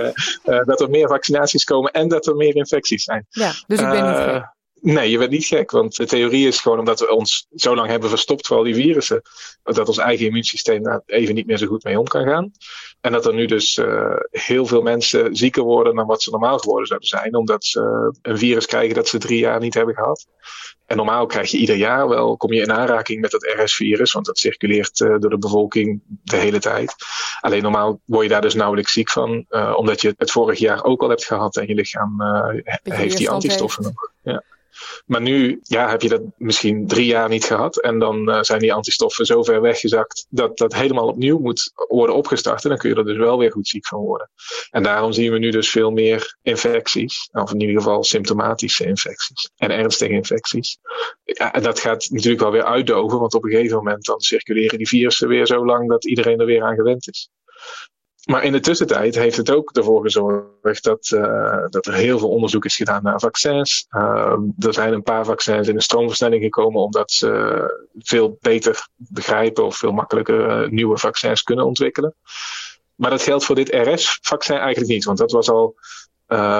dat 0.65 0.81
er 0.81 0.91
meer 0.91 1.09
vaccinaties 1.09 1.65
komen 1.65 1.93
en 1.93 2.09
dat 2.09 2.27
er 2.27 2.37
meer 2.37 2.57
infecties 2.57 3.05
zijn. 3.05 3.27
Ja, 3.29 3.53
dus 3.67 3.81
ik 3.81 3.91
ben 3.91 4.07
niet 4.07 4.17
gek. 4.17 4.59
Nee, 4.83 5.11
je 5.11 5.19
bent 5.19 5.31
niet 5.31 5.45
gek, 5.45 5.71
want 5.71 5.97
de 5.97 6.07
theorie 6.07 6.47
is 6.47 6.61
gewoon 6.61 6.79
omdat 6.79 7.01
we 7.01 7.15
ons 7.15 7.47
zo 7.55 7.75
lang 7.75 7.89
hebben 7.89 8.09
verstopt 8.09 8.47
voor 8.47 8.57
al 8.57 8.63
die 8.63 8.75
virussen, 8.75 9.23
dat 9.63 9.89
ons 9.89 9.99
eigen 9.99 10.27
immuunsysteem 10.27 10.83
daar 10.83 11.03
even 11.07 11.35
niet 11.35 11.47
meer 11.47 11.59
zo 11.59 11.67
goed 11.67 11.85
mee 11.85 11.99
om 11.99 12.07
kan 12.07 12.25
gaan. 12.25 12.53
En 13.01 13.13
dat 13.13 13.27
er 13.27 13.35
nu 13.35 13.47
dus 13.47 13.77
uh, 13.77 14.17
heel 14.31 14.67
veel 14.67 14.83
mensen 14.83 15.37
zieker 15.37 15.63
worden 15.63 15.95
dan 15.95 16.07
wat 16.07 16.23
ze 16.23 16.31
normaal 16.31 16.59
geworden 16.59 16.87
zouden 16.87 17.09
zijn, 17.09 17.35
omdat 17.35 17.65
ze 17.65 18.13
een 18.23 18.39
virus 18.39 18.67
krijgen 18.67 18.95
dat 18.95 19.09
ze 19.09 19.19
drie 19.19 19.39
jaar 19.39 19.61
niet 19.61 19.75
hebben 19.75 19.95
gehad. 19.95 20.27
En 20.87 20.97
normaal 20.97 21.27
krijg 21.27 21.51
je 21.51 21.59
ieder 21.59 21.77
jaar 21.77 22.09
wel, 22.09 22.37
kom 22.37 22.53
je 22.53 22.63
in 22.63 22.73
aanraking 22.73 23.21
met 23.21 23.31
dat 23.31 23.55
RS-virus, 23.57 24.13
want 24.13 24.27
dat 24.27 24.39
circuleert 24.39 25.01
uh, 25.01 25.19
door 25.19 25.31
de 25.31 25.39
bevolking 25.39 26.01
de 26.07 26.37
hele 26.37 26.59
tijd. 26.59 26.95
Alleen 27.41 27.63
normaal 27.63 28.01
word 28.05 28.23
je 28.23 28.29
daar 28.29 28.41
dus 28.41 28.55
nauwelijks 28.55 28.93
ziek 28.93 29.11
van, 29.11 29.47
omdat 29.77 30.01
je 30.01 30.15
het 30.19 30.31
vorig 30.31 30.59
jaar 30.59 30.85
ook 30.85 31.03
al 31.03 31.09
hebt 31.09 31.25
gehad 31.25 31.57
en 31.57 31.67
je 31.67 31.75
lichaam 31.75 32.23
heeft 32.83 33.17
die 33.17 33.31
antistoffen 33.31 33.83
nog. 33.83 34.13
Ja. 34.23 34.43
Maar 35.07 35.21
nu 35.21 35.61
ja, 35.63 35.89
heb 35.89 36.03
je 36.03 36.09
dat 36.09 36.23
misschien 36.37 36.87
drie 36.87 37.07
jaar 37.07 37.29
niet 37.29 37.45
gehad. 37.45 37.81
En 37.81 37.99
dan 37.99 38.29
uh, 38.29 38.43
zijn 38.43 38.61
die 38.61 38.73
antistoffen 38.73 39.27
zo 39.27 39.43
ver 39.43 39.61
weggezakt 39.61 40.27
dat 40.29 40.59
dat 40.59 40.75
helemaal 40.75 41.07
opnieuw 41.07 41.39
moet 41.39 41.73
worden 41.89 42.15
opgestart. 42.15 42.63
En 42.63 42.69
dan 42.69 42.79
kun 42.79 42.91
je 42.91 42.97
er 42.97 43.05
dus 43.05 43.17
wel 43.17 43.39
weer 43.39 43.53
goed 43.53 43.69
ziek 43.69 43.87
van 43.87 44.01
worden. 44.01 44.31
En 44.71 44.83
daarom 44.83 45.13
zien 45.13 45.33
we 45.33 45.39
nu 45.39 45.51
dus 45.51 45.71
veel 45.71 45.91
meer 45.91 46.37
infecties. 46.43 47.29
Of 47.33 47.53
in 47.53 47.61
ieder 47.61 47.77
geval 47.77 48.05
symptomatische 48.05 48.85
infecties. 48.87 49.51
En 49.57 49.71
ernstige 49.71 50.13
infecties. 50.13 50.79
Ja, 51.25 51.53
en 51.53 51.63
dat 51.63 51.81
gaat 51.81 52.09
natuurlijk 52.11 52.43
wel 52.43 52.53
weer 52.53 52.65
uitdoven. 52.65 53.19
Want 53.19 53.35
op 53.35 53.45
een 53.45 53.51
gegeven 53.51 53.77
moment 53.77 54.05
dan 54.05 54.21
circuleren 54.21 54.79
die 54.79 54.89
virussen 54.89 55.29
weer 55.29 55.47
zo 55.47 55.65
lang 55.65 55.89
dat 55.89 56.07
iedereen 56.07 56.41
er 56.41 56.47
weer 56.47 56.63
aan 56.63 56.75
gewend 56.75 57.09
is. 57.09 57.31
Maar 58.25 58.45
in 58.45 58.53
de 58.53 58.61
tussentijd 58.61 59.15
heeft 59.15 59.37
het 59.37 59.51
ook 59.51 59.71
ervoor 59.71 60.03
gezorgd 60.03 60.85
dat, 60.85 61.11
uh, 61.15 61.67
dat 61.69 61.87
er 61.87 61.95
heel 61.95 62.19
veel 62.19 62.29
onderzoek 62.29 62.65
is 62.65 62.77
gedaan 62.77 63.03
naar 63.03 63.21
vaccins. 63.21 63.87
Uh, 63.91 64.37
er 64.59 64.75
zijn 64.75 64.93
een 64.93 65.03
paar 65.03 65.25
vaccins 65.25 65.69
in 65.69 65.75
de 65.75 65.83
stroomversnelling 65.83 66.43
gekomen 66.43 66.83
omdat 66.83 67.11
ze 67.11 67.93
veel 67.99 68.39
beter 68.41 68.89
begrijpen 68.97 69.65
of 69.65 69.77
veel 69.77 69.93
makkelijker 69.93 70.65
uh, 70.65 70.69
nieuwe 70.71 70.99
vaccins 70.99 71.43
kunnen 71.43 71.67
ontwikkelen. 71.67 72.15
Maar 72.95 73.11
dat 73.11 73.23
geldt 73.23 73.45
voor 73.45 73.55
dit 73.55 73.69
RS-vaccin 73.75 74.57
eigenlijk 74.57 74.93
niet, 74.93 75.05
want 75.05 75.19
dat 75.19 75.33
was 75.33 75.51
al 75.51 75.75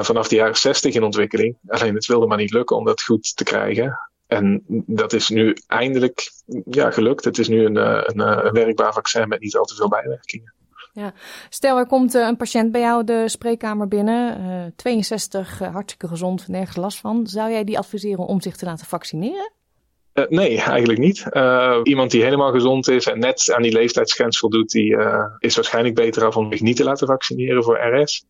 vanaf 0.03 0.29
de 0.29 0.35
jaren 0.35 0.57
60 0.57 0.95
in 0.95 1.03
ontwikkeling. 1.03 1.57
Alleen 1.67 1.95
het 1.95 2.07
wilde 2.07 2.27
maar 2.27 2.37
niet 2.37 2.53
lukken 2.53 2.77
om 2.77 2.85
dat 2.85 3.03
goed 3.03 3.37
te 3.37 3.45
krijgen. 3.45 4.11
En 4.27 4.63
dat 4.87 5.13
is 5.13 5.29
nu 5.29 5.57
eindelijk 5.67 6.31
ja, 6.71 6.91
gelukt. 6.91 7.25
Het 7.25 7.39
is 7.39 7.49
nu 7.49 7.65
een, 7.65 7.77
een, 7.77 8.47
een 8.47 8.53
werkbaar 8.53 8.93
vaccin 8.93 9.29
met 9.29 9.41
niet 9.41 9.57
al 9.57 9.65
te 9.65 9.75
veel 9.75 9.89
bijwerkingen. 9.89 10.55
Ja. 11.01 11.13
Stel, 11.49 11.79
er 11.79 11.87
komt 11.87 12.15
een 12.15 12.37
patiënt 12.37 12.73
bij 12.73 12.81
jou 12.81 13.05
de 13.05 13.29
spreekkamer 13.29 13.89
binnen, 13.89 14.73
62, 14.77 15.59
hartstikke 15.59 16.09
gezond, 16.09 16.49
nergens 16.49 16.77
last 16.77 16.99
van. 16.99 17.27
Zou 17.27 17.51
jij 17.51 17.65
die 17.65 17.79
adviseren 17.79 18.27
om 18.27 18.41
zich 18.41 18.57
te 18.57 18.65
laten 18.65 18.87
vaccineren? 18.87 19.53
Uh, 20.15 20.25
nee, 20.29 20.61
eigenlijk 20.61 20.99
niet. 20.99 21.25
Uh, 21.31 21.81
iemand 21.83 22.11
die 22.11 22.23
helemaal 22.23 22.53
gezond 22.53 22.89
is 22.89 23.07
en 23.07 23.19
net 23.19 23.53
aan 23.55 23.63
die 23.63 23.73
leeftijdsgrens 23.73 24.39
voldoet, 24.39 24.71
die 24.71 24.91
uh, 24.91 25.25
is 25.39 25.55
waarschijnlijk 25.55 25.95
beter 25.95 26.25
af 26.25 26.37
om 26.37 26.53
zich 26.53 26.61
niet 26.61 26.77
te 26.77 26.85
laten 26.85 27.07
vaccineren 27.07 27.65
voor 27.65 27.79
RS. 27.79 28.25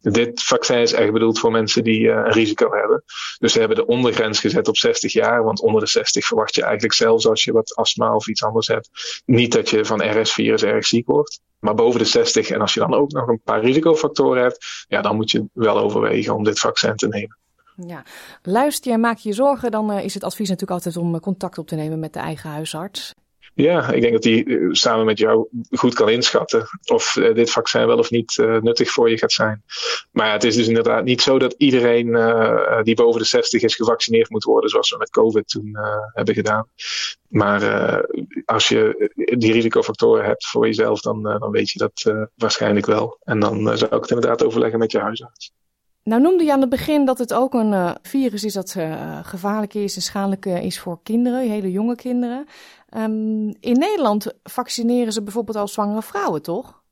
Dit 0.00 0.42
vaccin 0.42 0.78
is 0.78 0.92
echt 0.92 1.12
bedoeld 1.12 1.38
voor 1.38 1.50
mensen 1.50 1.84
die 1.84 2.08
een 2.08 2.32
risico 2.32 2.70
hebben. 2.70 3.04
Dus 3.38 3.52
ze 3.52 3.58
hebben 3.58 3.76
de 3.76 3.86
ondergrens 3.86 4.40
gezet 4.40 4.68
op 4.68 4.76
60 4.76 5.12
jaar, 5.12 5.44
want 5.44 5.60
onder 5.60 5.80
de 5.80 5.86
60 5.86 6.26
verwacht 6.26 6.54
je 6.54 6.62
eigenlijk 6.62 6.94
zelfs 6.94 7.26
als 7.26 7.44
je 7.44 7.52
wat 7.52 7.74
astma 7.74 8.14
of 8.14 8.28
iets 8.28 8.42
anders 8.42 8.66
hebt, 8.66 8.90
niet 9.24 9.52
dat 9.52 9.70
je 9.70 9.84
van 9.84 10.20
RS-virus 10.20 10.62
erg 10.62 10.86
ziek 10.86 11.06
wordt. 11.06 11.40
Maar 11.58 11.74
boven 11.74 11.98
de 11.98 12.06
60 12.06 12.50
en 12.50 12.60
als 12.60 12.74
je 12.74 12.80
dan 12.80 12.94
ook 12.94 13.12
nog 13.12 13.28
een 13.28 13.40
paar 13.44 13.60
risicofactoren 13.60 14.42
hebt, 14.42 14.84
ja, 14.88 15.02
dan 15.02 15.16
moet 15.16 15.30
je 15.30 15.44
wel 15.52 15.78
overwegen 15.78 16.34
om 16.34 16.44
dit 16.44 16.58
vaccin 16.58 16.96
te 16.96 17.08
nemen. 17.08 17.38
Ja, 17.84 18.02
luister 18.42 18.88
je 18.88 18.94
en 18.94 19.00
maak 19.00 19.18
je 19.18 19.32
zorgen, 19.32 19.70
dan 19.70 19.90
uh, 19.90 20.04
is 20.04 20.14
het 20.14 20.24
advies 20.24 20.48
natuurlijk 20.48 20.84
altijd 20.84 20.96
om 20.96 21.20
contact 21.20 21.58
op 21.58 21.66
te 21.66 21.74
nemen 21.74 21.98
met 21.98 22.12
de 22.12 22.18
eigen 22.18 22.50
huisarts. 22.50 23.14
Ja, 23.54 23.92
ik 23.92 24.00
denk 24.00 24.12
dat 24.12 24.22
die 24.22 24.44
uh, 24.44 24.72
samen 24.72 25.04
met 25.04 25.18
jou 25.18 25.48
goed 25.70 25.94
kan 25.94 26.08
inschatten 26.08 26.66
of 26.84 27.12
dit 27.12 27.50
vaccin 27.50 27.86
wel 27.86 27.98
of 27.98 28.10
niet 28.10 28.36
nuttig 28.60 28.90
voor 28.90 29.10
je 29.10 29.18
gaat 29.18 29.32
zijn. 29.32 29.62
Maar 30.12 30.32
het 30.32 30.44
is 30.44 30.56
dus 30.56 30.68
inderdaad 30.68 31.04
niet 31.04 31.22
zo 31.22 31.38
dat 31.38 31.54
iedereen 31.58 32.06
die 32.82 32.94
boven 32.94 33.20
de 33.20 33.26
60 33.26 33.62
is 33.62 33.74
gevaccineerd 33.74 34.30
moet 34.30 34.44
worden, 34.44 34.70
zoals 34.70 34.90
we 34.90 34.96
met 34.96 35.10
COVID 35.10 35.48
toen 35.48 35.76
hebben 36.12 36.34
gedaan. 36.34 36.68
Maar 37.28 37.62
als 38.44 38.68
je 38.68 39.10
die 39.38 39.52
risicofactoren 39.52 40.24
hebt 40.24 40.46
voor 40.46 40.66
jezelf, 40.66 41.00
dan, 41.00 41.22
dan 41.22 41.50
weet 41.50 41.70
je 41.70 41.78
dat 41.78 42.28
waarschijnlijk 42.34 42.86
wel. 42.86 43.18
En 43.24 43.40
dan 43.40 43.78
zou 43.78 43.94
ik 43.94 44.02
het 44.02 44.10
inderdaad 44.10 44.44
overleggen 44.44 44.78
met 44.78 44.92
je 44.92 44.98
huisarts. 44.98 45.52
Nou 46.08 46.20
noemde 46.20 46.44
je 46.44 46.52
aan 46.52 46.60
het 46.60 46.68
begin 46.68 47.04
dat 47.04 47.18
het 47.18 47.34
ook 47.34 47.54
een 47.54 47.72
uh, 47.72 47.90
virus 48.02 48.44
is 48.44 48.52
dat 48.52 48.74
uh, 48.78 49.18
gevaarlijk 49.22 49.74
is 49.74 49.96
en 49.96 50.02
schadelijk 50.02 50.46
uh, 50.46 50.62
is 50.62 50.78
voor 50.78 50.98
kinderen, 51.02 51.50
hele 51.50 51.70
jonge 51.70 51.94
kinderen. 51.94 52.46
Um, 52.96 53.54
in 53.60 53.78
Nederland 53.78 54.32
vaccineren 54.42 55.12
ze 55.12 55.22
bijvoorbeeld 55.22 55.56
al 55.56 55.68
zwangere 55.68 56.02
vrouwen, 56.02 56.42
toch? 56.42 56.82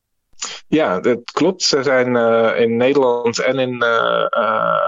Ja, 0.69 1.01
dat 1.01 1.31
klopt. 1.33 1.63
Ze 1.63 1.83
zijn 1.83 2.17
in 2.57 2.77
Nederland 2.77 3.39
en 3.39 3.59
in 3.59 3.85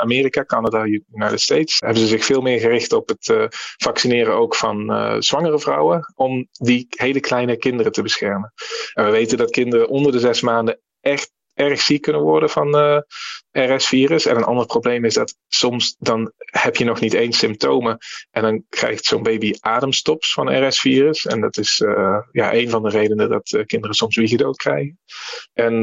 Amerika, 0.01 0.45
Canada, 0.45 0.85
United 0.85 1.41
States, 1.41 1.79
hebben 1.79 2.03
ze 2.03 2.07
zich 2.07 2.25
veel 2.25 2.41
meer 2.41 2.61
gericht 2.61 2.93
op 2.93 3.09
het 3.09 3.49
vaccineren 3.77 4.35
ook 4.35 4.55
van 4.55 4.93
zwangere 5.23 5.59
vrouwen, 5.59 6.12
om 6.15 6.49
die 6.53 6.87
hele 6.89 7.21
kleine 7.21 7.57
kinderen 7.57 7.93
te 7.93 8.03
beschermen. 8.03 8.53
En 8.93 9.05
we 9.05 9.11
weten 9.11 9.39
dat 9.39 9.51
kinderen 9.51 9.89
onder 9.89 10.12
de 10.12 10.19
zes 10.19 10.41
maanden 10.41 10.81
echt 11.01 11.33
erg 11.55 11.81
ziek 11.81 12.03
kunnen 12.03 12.23
worden 12.23 12.51
van 12.51 12.71
RS-virus. 13.57 14.27
En 14.27 14.37
een 14.37 14.45
ander 14.45 14.66
probleem 14.66 15.05
is 15.05 15.14
dat 15.14 15.37
soms 15.49 15.97
dan 15.99 16.33
heb 16.37 16.77
je 16.77 16.85
nog 16.85 17.01
niet 17.01 17.12
eens 17.12 17.38
symptomen 17.38 17.99
en 18.31 18.42
dan 18.42 18.64
krijgt 18.69 19.05
zo'n 19.05 19.23
baby 19.23 19.55
ademstops 19.61 20.33
van 20.33 20.66
RS-virus. 20.66 21.27
En 21.27 21.40
dat 21.40 21.57
is 21.57 21.81
uh, 21.81 22.19
ja, 22.33 22.55
een 22.55 22.71
van 22.71 22.83
de 22.83 22.88
redenen 22.88 23.29
dat 23.29 23.51
uh, 23.51 23.64
kinderen 23.64 23.97
soms 23.97 24.16
wiegedood 24.16 24.57
krijgen. 24.57 24.99
En 25.53 25.75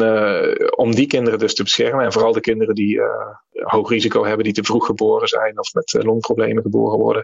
om 0.75 0.95
die 0.95 1.07
kinderen 1.07 1.39
dus 1.39 1.53
te 1.53 1.63
beschermen 1.63 2.05
en 2.05 2.11
vooral 2.11 2.31
de 2.31 2.39
kinderen 2.39 2.75
die 2.75 3.01
hoog 3.51 3.89
risico 3.89 4.25
hebben, 4.25 4.43
die 4.43 4.53
te 4.53 4.63
vroeg 4.63 4.85
geboren 4.85 5.27
zijn 5.27 5.59
of 5.59 5.73
met 5.73 6.03
longproblemen 6.03 6.63
geboren 6.63 6.99
worden, 6.99 7.23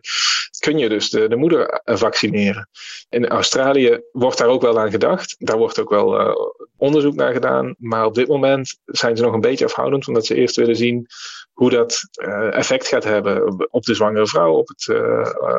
kun 0.60 0.78
je 0.78 0.90
dus 0.90 1.10
de, 1.10 1.28
de 1.28 1.36
moeder 1.36 1.82
vaccineren. 1.86 2.70
In 3.10 3.28
Australië 3.28 4.02
wordt 4.12 4.38
daar 4.38 4.48
ook 4.48 4.62
wel 4.62 4.80
aan 4.80 4.92
gedacht. 4.92 5.36
Daar 5.38 5.58
wordt 5.58 5.80
ook 5.80 5.90
wel 5.90 6.38
onderzoek 6.80 7.16
naar 7.16 7.34
gedaan. 7.34 7.76
Maar 7.78 8.06
op 8.06 8.16
dit 8.16 8.28
moment 8.28 8.80
zijn 8.86 9.18
ze 9.18 9.24
nog 9.24 9.34
een 9.34 9.40
beetje 9.40 9.66
afhoudend, 9.66 10.08
omdat 10.08 10.26
ze 10.26 10.36
eerst 10.40 10.56
willen 10.56 10.76
zien 10.76 11.08
hoe 11.54 11.70
dat 11.70 12.00
uh, 12.14 12.56
effect 12.56 12.88
gaat 12.88 13.04
hebben 13.04 13.68
op 13.72 13.84
de 13.84 13.94
zwangere 13.94 14.28
vrouw, 14.28 14.54
op 14.54 14.68
het 14.68 14.88
uh, 14.88 14.98
uh, 14.98 15.56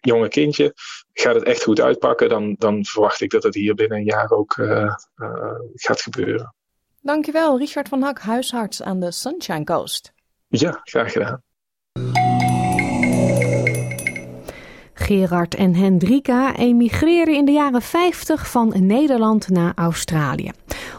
jonge 0.00 0.28
kindje. 0.28 0.74
Gaat 1.12 1.34
het 1.34 1.44
echt 1.44 1.62
goed 1.62 1.80
uitpakken, 1.80 2.28
dan, 2.28 2.54
dan 2.58 2.84
verwacht 2.84 3.20
ik 3.20 3.30
dat 3.30 3.42
het 3.42 3.54
hier 3.54 3.74
binnen 3.74 3.98
een 3.98 4.04
jaar 4.04 4.30
ook 4.30 4.52
gaat 5.74 6.00
gebeuren. 6.00 6.54
Dankjewel, 7.00 7.58
Richard 7.58 7.88
van 7.88 8.02
Hak, 8.02 8.18
huisarts 8.18 8.82
aan 8.82 9.00
de 9.00 9.12
Sunshine 9.12 9.64
Coast. 9.64 10.12
Ja, 10.48 10.80
graag 10.82 11.12
gedaan. 11.12 11.42
Gerard 15.12 15.54
en 15.54 15.74
Hendrika 15.74 16.56
emigreren 16.56 17.34
in 17.34 17.44
de 17.44 17.52
jaren 17.52 17.82
50 17.82 18.50
van 18.50 18.72
Nederland 18.78 19.48
naar 19.48 19.72
Australië. 19.74 20.50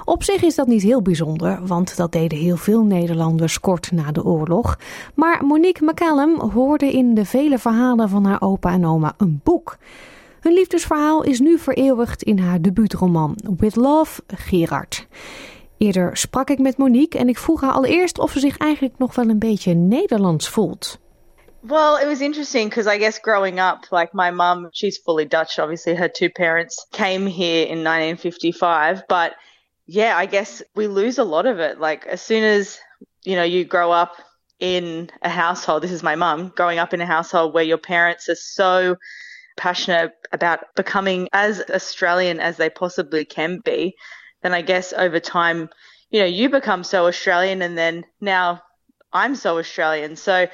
Op 0.06 0.24
zich 0.24 0.42
is 0.42 0.56
dat 0.56 0.68
niet 0.68 0.82
heel 0.82 1.02
bijzonder, 1.02 1.60
want 1.68 1.98
dat 1.98 2.12
deden 2.12 2.38
heel 2.38 2.58
veel 2.58 2.84
Nederlanders 2.84 3.60
kort 3.60 3.92
na 3.92 4.12
de 4.12 4.24
oorlog. 4.24 4.80
Maar 5.16 5.46
Monique 5.46 5.86
McCallum 5.86 6.40
hoorde 6.40 6.92
in 6.92 7.14
de 7.14 7.26
vele 7.26 7.60
verhalen 7.60 8.10
van 8.10 8.26
haar 8.26 8.42
opa 8.42 8.72
en 8.72 8.86
oma 8.86 9.14
een 9.18 9.42
boek. 9.44 9.78
Hun 10.40 10.54
liefdesverhaal 10.54 11.24
is 11.24 11.40
nu 11.40 11.60
vereeuwigd 11.60 12.24
in 12.24 12.40
haar 12.40 12.62
debuutroman 12.62 13.36
With 13.58 13.76
Love, 13.76 14.22
Gerard. 14.28 15.08
Eerder 15.78 16.18
sprak 16.18 16.50
ik 16.50 16.60
met 16.60 16.78
Monique 16.78 17.20
en 17.20 17.28
ik 17.28 17.38
vroeg 17.38 17.62
haar 17.62 17.72
allereerst 17.72 18.20
of 18.20 18.32
ze 18.32 18.40
zich 18.40 18.58
eigenlijk 18.58 18.98
nog 18.98 19.16
wel 19.16 19.30
een 19.30 19.40
beetje 19.40 19.74
Nederlands 19.74 20.50
voelt. 20.50 21.02
Well, 21.64 21.96
it 21.96 22.06
was 22.06 22.22
interesting 22.22 22.68
because 22.68 22.88
I 22.88 22.98
guess 22.98 23.20
growing 23.20 23.58
up, 23.58 23.86
like 23.90 24.14
my 24.14 24.32
mum, 24.32 24.70
she's 24.74 24.98
fully 24.98 25.24
Dutch. 25.24 25.60
Obviously, 25.60 25.96
her 25.96 26.10
two 26.10 26.30
parents 26.30 26.86
came 26.92 27.26
here 27.26 27.64
in 27.64 27.80
1955. 27.80 29.04
But 29.08 29.36
yeah, 29.86 30.18
I 30.18 30.26
guess 30.26 30.62
we 30.76 30.88
lose 30.88 31.20
a 31.20 31.24
lot 31.24 31.46
of 31.46 31.60
it. 31.60 31.80
Like 31.80 32.06
as 32.06 32.22
soon 32.22 32.44
as, 32.44 32.80
you 33.24 33.38
know, 33.38 33.44
you 33.44 33.64
grow 33.64 33.92
up 33.92 34.18
in 34.60 35.10
a 35.22 35.30
household, 35.30 35.84
this 35.84 35.92
is 35.92 36.04
my 36.04 36.16
mum, 36.16 36.52
growing 36.54 36.80
up 36.80 36.94
in 36.94 37.00
a 37.00 37.06
household 37.06 37.54
where 37.54 37.64
your 37.64 37.78
parents 37.78 38.28
are 38.28 38.36
so 38.36 38.98
passionate 39.56 40.12
about 40.34 40.76
becoming 40.76 41.30
as 41.32 41.62
Australian 41.70 42.42
as 42.42 42.58
they 42.58 42.70
possibly 42.70 43.24
can 43.24 43.60
be, 43.60 43.96
then 44.42 44.54
I 44.54 44.62
guess 44.62 44.94
over 44.94 45.20
time, 45.20 45.70
you 46.10 46.20
know, 46.20 46.26
you 46.26 46.50
become 46.50 46.84
so 46.84 47.08
Australian 47.08 47.62
and 47.62 47.78
then 47.78 48.04
now 48.20 48.62
I'm 49.14 49.36
so 49.36 49.60
Australian. 49.60 50.16
So 50.16 50.48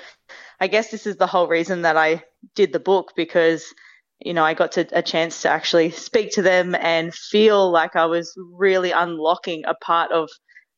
I 0.59 0.67
guess 0.67 0.91
this 0.91 1.07
is 1.07 1.17
the 1.17 1.27
whole 1.27 1.47
reason 1.47 1.83
that 1.83 1.97
I 1.97 2.23
did 2.55 2.73
the 2.73 2.79
book 2.79 3.13
because 3.15 3.73
you 4.19 4.33
know 4.33 4.43
I 4.43 4.53
got 4.53 4.73
to 4.73 4.87
a 4.91 5.01
chance 5.01 5.41
to 5.41 5.49
actually 5.49 5.91
speak 5.91 6.31
to 6.33 6.41
them 6.41 6.75
and 6.75 7.13
feel 7.13 7.71
like 7.71 7.95
I 7.95 8.05
was 8.05 8.33
really 8.53 8.91
unlocking 8.91 9.63
a 9.65 9.75
part 9.75 10.11
of 10.11 10.29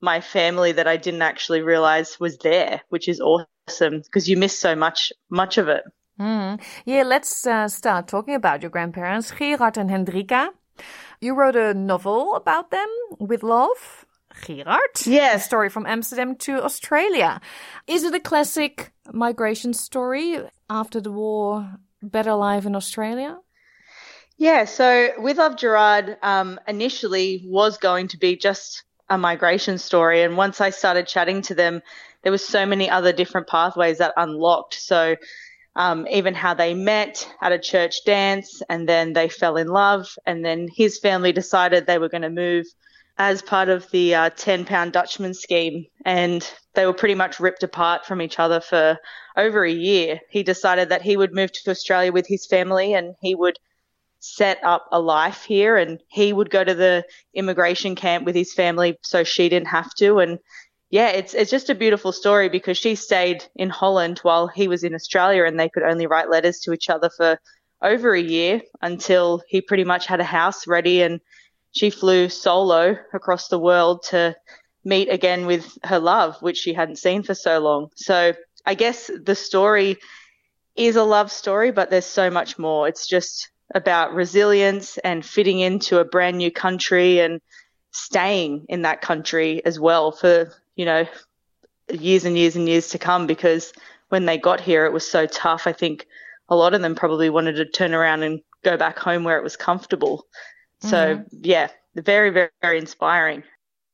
my 0.02 0.22
family 0.22 0.72
that 0.72 0.88
I 0.88 0.98
didn't 0.98 1.22
actually 1.22 1.62
realize 1.62 2.20
was 2.20 2.38
there, 2.39 2.82
which 2.89 3.08
is 3.08 3.22
awesome 3.22 4.02
because 4.02 4.28
you 4.28 4.38
miss 4.38 4.58
so 4.58 4.76
much 4.76 5.12
much 5.30 5.58
of 5.58 5.67
it. 5.67 5.84
Mm. 6.20 6.62
Yeah, 6.86 7.04
let's 7.04 7.48
uh, 7.48 7.67
start 7.67 8.08
talking 8.08 8.36
about 8.36 8.62
your 8.62 8.70
grandparents, 8.70 9.32
Gerard 9.32 9.78
and 9.78 9.89
Hendrika. 9.89 10.50
You 11.20 11.36
wrote 11.36 11.56
a 11.56 11.74
novel 11.74 12.36
about 12.36 12.72
them 12.72 12.88
with 13.20 13.44
love. 13.44 14.06
Gerard. 14.46 15.06
Yes. 15.06 15.44
A 15.44 15.46
story 15.46 15.70
from 15.70 15.86
Amsterdam 15.86 16.36
to 16.38 16.63
Australia. 16.63 17.41
Is 17.88 18.04
it 18.04 18.13
a 18.13 18.20
classic 18.20 18.91
migration 19.12 19.74
story 19.74 20.39
after 20.70 21.02
the 21.02 21.12
war, 21.12 21.78
better 22.02 22.34
life 22.34 22.65
in 22.65 22.76
Australia? 22.76 23.38
Yeah, 24.38 24.65
so 24.65 25.10
with 25.20 25.38
Love 25.38 25.58
Gerard 25.58 26.17
um, 26.24 26.60
initially 26.67 27.44
was 27.46 27.78
going 27.78 28.08
to 28.08 28.17
be 28.17 28.36
just 28.36 28.84
a 29.10 29.17
migration 29.17 29.78
story. 29.78 30.24
And 30.24 30.36
once 30.36 30.60
I 30.60 30.72
started 30.72 31.06
chatting 31.06 31.44
to 31.44 31.54
them, 31.54 31.82
there 32.24 32.32
was 32.32 32.44
so 32.44 32.65
many 32.65 32.89
other 32.89 33.13
different 33.13 33.48
pathways 33.48 34.00
that 34.00 34.13
unlocked. 34.17 34.74
So 34.76 35.15
um, 35.76 36.08
even 36.10 36.34
how 36.34 36.54
they 36.54 36.74
met 36.74 37.32
at 37.41 37.52
a 37.52 37.60
church 37.60 38.04
dance 38.06 38.63
and 38.70 38.89
then 38.89 39.13
they 39.13 39.30
fell 39.30 39.58
in 39.58 39.67
love. 39.67 40.08
And 40.26 40.44
then 40.44 40.67
his 40.74 40.98
family 40.98 41.32
decided 41.32 41.86
they 41.86 42.00
were 42.00 42.10
going 42.10 42.24
to 42.24 42.30
move 42.30 42.65
as 43.22 43.40
part 43.44 43.70
of 43.70 43.88
the 43.92 44.16
uh, 44.16 44.30
10 44.32 44.66
pound 44.66 44.94
Dutchman 44.94 45.36
scheme. 45.36 45.86
And 46.06 46.42
they 46.74 46.88
were 46.88 46.94
pretty 46.94 47.14
much 47.14 47.40
ripped 47.40 47.62
apart 47.62 48.04
from 48.04 48.20
each 48.20 48.40
other 48.40 48.60
for 48.60 48.98
over 49.38 49.64
a 49.64 49.72
year. 49.72 50.20
He 50.32 50.42
decided 50.42 50.90
that 50.90 51.04
he 51.04 51.16
would 51.16 51.32
move 51.32 51.52
to 51.52 51.70
Australia 51.70 52.12
with 52.12 52.26
his 52.26 52.48
family 52.48 52.95
and 52.95 53.14
he 53.22 53.36
would 53.36 53.60
set 54.22 54.60
up 54.64 54.88
a 54.91 55.00
life 55.00 55.43
here 55.43 55.78
and 55.78 56.00
he 56.08 56.34
would 56.34 56.50
go 56.50 56.64
to 56.64 56.74
the 56.74 57.06
immigration 57.36 57.93
camp 57.93 58.26
with 58.26 58.34
his 58.34 58.56
family 58.56 58.98
so 59.04 59.24
she 59.24 59.50
didn't 59.50 59.68
have 59.68 59.93
to. 59.95 60.18
And 60.18 60.39
yeah, 60.89 61.10
it's, 61.10 61.36
it's 61.36 61.52
just 61.52 61.70
a 61.70 61.76
beautiful 61.76 62.12
story 62.12 62.50
because 62.50 62.80
she 62.80 62.95
stayed 62.95 63.45
in 63.56 63.70
Holland 63.70 64.18
while 64.24 64.48
he 64.48 64.68
was 64.68 64.84
in 64.84 64.95
Australia 64.95 65.45
and 65.45 65.60
they 65.60 65.70
could 65.70 65.84
only 65.84 66.08
write 66.08 66.32
letters 66.32 66.60
to 66.62 66.74
each 66.74 66.89
other 66.89 67.12
for 67.16 67.39
over 67.84 68.14
a 68.16 68.22
year 68.22 68.64
until 68.82 69.43
he 69.48 69.62
pretty 69.62 69.84
much 69.84 70.08
had 70.08 70.20
a 70.20 70.24
house 70.39 70.66
ready 70.66 71.04
and 71.04 71.22
she 71.72 71.89
flew 71.89 72.30
solo 72.30 72.97
across 73.13 73.47
the 73.47 73.59
world 73.59 74.03
to 74.09 74.36
meet 74.84 75.09
again 75.09 75.45
with 75.45 75.78
her 75.84 75.99
love, 75.99 76.41
which 76.41 76.57
she 76.57 76.74
hadn't 76.74 76.97
seen 76.97 77.24
for 77.24 77.36
so 77.36 77.59
long. 77.59 77.89
So 77.95 78.34
I 78.65 78.74
guess 78.74 79.09
the 79.24 79.36
story 79.36 79.97
is 80.76 80.95
a 80.95 81.03
love 81.03 81.32
story, 81.32 81.72
but 81.72 81.89
there's 81.89 82.05
so 82.05 82.30
much 82.30 82.57
more. 82.57 82.88
It's 82.88 83.07
just 83.07 83.49
about 83.74 84.13
resilience 84.13 84.97
and 84.99 85.26
fitting 85.26 85.59
into 85.59 85.99
a 85.99 86.05
brand 86.05 86.38
new 86.38 86.51
country 86.51 87.19
and 87.19 87.39
staying 87.91 88.65
in 88.69 88.82
that 88.84 89.01
country 89.01 89.63
as 89.65 89.80
well 89.80 90.11
for, 90.11 90.51
you 90.76 90.86
know, 90.86 91.05
years 91.91 92.26
and 92.26 92.38
years 92.38 92.55
and 92.55 92.67
years 92.67 92.89
to 92.89 92.97
come 92.97 93.28
because 93.28 93.74
when 94.09 94.26
they 94.26 94.38
got 94.38 94.59
here 94.61 94.86
it 94.86 94.93
was 94.93 95.09
so 95.09 95.26
tough. 95.26 95.67
I 95.67 95.74
think 95.74 96.07
a 96.49 96.55
lot 96.55 96.74
of 96.74 96.82
them 96.82 96.95
probably 96.95 97.30
wanted 97.30 97.55
to 97.55 97.65
turn 97.65 97.93
around 97.93 98.24
and 98.24 98.41
go 98.63 98.78
back 98.78 98.97
home 98.99 99.24
where 99.24 99.38
it 99.38 99.43
was 99.43 99.55
comfortable. 99.55 100.26
So, 100.82 101.18
mm-hmm. 101.18 101.38
yeah, 101.42 101.70
very, 101.96 102.30
very, 102.32 102.50
very 102.62 102.78
inspiring. 102.80 103.44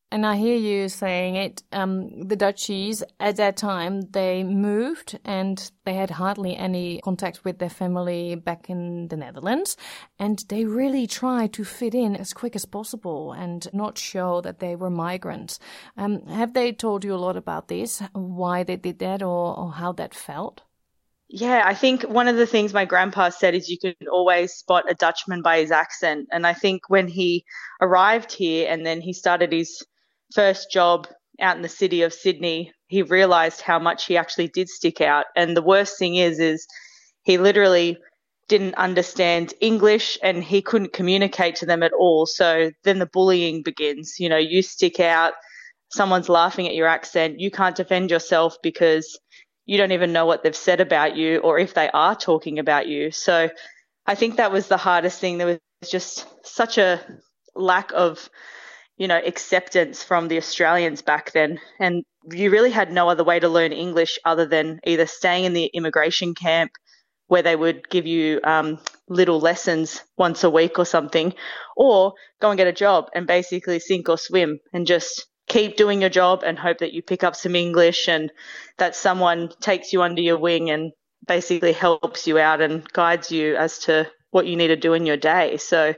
And 0.10 0.26
I 0.26 0.38
hear 0.38 0.56
you 0.56 0.88
saying 0.88 1.36
it. 1.36 1.64
Um, 1.74 2.22
the 2.30 2.38
Dutchies 2.38 3.04
at 3.20 3.36
that 3.36 3.58
time 3.58 4.10
they 4.12 4.42
moved 4.42 5.20
and 5.26 5.70
they 5.84 5.96
had 5.96 6.12
hardly 6.12 6.56
any 6.56 7.02
contact 7.02 7.44
with 7.44 7.60
their 7.60 7.70
family 7.70 8.36
back 8.36 8.70
in 8.70 9.10
the 9.10 9.18
Netherlands, 9.18 9.76
and 10.18 10.42
they 10.48 10.64
really 10.64 11.08
tried 11.08 11.52
to 11.54 11.66
fit 11.66 11.94
in 11.94 12.16
as 12.16 12.32
quick 12.32 12.56
as 12.56 12.64
possible 12.64 13.34
and 13.34 13.68
not 13.74 13.98
show 13.98 14.40
that 14.42 14.60
they 14.60 14.78
were 14.78 14.90
migrants. 14.90 15.60
Um, 15.98 16.26
have 16.28 16.54
they 16.54 16.72
told 16.72 17.04
you 17.04 17.14
a 17.14 17.20
lot 17.20 17.36
about 17.36 17.68
this? 17.68 18.02
Why 18.14 18.64
they 18.64 18.78
did 18.78 19.00
that, 19.00 19.22
or, 19.22 19.58
or 19.60 19.74
how 19.74 19.92
that 19.94 20.16
felt? 20.16 20.62
Yeah, 21.30 21.63
I 21.65 21.73
think 21.73 22.03
one 22.03 22.30
of 22.30 22.38
the 22.38 22.47
things 22.47 22.73
my 22.73 22.86
grandpa 22.86 23.30
said 23.30 23.53
is 23.53 23.67
you 23.67 23.78
can 23.78 23.95
always 24.09 24.53
spot 24.53 24.89
a 24.89 24.93
Dutchman 24.95 25.41
by 25.41 25.59
his 25.59 25.71
accent. 25.71 26.28
And 26.32 26.47
I 26.47 26.53
think 26.53 26.84
when 26.89 27.07
he 27.07 27.43
arrived 27.82 28.32
here 28.32 28.67
and 28.71 28.86
then 28.86 29.01
he 29.01 29.11
started 29.11 29.51
his 29.51 29.84
first 30.34 30.71
job 30.71 31.07
out 31.41 31.57
in 31.57 31.63
the 31.63 31.69
city 31.69 32.01
of 32.01 32.13
Sydney, 32.13 32.71
he 32.88 33.01
realized 33.01 33.59
how 33.59 33.78
much 33.78 34.05
he 34.05 34.15
actually 34.15 34.47
did 34.47 34.69
stick 34.69 35.01
out. 35.01 35.25
And 35.36 35.55
the 35.55 35.61
worst 35.61 35.99
thing 35.99 36.15
is, 36.15 36.39
is 36.39 36.65
he 37.23 37.38
literally 37.38 37.97
didn't 38.47 38.75
understand 38.75 39.53
English 39.59 40.17
and 40.23 40.41
he 40.41 40.61
couldn't 40.61 40.93
communicate 40.93 41.57
to 41.57 41.65
them 41.65 41.84
at 41.84 41.91
all. 41.91 42.25
So 42.25 42.71
then 42.86 42.99
the 42.99 43.05
bullying 43.05 43.63
begins. 43.63 44.15
You 44.17 44.30
know, 44.30 44.38
you 44.38 44.61
stick 44.61 45.01
out, 45.01 45.34
someone's 45.91 46.30
laughing 46.30 46.67
at 46.67 46.75
your 46.75 46.88
accent, 46.88 47.41
you 47.41 47.51
can't 47.51 47.75
defend 47.75 48.11
yourself 48.11 48.55
because 48.63 49.19
you 49.68 49.78
don't 49.78 49.91
even 49.91 50.13
know 50.13 50.26
what 50.26 50.41
they've 50.41 50.55
said 50.55 50.82
about 50.82 51.15
you 51.15 51.38
or 51.39 51.59
if 51.59 51.76
they 51.76 51.89
are 51.93 52.15
talking 52.15 52.57
about 52.57 52.88
you. 52.88 53.11
So 53.11 53.49
I 54.07 54.15
think 54.15 54.38
that 54.38 54.51
was 54.51 54.68
the 54.68 54.78
hardest 54.78 55.20
thing. 55.20 55.38
There 55.38 55.47
was 55.47 55.59
just 55.91 56.26
such 56.43 56.80
a 56.80 56.99
lack 57.55 57.91
of 57.93 58.28
you 58.97 59.07
know, 59.07 59.22
acceptance 59.24 60.03
from 60.03 60.28
the 60.28 60.38
Australians 60.38 61.01
back 61.01 61.32
then. 61.32 61.59
And 61.80 62.03
you 62.32 62.49
really 62.49 62.72
had 62.72 62.91
no 62.91 63.09
other 63.09 63.24
way 63.24 63.39
to 63.39 63.47
learn 63.47 63.72
English 63.72 64.18
other 64.26 64.45
than 64.45 64.80
either 64.86 65.05
staying 65.05 65.45
in 65.45 65.53
the 65.53 65.65
immigration 65.65 66.34
camp 66.34 66.72
where 67.28 67.43
they 67.43 67.55
would 67.55 67.88
give 67.89 68.05
you 68.05 68.39
um, 68.43 68.80
little 69.07 69.39
lessons 69.39 70.01
once 70.18 70.43
a 70.43 70.49
week 70.49 70.80
or 70.80 70.86
something, 70.86 71.34
or 71.76 72.13
go 72.41 72.49
and 72.49 72.57
get 72.57 72.68
a 72.68 72.74
job 72.74 73.09
and 73.13 73.28
basically 73.28 73.80
sink 73.80 74.09
or 74.09 74.18
swim 74.18 74.59
and 74.74 74.88
just 74.88 75.28
keep 75.48 75.78
doing 75.78 76.02
your 76.02 76.10
job 76.10 76.43
and 76.45 76.60
hope 76.60 76.80
that 76.80 76.93
you 76.93 77.02
pick 77.02 77.24
up 77.24 77.36
some 77.36 77.56
English 77.56 78.08
and 78.08 78.32
that 78.78 78.95
someone 78.95 79.50
takes 79.62 79.93
you 79.93 80.02
under 80.02 80.22
your 80.22 80.38
wing 80.38 80.70
and 80.70 80.91
basically 81.26 81.74
helps 81.74 82.28
you 82.28 82.38
out 82.38 82.62
and 82.62 82.88
guides 82.93 83.32
you 83.32 83.56
as 83.56 83.80
to 83.80 84.10
what 84.32 84.45
you 84.45 84.56
need 84.56 84.68
to 84.68 84.76
do 84.76 84.93
in 84.93 85.06
your 85.06 85.18
day. 85.18 85.58
So 85.58 85.93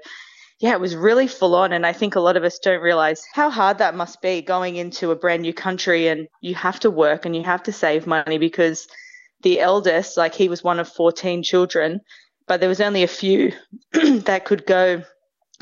yeah, 0.59 0.73
it 0.73 0.81
was 0.81 0.95
really 0.95 1.27
full 1.27 1.55
on. 1.55 1.71
And 1.71 1.85
I 1.85 1.93
think 1.93 2.15
a 2.15 2.19
lot 2.19 2.37
of 2.37 2.43
us 2.43 2.59
don't 2.59 2.81
realize 2.81 3.23
how 3.33 3.49
hard 3.49 3.77
that 3.77 3.95
must 3.95 4.21
be 4.21 4.41
going 4.41 4.75
into 4.75 5.11
a 5.11 5.15
brand 5.15 5.41
new 5.41 5.53
country 5.53 6.07
and 6.07 6.27
you 6.41 6.53
have 6.55 6.79
to 6.81 6.91
work 6.91 7.25
and 7.25 7.35
you 7.35 7.43
have 7.43 7.63
to 7.63 7.71
save 7.71 8.05
money 8.05 8.37
because 8.37 8.87
the 9.41 9.61
eldest, 9.61 10.17
like 10.17 10.35
he 10.35 10.49
was 10.49 10.63
one 10.63 10.79
of 10.79 10.87
14 10.87 11.43
children, 11.43 12.01
but 12.45 12.59
there 12.59 12.69
was 12.69 12.81
only 12.81 13.03
a 13.03 13.07
few 13.07 13.53
that 13.93 14.45
could 14.45 14.65
go 14.65 15.01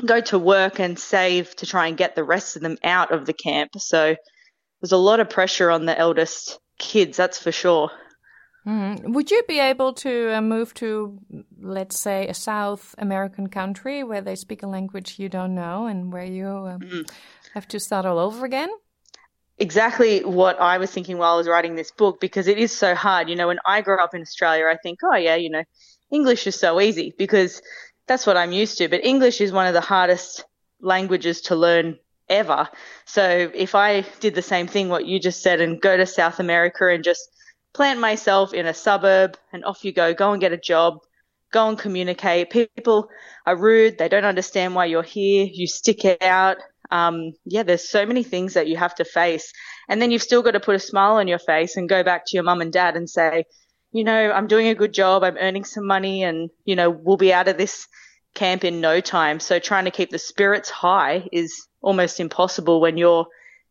go 0.04 0.20
to 0.20 0.38
work 0.38 0.78
and 0.78 0.98
save 0.98 1.54
to 1.56 1.66
try 1.66 1.88
and 1.88 1.96
get 1.96 2.14
the 2.14 2.24
rest 2.24 2.56
of 2.56 2.62
them 2.62 2.78
out 2.84 3.12
of 3.12 3.26
the 3.26 3.32
camp. 3.32 3.72
So 3.78 4.16
there's 4.80 4.92
a 4.92 4.96
lot 4.96 5.20
of 5.20 5.30
pressure 5.30 5.70
on 5.70 5.86
the 5.86 5.98
eldest 5.98 6.58
kids, 6.78 7.16
that's 7.16 7.38
for 7.38 7.52
sure. 7.52 7.90
Mm. 8.66 9.14
Would 9.14 9.30
you 9.30 9.42
be 9.48 9.58
able 9.58 9.94
to 9.94 10.36
uh, 10.36 10.40
move 10.40 10.74
to, 10.74 11.18
let's 11.60 11.98
say, 11.98 12.28
a 12.28 12.34
South 12.34 12.94
American 12.98 13.48
country 13.48 14.04
where 14.04 14.20
they 14.20 14.36
speak 14.36 14.62
a 14.62 14.66
language 14.66 15.18
you 15.18 15.28
don't 15.28 15.54
know 15.54 15.86
and 15.86 16.12
where 16.12 16.24
you 16.24 16.46
uh, 16.46 16.78
mm. 16.78 17.10
have 17.54 17.66
to 17.68 17.80
start 17.80 18.04
all 18.04 18.18
over 18.18 18.44
again? 18.44 18.68
Exactly 19.56 20.22
what 20.22 20.60
I 20.60 20.78
was 20.78 20.90
thinking 20.90 21.18
while 21.18 21.34
I 21.34 21.38
was 21.38 21.48
writing 21.48 21.76
this 21.76 21.90
book 21.90 22.20
because 22.20 22.46
it 22.46 22.58
is 22.58 22.76
so 22.76 22.94
hard. 22.94 23.28
You 23.28 23.36
know, 23.36 23.48
when 23.48 23.58
I 23.66 23.80
grew 23.80 23.98
up 23.98 24.14
in 24.14 24.20
Australia, 24.20 24.66
I 24.66 24.76
think, 24.76 25.00
oh, 25.02 25.16
yeah, 25.16 25.36
you 25.36 25.50
know, 25.50 25.64
English 26.10 26.46
is 26.46 26.54
so 26.54 26.80
easy 26.80 27.14
because 27.16 27.60
that's 28.08 28.26
what 28.26 28.36
I'm 28.36 28.52
used 28.52 28.78
to. 28.78 28.88
But 28.88 29.04
English 29.04 29.40
is 29.40 29.52
one 29.52 29.66
of 29.66 29.74
the 29.74 29.80
hardest 29.80 30.44
languages 30.80 31.42
to 31.42 31.56
learn 31.56 31.98
ever. 32.28 32.68
So 33.04 33.50
if 33.54 33.74
I 33.74 34.02
did 34.20 34.34
the 34.34 34.42
same 34.42 34.66
thing, 34.66 34.88
what 34.88 35.06
you 35.06 35.20
just 35.20 35.42
said, 35.42 35.60
and 35.60 35.80
go 35.80 35.96
to 35.96 36.06
South 36.06 36.40
America 36.40 36.88
and 36.88 37.04
just 37.04 37.28
plant 37.74 38.00
myself 38.00 38.52
in 38.52 38.66
a 38.66 38.74
suburb 38.74 39.36
and 39.52 39.64
off 39.64 39.84
you 39.84 39.92
go, 39.92 40.14
go 40.14 40.32
and 40.32 40.40
get 40.40 40.52
a 40.52 40.58
job, 40.58 40.98
go 41.52 41.68
and 41.68 41.78
communicate. 41.78 42.50
People 42.50 43.08
are 43.46 43.56
rude. 43.56 43.98
They 43.98 44.08
don't 44.08 44.24
understand 44.24 44.74
why 44.74 44.86
you're 44.86 45.02
here. 45.02 45.46
You 45.50 45.66
stick 45.66 46.04
out. 46.22 46.56
Um, 46.90 47.32
yeah, 47.44 47.62
there's 47.62 47.88
so 47.88 48.06
many 48.06 48.22
things 48.22 48.54
that 48.54 48.66
you 48.66 48.76
have 48.76 48.94
to 48.96 49.04
face. 49.04 49.52
And 49.88 50.00
then 50.00 50.10
you've 50.10 50.22
still 50.22 50.42
got 50.42 50.52
to 50.52 50.60
put 50.60 50.74
a 50.74 50.80
smile 50.80 51.16
on 51.16 51.28
your 51.28 51.38
face 51.38 51.76
and 51.76 51.88
go 51.88 52.02
back 52.02 52.24
to 52.26 52.36
your 52.36 52.44
mum 52.44 52.60
and 52.60 52.72
dad 52.72 52.96
and 52.96 53.08
say, 53.08 53.44
you 53.92 54.04
know, 54.04 54.32
I'm 54.32 54.46
doing 54.46 54.68
a 54.68 54.74
good 54.74 54.92
job. 54.92 55.24
I'm 55.24 55.36
earning 55.38 55.64
some 55.64 55.86
money 55.86 56.22
and, 56.22 56.50
you 56.64 56.76
know, 56.76 56.90
we'll 56.90 57.16
be 57.16 57.32
out 57.32 57.48
of 57.48 57.56
this 57.56 57.86
camp 58.34 58.64
in 58.64 58.80
no 58.80 59.00
time. 59.00 59.40
So 59.40 59.58
trying 59.58 59.86
to 59.86 59.90
keep 59.90 60.10
the 60.10 60.18
spirits 60.18 60.70
high 60.70 61.28
is 61.32 61.66
almost 61.80 62.20
impossible 62.20 62.80
when 62.80 62.96
you're 62.96 63.26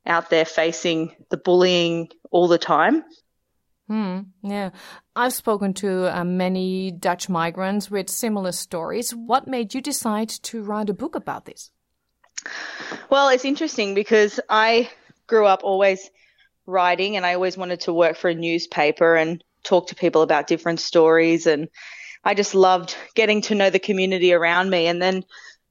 out 0.06 0.30
there 0.30 0.46
facing 0.46 1.16
the 1.30 1.38
bullying 1.38 2.10
all 2.32 2.48
the 2.48 2.58
time. 2.58 3.04
Hmm, 3.88 4.20
yeah. 4.44 4.72
I've 5.16 5.34
spoken 5.34 5.74
to 5.76 6.18
uh, 6.18 6.24
many 6.24 6.92
Dutch 6.92 7.30
migrants 7.30 7.90
with 7.90 8.10
similar 8.10 8.52
stories. 8.52 9.12
What 9.12 9.48
made 9.48 9.74
you 9.74 9.82
decide 9.82 10.30
to 10.30 10.62
write 10.62 10.90
a 10.90 10.94
book 10.94 11.16
about 11.16 11.46
this? 11.46 11.72
Well, 13.10 13.30
it's 13.30 13.46
interesting 13.46 13.94
because 13.94 14.40
I 14.50 14.90
grew 15.28 15.46
up 15.46 15.62
always 15.64 16.10
writing 16.66 17.16
and 17.16 17.26
I 17.26 17.34
always 17.34 17.58
wanted 17.58 17.82
to 17.82 17.94
work 17.94 18.18
for 18.18 18.30
a 18.30 18.36
newspaper 18.36 19.16
and 19.16 19.42
talk 19.68 19.88
to 19.88 19.96
people 19.96 20.22
about 20.22 20.48
different 20.48 20.80
stories. 20.80 21.46
And 21.46 21.68
I 22.24 22.34
just 22.34 22.56
loved 22.56 22.96
getting 23.16 23.42
to 23.44 23.56
know 23.56 23.70
the 23.70 23.80
community 23.80 24.34
around 24.34 24.70
me. 24.70 24.88
And 24.88 25.02
then, 25.02 25.24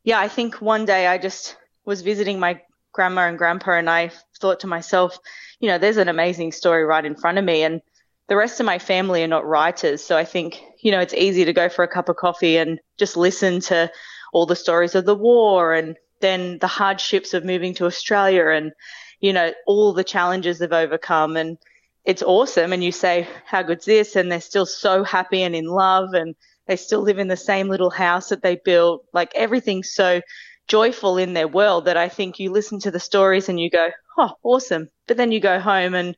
yeah, 0.04 0.20
I 0.20 0.28
think 0.28 0.60
one 0.60 0.84
day 0.84 1.06
I 1.06 1.18
just 1.18 1.56
was 1.84 2.02
visiting 2.02 2.38
my 2.38 2.60
grandma 2.92 3.28
and 3.28 3.38
grandpa 3.38 3.72
and 3.72 3.90
I 3.90 4.10
thought 4.40 4.60
to 4.60 4.66
myself, 4.66 5.18
you 5.60 5.68
know, 5.68 5.78
there's 5.78 5.96
an 5.96 6.08
amazing 6.08 6.52
story 6.52 6.84
right 6.84 7.04
in 7.04 7.16
front 7.16 7.38
of 7.38 7.44
me. 7.44 7.62
And 7.62 7.80
the 8.28 8.36
rest 8.36 8.60
of 8.60 8.66
my 8.66 8.78
family 8.78 9.22
are 9.22 9.28
not 9.28 9.46
writers. 9.46 10.02
So 10.02 10.16
I 10.16 10.24
think, 10.24 10.60
you 10.80 10.90
know, 10.90 11.00
it's 11.00 11.14
easy 11.14 11.44
to 11.44 11.52
go 11.52 11.68
for 11.68 11.82
a 11.82 11.88
cup 11.88 12.08
of 12.08 12.16
coffee 12.16 12.56
and 12.56 12.80
just 12.98 13.16
listen 13.16 13.60
to 13.60 13.90
all 14.32 14.46
the 14.46 14.56
stories 14.56 14.94
of 14.94 15.06
the 15.06 15.14
war 15.14 15.72
and 15.72 15.96
then 16.20 16.58
the 16.58 16.66
hardships 16.66 17.34
of 17.34 17.44
moving 17.44 17.74
to 17.74 17.86
Australia 17.86 18.48
and, 18.48 18.72
you 19.20 19.32
know, 19.32 19.52
all 19.66 19.92
the 19.92 20.04
challenges 20.04 20.58
they've 20.58 20.72
overcome. 20.72 21.36
And 21.36 21.58
it's 22.06 22.22
awesome. 22.22 22.72
And 22.72 22.82
you 22.82 22.92
say, 22.92 23.28
how 23.44 23.62
good's 23.62 23.84
this? 23.84 24.14
And 24.16 24.30
they're 24.30 24.40
still 24.40 24.64
so 24.64 25.02
happy 25.02 25.42
and 25.42 25.54
in 25.56 25.66
love 25.66 26.14
and 26.14 26.36
they 26.66 26.76
still 26.76 27.02
live 27.02 27.18
in 27.18 27.28
the 27.28 27.36
same 27.36 27.68
little 27.68 27.90
house 27.90 28.28
that 28.28 28.42
they 28.42 28.56
built. 28.64 29.04
Like 29.12 29.34
everything's 29.34 29.92
so 29.92 30.20
joyful 30.68 31.16
in 31.18 31.34
their 31.34 31.48
world 31.48 31.84
that 31.84 31.96
I 31.96 32.08
think 32.08 32.38
you 32.38 32.50
listen 32.50 32.78
to 32.80 32.90
the 32.92 33.00
stories 33.00 33.48
and 33.48 33.58
you 33.58 33.70
go, 33.70 33.88
oh, 34.18 34.30
awesome. 34.44 34.88
But 35.08 35.16
then 35.16 35.32
you 35.32 35.40
go 35.40 35.58
home 35.58 35.94
and 35.94 36.16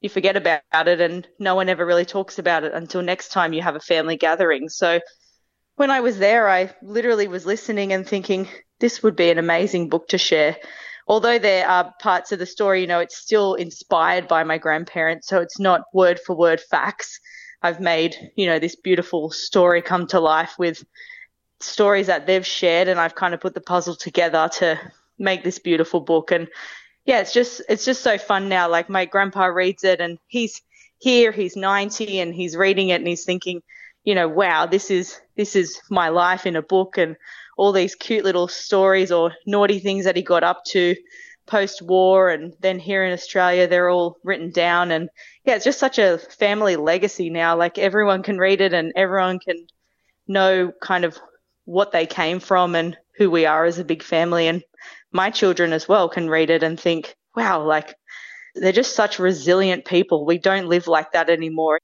you 0.00 0.08
forget 0.08 0.36
about 0.36 0.62
it 0.72 1.00
and 1.00 1.26
no 1.38 1.54
one 1.54 1.68
ever 1.68 1.86
really 1.86 2.04
talks 2.04 2.38
about 2.38 2.64
it 2.64 2.74
until 2.74 3.02
next 3.02 3.30
time 3.30 3.52
you 3.52 3.62
have 3.62 3.76
a 3.76 3.80
family 3.80 4.16
gathering. 4.16 4.68
So 4.68 5.00
when 5.76 5.90
I 5.90 6.00
was 6.00 6.18
there, 6.18 6.48
I 6.48 6.72
literally 6.82 7.28
was 7.28 7.46
listening 7.46 7.92
and 7.92 8.06
thinking, 8.06 8.48
this 8.80 9.02
would 9.04 9.14
be 9.14 9.30
an 9.30 9.38
amazing 9.38 9.88
book 9.88 10.08
to 10.08 10.18
share. 10.18 10.56
Although 11.08 11.38
there 11.38 11.66
are 11.66 11.94
parts 12.00 12.32
of 12.32 12.38
the 12.38 12.46
story, 12.46 12.82
you 12.82 12.86
know, 12.86 13.00
it's 13.00 13.16
still 13.16 13.54
inspired 13.54 14.28
by 14.28 14.44
my 14.44 14.58
grandparents, 14.58 15.26
so 15.26 15.40
it's 15.40 15.58
not 15.58 15.84
word 15.94 16.20
for 16.20 16.36
word 16.36 16.60
facts. 16.60 17.18
I've 17.62 17.80
made, 17.80 18.14
you 18.36 18.46
know, 18.46 18.58
this 18.58 18.76
beautiful 18.76 19.30
story 19.30 19.80
come 19.82 20.06
to 20.08 20.20
life 20.20 20.54
with 20.58 20.84
stories 21.60 22.06
that 22.06 22.26
they've 22.26 22.46
shared, 22.46 22.88
and 22.88 23.00
I've 23.00 23.14
kind 23.14 23.32
of 23.32 23.40
put 23.40 23.54
the 23.54 23.60
puzzle 23.60 23.96
together 23.96 24.50
to 24.58 24.78
make 25.18 25.42
this 25.42 25.58
beautiful 25.58 26.00
book. 26.00 26.30
And 26.30 26.48
yeah, 27.04 27.20
it's 27.20 27.32
just 27.32 27.62
it's 27.68 27.86
just 27.86 28.02
so 28.02 28.18
fun 28.18 28.48
now. 28.48 28.68
Like 28.68 28.90
my 28.90 29.06
grandpa 29.06 29.46
reads 29.46 29.84
it 29.84 30.00
and 30.00 30.18
he's 30.26 30.60
here, 30.98 31.32
he's 31.32 31.56
90 31.56 32.20
and 32.20 32.34
he's 32.34 32.56
reading 32.56 32.90
it 32.90 32.96
and 32.96 33.08
he's 33.08 33.24
thinking, 33.24 33.62
you 34.08 34.14
know, 34.14 34.26
wow, 34.26 34.64
this 34.64 34.90
is 34.90 35.20
this 35.36 35.54
is 35.54 35.82
my 35.90 36.08
life 36.08 36.46
in 36.46 36.56
a 36.56 36.62
book 36.62 36.96
and 36.96 37.14
all 37.58 37.72
these 37.72 37.94
cute 37.94 38.24
little 38.24 38.48
stories 38.48 39.12
or 39.12 39.34
naughty 39.44 39.80
things 39.80 40.06
that 40.06 40.16
he 40.16 40.22
got 40.22 40.42
up 40.42 40.64
to 40.68 40.96
post 41.46 41.82
war. 41.82 42.30
And 42.30 42.54
then 42.60 42.78
here 42.78 43.04
in 43.04 43.12
Australia, 43.12 43.66
they're 43.66 43.90
all 43.90 44.16
written 44.24 44.50
down. 44.50 44.92
And 44.92 45.10
yeah, 45.44 45.56
it's 45.56 45.66
just 45.66 45.78
such 45.78 45.98
a 45.98 46.16
family 46.16 46.76
legacy 46.76 47.28
now. 47.28 47.54
Like 47.54 47.76
everyone 47.76 48.22
can 48.22 48.38
read 48.38 48.62
it 48.62 48.72
and 48.72 48.94
everyone 48.96 49.40
can 49.40 49.66
know 50.26 50.72
kind 50.80 51.04
of 51.04 51.18
what 51.66 51.92
they 51.92 52.06
came 52.06 52.40
from 52.40 52.74
and 52.74 52.96
who 53.18 53.30
we 53.30 53.44
are 53.44 53.66
as 53.66 53.78
a 53.78 53.84
big 53.84 54.02
family. 54.02 54.48
And 54.48 54.64
my 55.12 55.28
children 55.28 55.74
as 55.74 55.86
well 55.86 56.08
can 56.08 56.30
read 56.30 56.48
it 56.48 56.62
and 56.62 56.80
think, 56.80 57.14
wow, 57.36 57.62
like 57.62 57.94
they're 58.54 58.72
just 58.72 58.96
such 58.96 59.18
resilient 59.18 59.84
people. 59.84 60.24
We 60.24 60.38
don't 60.38 60.70
live 60.70 60.88
like 60.88 61.12
that 61.12 61.28
anymore. 61.28 61.78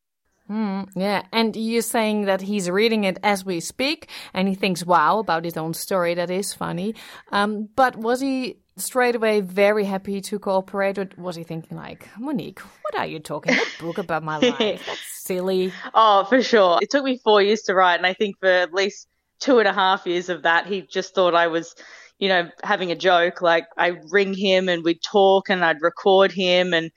Mm, 0.51 0.89
yeah, 0.95 1.23
and 1.33 1.57
you're 1.57 1.81
saying 1.81 2.27
that 2.27 2.43
he's 2.43 2.69
reading 2.69 3.05
it 3.05 3.19
as 3.23 3.45
we 3.45 3.61
speak, 3.61 4.11
and 4.35 4.47
he 4.47 4.55
thinks, 4.55 4.85
"Wow!" 4.85 5.19
about 5.19 5.45
his 5.45 5.57
own 5.57 5.73
story. 5.73 6.15
That 6.15 6.31
is 6.31 6.53
funny. 6.53 6.95
Um, 7.33 7.69
but 7.75 7.97
was 7.97 8.21
he 8.21 8.59
straight 8.77 9.15
away 9.15 9.41
very 9.41 9.85
happy 9.85 10.21
to 10.21 10.39
cooperate, 10.39 10.99
or 10.99 11.09
was 11.17 11.37
he 11.37 11.45
thinking 11.45 11.79
like, 11.79 12.09
"Monique, 12.19 12.61
what 12.61 13.01
are 13.01 13.07
you 13.07 13.21
talking? 13.21 13.55
A 13.55 13.83
book 13.83 13.97
about 13.97 14.23
my 14.23 14.37
life? 14.59 14.83
That's 14.87 15.23
silly." 15.25 15.73
Oh, 15.95 16.25
for 16.25 16.43
sure. 16.43 16.79
It 16.83 16.91
took 16.91 17.05
me 17.05 17.19
four 17.25 17.41
years 17.41 17.63
to 17.63 17.75
write, 17.75 17.97
and 17.97 18.07
I 18.07 18.13
think 18.13 18.39
for 18.39 18.49
at 18.49 18.75
least 18.75 19.09
two 19.41 19.61
and 19.61 19.69
a 19.69 19.73
half 19.73 20.07
years 20.07 20.29
of 20.29 20.43
that, 20.43 20.67
he 20.67 20.83
just 20.83 21.15
thought 21.15 21.35
I 21.35 21.47
was 21.47 21.75
you 22.19 22.29
know, 22.29 22.49
having 22.63 22.93
a 22.93 22.97
joke. 22.97 23.43
Like 23.43 23.67
I 23.77 23.97
ring 24.11 24.35
him 24.35 24.69
and 24.69 24.85
we'd 24.85 25.03
talk 25.03 25.51
and 25.51 25.65
I'd 25.65 25.83
record 25.83 26.33
him. 26.33 26.73
And 26.73 26.91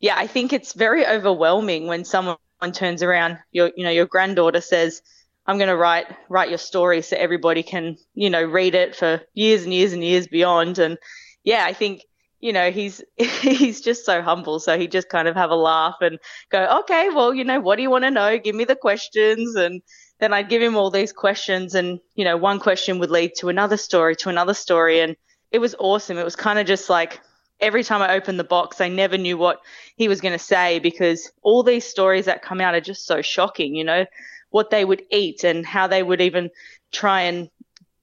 yeah, 0.00 0.14
I 0.16 0.26
think 0.26 0.52
it's 0.52 0.72
very 0.72 1.06
overwhelming 1.06 1.86
when 1.86 2.04
someone 2.04 2.36
turns 2.72 3.02
around, 3.02 3.38
your, 3.52 3.70
you 3.76 3.84
know, 3.84 3.90
your 3.90 4.06
granddaughter 4.06 4.60
says, 4.60 5.02
I'm 5.46 5.58
going 5.58 5.68
to 5.68 5.76
write, 5.76 6.06
write 6.28 6.48
your 6.48 6.58
story 6.58 7.02
so 7.02 7.16
everybody 7.16 7.62
can, 7.62 7.96
you 8.14 8.30
know, 8.30 8.42
read 8.42 8.74
it 8.74 8.96
for 8.96 9.20
years 9.34 9.64
and 9.64 9.74
years 9.74 9.92
and 9.92 10.02
years 10.02 10.26
beyond. 10.26 10.78
And 10.78 10.96
yeah, 11.42 11.64
I 11.66 11.74
think, 11.74 12.02
you 12.40 12.52
know, 12.52 12.70
he's, 12.70 13.02
he's 13.16 13.80
just 13.80 14.06
so 14.06 14.22
humble. 14.22 14.58
So 14.58 14.78
he 14.78 14.88
just 14.88 15.08
kind 15.08 15.28
of 15.28 15.36
have 15.36 15.50
a 15.50 15.56
laugh 15.56 15.96
and 16.00 16.18
go, 16.50 16.80
okay, 16.80 17.10
well, 17.10 17.34
you 17.34 17.44
know, 17.44 17.60
what 17.60 17.76
do 17.76 17.82
you 17.82 17.90
want 17.90 18.04
to 18.04 18.10
know? 18.10 18.38
Give 18.38 18.54
me 18.54 18.64
the 18.64 18.76
questions. 18.76 19.54
And, 19.54 19.82
then 20.20 20.32
I'd 20.32 20.48
give 20.48 20.62
him 20.62 20.76
all 20.76 20.90
these 20.90 21.12
questions 21.12 21.74
and, 21.74 22.00
you 22.14 22.24
know, 22.24 22.36
one 22.36 22.60
question 22.60 22.98
would 22.98 23.10
lead 23.10 23.32
to 23.38 23.48
another 23.48 23.76
story, 23.76 24.16
to 24.16 24.28
another 24.28 24.54
story. 24.54 25.00
And 25.00 25.16
it 25.50 25.58
was 25.58 25.74
awesome. 25.78 26.18
It 26.18 26.24
was 26.24 26.36
kind 26.36 26.58
of 26.58 26.66
just 26.66 26.88
like 26.88 27.20
every 27.60 27.84
time 27.84 28.02
I 28.02 28.14
opened 28.14 28.38
the 28.38 28.44
box, 28.44 28.80
I 28.80 28.88
never 28.88 29.18
knew 29.18 29.36
what 29.36 29.60
he 29.96 30.08
was 30.08 30.20
going 30.20 30.32
to 30.32 30.44
say 30.44 30.78
because 30.78 31.30
all 31.42 31.62
these 31.62 31.84
stories 31.84 32.26
that 32.26 32.42
come 32.42 32.60
out 32.60 32.74
are 32.74 32.80
just 32.80 33.06
so 33.06 33.22
shocking, 33.22 33.74
you 33.74 33.84
know, 33.84 34.06
what 34.50 34.70
they 34.70 34.84
would 34.84 35.02
eat 35.10 35.44
and 35.44 35.66
how 35.66 35.86
they 35.86 36.02
would 36.02 36.20
even 36.20 36.50
try 36.92 37.22
and 37.22 37.50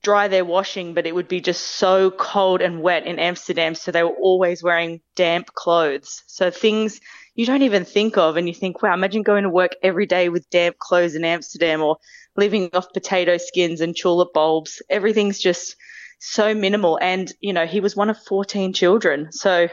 dry 0.03 0.27
their 0.27 0.45
washing, 0.45 0.93
but 0.93 1.05
it 1.05 1.13
would 1.13 1.27
be 1.27 1.39
just 1.39 1.61
so 1.61 2.09
cold 2.11 2.61
and 2.61 2.81
wet 2.81 3.05
in 3.05 3.19
Amsterdam. 3.19 3.75
So 3.75 3.91
they 3.91 4.03
were 4.03 4.09
always 4.09 4.63
wearing 4.63 5.01
damp 5.15 5.53
clothes. 5.53 6.23
So 6.27 6.49
things 6.49 6.99
you 7.35 7.45
don't 7.45 7.61
even 7.61 7.85
think 7.85 8.17
of. 8.17 8.35
And 8.35 8.47
you 8.47 8.53
think, 8.53 8.81
wow, 8.81 8.93
imagine 8.93 9.21
going 9.21 9.43
to 9.43 9.49
work 9.49 9.75
every 9.83 10.05
day 10.05 10.29
with 10.29 10.49
damp 10.49 10.77
clothes 10.79 11.15
in 11.15 11.23
Amsterdam 11.23 11.81
or 11.81 11.97
living 12.35 12.69
off 12.73 12.91
potato 12.93 13.37
skins 13.37 13.81
and 13.81 13.95
tulip 13.95 14.33
bulbs. 14.33 14.81
Everything's 14.89 15.39
just 15.39 15.75
so 16.21 16.53
minimal. 16.53 16.97
And, 17.01 17.31
you 17.41 17.51
know, 17.51 17.65
he 17.65 17.79
was 17.79 17.95
one 17.95 18.09
of 18.09 18.17
14 18.17 18.73
children. 18.73 19.31
So, 19.31 19.67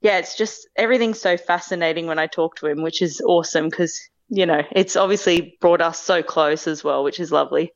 yeah, 0.00 0.18
it's 0.18 0.36
just 0.36 0.68
everything's 0.76 1.20
so 1.20 1.36
fascinating 1.36 2.06
when 2.06 2.18
I 2.18 2.26
talk 2.26 2.56
to 2.56 2.66
him, 2.66 2.82
which 2.82 3.02
is 3.02 3.20
awesome 3.20 3.68
because, 3.68 4.00
you 4.28 4.46
know, 4.46 4.62
it's 4.70 4.96
obviously 4.96 5.58
brought 5.60 5.80
us 5.82 5.98
so 5.98 6.22
close 6.22 6.66
as 6.66 6.82
well, 6.82 7.04
which 7.04 7.20
is 7.20 7.32
lovely. 7.32 7.72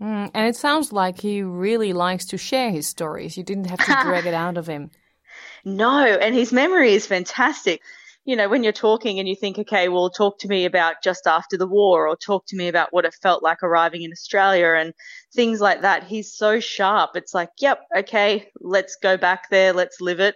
Mm, 0.00 0.30
and 0.34 0.46
it 0.46 0.56
sounds 0.56 0.92
like 0.92 1.20
he 1.20 1.42
really 1.42 1.92
likes 1.92 2.26
to 2.26 2.38
share 2.38 2.70
his 2.70 2.86
stories. 2.86 3.36
You 3.36 3.42
didn't 3.42 3.64
have 3.64 3.80
to 3.80 3.98
drag 4.02 4.26
it 4.26 4.34
out 4.34 4.56
of 4.56 4.66
him. 4.66 4.90
No, 5.64 6.02
and 6.02 6.34
his 6.34 6.52
memory 6.52 6.94
is 6.94 7.06
fantastic 7.06 7.82
you 8.28 8.36
know, 8.36 8.46
when 8.46 8.62
you're 8.62 8.74
talking 8.74 9.18
and 9.18 9.26
you 9.26 9.34
think, 9.34 9.58
okay, 9.58 9.88
well, 9.88 10.10
talk 10.10 10.38
to 10.38 10.48
me 10.48 10.66
about 10.66 10.96
just 11.02 11.26
after 11.26 11.56
the 11.56 11.66
war 11.66 12.06
or 12.06 12.14
talk 12.14 12.44
to 12.48 12.56
me 12.56 12.68
about 12.68 12.92
what 12.92 13.06
it 13.06 13.16
felt 13.22 13.42
like 13.42 13.62
arriving 13.62 14.02
in 14.02 14.12
Australia 14.12 14.74
and 14.76 14.92
things 15.34 15.62
like 15.62 15.80
that. 15.80 16.04
He's 16.04 16.36
so 16.36 16.60
sharp. 16.60 17.12
It's 17.14 17.32
like, 17.32 17.48
yep, 17.58 17.80
okay, 17.96 18.50
let's 18.60 18.98
go 19.02 19.16
back 19.16 19.48
there, 19.48 19.72
let's 19.72 20.02
live 20.02 20.20
it. 20.20 20.34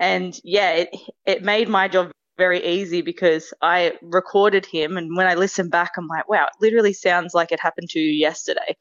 And 0.00 0.36
yeah, 0.42 0.72
it, 0.72 0.88
it 1.26 1.44
made 1.44 1.68
my 1.68 1.86
job 1.86 2.10
very 2.36 2.66
easy 2.66 3.02
because 3.02 3.54
I 3.62 3.92
recorded 4.02 4.66
him. 4.66 4.96
And 4.96 5.16
when 5.16 5.28
I 5.28 5.34
listen 5.34 5.68
back, 5.68 5.92
I'm 5.96 6.08
like, 6.08 6.28
wow, 6.28 6.46
it 6.46 6.60
literally 6.60 6.92
sounds 6.92 7.34
like 7.34 7.52
it 7.52 7.60
happened 7.60 7.90
to 7.90 8.00
you 8.00 8.10
yesterday 8.10 8.76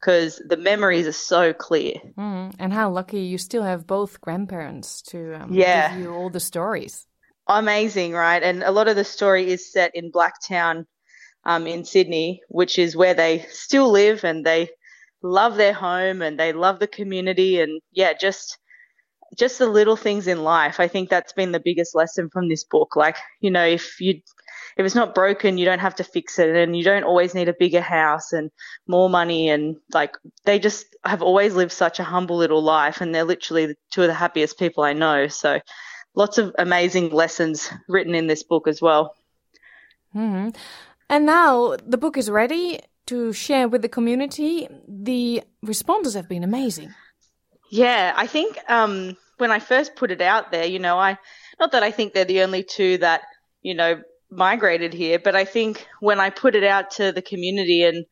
because 0.00 0.42
the 0.48 0.56
memories 0.56 1.06
are 1.06 1.12
so 1.12 1.52
clear. 1.52 1.94
Mm, 2.18 2.56
and 2.58 2.72
how 2.72 2.90
lucky 2.90 3.20
you 3.20 3.38
still 3.38 3.62
have 3.62 3.86
both 3.86 4.20
grandparents 4.20 5.00
to 5.10 5.40
um, 5.40 5.52
yeah. 5.52 5.92
give 5.92 6.00
you 6.00 6.12
all 6.12 6.28
the 6.28 6.40
stories 6.40 7.06
amazing, 7.58 8.12
right? 8.12 8.42
And 8.42 8.62
a 8.62 8.70
lot 8.70 8.88
of 8.88 8.96
the 8.96 9.04
story 9.04 9.50
is 9.50 9.72
set 9.72 9.94
in 9.94 10.12
Blacktown 10.12 10.86
um, 11.44 11.66
in 11.66 11.84
Sydney, 11.84 12.42
which 12.48 12.78
is 12.78 12.96
where 12.96 13.14
they 13.14 13.46
still 13.50 13.90
live 13.90 14.24
and 14.24 14.44
they 14.44 14.70
love 15.22 15.56
their 15.56 15.72
home 15.72 16.22
and 16.22 16.38
they 16.38 16.52
love 16.52 16.78
the 16.78 16.86
community 16.86 17.60
and 17.60 17.80
yeah, 17.92 18.12
just 18.12 18.58
just 19.36 19.58
the 19.58 19.66
little 19.66 19.96
things 19.96 20.26
in 20.26 20.42
life. 20.42 20.80
I 20.80 20.88
think 20.88 21.08
that's 21.08 21.32
been 21.32 21.52
the 21.52 21.60
biggest 21.64 21.94
lesson 21.94 22.28
from 22.32 22.48
this 22.48 22.64
book. 22.64 22.96
Like, 22.96 23.16
you 23.40 23.50
know, 23.50 23.64
if 23.64 24.00
you 24.00 24.20
if 24.76 24.86
it's 24.86 24.94
not 24.94 25.14
broken, 25.14 25.58
you 25.58 25.64
don't 25.64 25.78
have 25.80 25.96
to 25.96 26.04
fix 26.04 26.38
it 26.38 26.54
and 26.56 26.76
you 26.76 26.82
don't 26.84 27.04
always 27.04 27.34
need 27.34 27.48
a 27.48 27.54
bigger 27.58 27.80
house 27.80 28.32
and 28.32 28.50
more 28.86 29.10
money 29.10 29.48
and 29.48 29.76
like 29.92 30.16
they 30.44 30.58
just 30.58 30.86
have 31.04 31.22
always 31.22 31.54
lived 31.54 31.72
such 31.72 32.00
a 32.00 32.04
humble 32.04 32.36
little 32.36 32.62
life 32.62 33.00
and 33.00 33.14
they're 33.14 33.24
literally 33.24 33.74
two 33.90 34.02
of 34.02 34.08
the 34.08 34.14
happiest 34.14 34.58
people 34.58 34.84
I 34.84 34.92
know. 34.92 35.28
So 35.28 35.60
lots 36.14 36.38
of 36.38 36.54
amazing 36.58 37.10
lessons 37.10 37.70
written 37.88 38.14
in 38.14 38.26
this 38.26 38.42
book 38.42 38.68
as 38.68 38.80
well. 38.80 39.14
Mm-hmm. 40.14 40.50
And 41.08 41.26
now 41.26 41.76
the 41.86 41.98
book 41.98 42.16
is 42.16 42.30
ready 42.30 42.80
to 43.06 43.32
share 43.32 43.68
with 43.68 43.82
the 43.82 43.88
community. 43.88 44.68
The 44.86 45.42
responses 45.62 46.14
have 46.14 46.28
been 46.28 46.44
amazing. 46.44 46.94
Yeah, 47.70 48.12
I 48.16 48.26
think 48.26 48.58
um, 48.68 49.16
when 49.38 49.50
I 49.50 49.58
first 49.58 49.96
put 49.96 50.10
it 50.10 50.20
out 50.20 50.52
there, 50.52 50.66
you 50.66 50.78
know, 50.78 50.98
I 50.98 51.18
not 51.58 51.72
that 51.72 51.82
I 51.82 51.90
think 51.90 52.12
they're 52.12 52.24
the 52.24 52.42
only 52.42 52.62
two 52.62 52.98
that 52.98 53.22
you 53.62 53.74
know 53.74 54.02
migrated 54.30 54.92
here, 54.92 55.18
but 55.18 55.34
I 55.34 55.44
think 55.44 55.86
when 56.00 56.20
I 56.20 56.30
put 56.30 56.54
it 56.54 56.64
out 56.64 56.92
to 56.92 57.12
the 57.12 57.22
community 57.22 57.82
and 57.84 58.04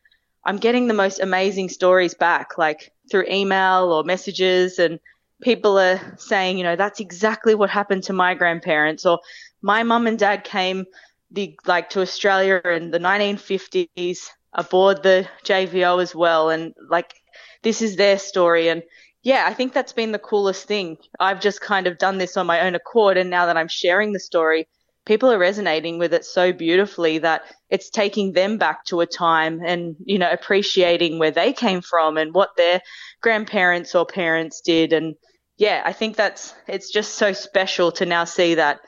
I'm 0.44 0.58
getting 0.58 0.88
the 0.88 0.94
most 0.94 1.20
amazing 1.20 1.68
stories 1.68 2.14
back, 2.14 2.58
like 2.58 2.92
through 3.10 3.26
email 3.30 3.92
or 3.92 4.04
messages, 4.04 4.78
and 4.78 4.98
people 5.42 5.78
are 5.78 6.00
saying, 6.18 6.58
you 6.58 6.64
know, 6.64 6.76
that's 6.76 7.00
exactly 7.00 7.54
what 7.54 7.70
happened 7.70 8.04
to 8.04 8.12
my 8.12 8.34
grandparents, 8.34 9.06
or 9.06 9.20
my 9.62 9.82
mum 9.82 10.06
and 10.06 10.18
dad 10.18 10.44
came 10.44 10.84
the 11.30 11.58
like 11.66 11.90
to 11.90 12.00
Australia 12.00 12.60
in 12.64 12.90
the 12.90 12.98
1950s 12.98 14.28
aboard 14.52 15.02
the 15.02 15.28
JVO 15.44 16.02
as 16.02 16.14
well, 16.14 16.50
and 16.50 16.74
like 16.88 17.14
this 17.62 17.82
is 17.82 17.96
their 17.96 18.18
story, 18.18 18.68
and 18.68 18.82
yeah, 19.22 19.44
I 19.46 19.52
think 19.54 19.72
that's 19.72 19.92
been 19.92 20.12
the 20.12 20.18
coolest 20.18 20.66
thing. 20.66 20.96
I've 21.20 21.40
just 21.40 21.60
kind 21.60 21.86
of 21.86 21.98
done 21.98 22.18
this 22.18 22.36
on 22.36 22.46
my 22.46 22.60
own 22.60 22.74
accord, 22.74 23.16
and 23.16 23.30
now 23.30 23.46
that 23.46 23.56
I'm 23.56 23.68
sharing 23.68 24.12
the 24.12 24.20
story, 24.20 24.68
people 25.08 25.32
are 25.32 25.38
resonating 25.38 25.98
with 25.98 26.14
it 26.14 26.24
so 26.24 26.52
beautifully 26.52 27.18
that 27.18 27.42
it's 27.70 27.90
taking 27.90 28.32
them 28.32 28.58
back 28.58 28.84
to 28.84 29.00
a 29.00 29.06
time 29.06 29.60
and 29.64 29.96
you 30.04 30.18
know 30.18 30.30
appreciating 30.30 31.18
where 31.18 31.32
they 31.32 31.52
came 31.52 31.80
from 31.80 32.16
and 32.16 32.32
what 32.32 32.50
their 32.56 32.80
grandparents 33.20 33.96
or 33.96 34.06
parents 34.06 34.60
did 34.60 34.92
and 34.92 35.16
yeah, 35.58 35.82
I 35.84 35.92
think 35.92 36.16
that's 36.16 36.54
it's 36.68 36.90
just 36.90 37.16
so 37.16 37.32
special 37.32 37.92
to 37.92 38.06
now 38.06 38.24
see 38.24 38.54
that 38.54 38.80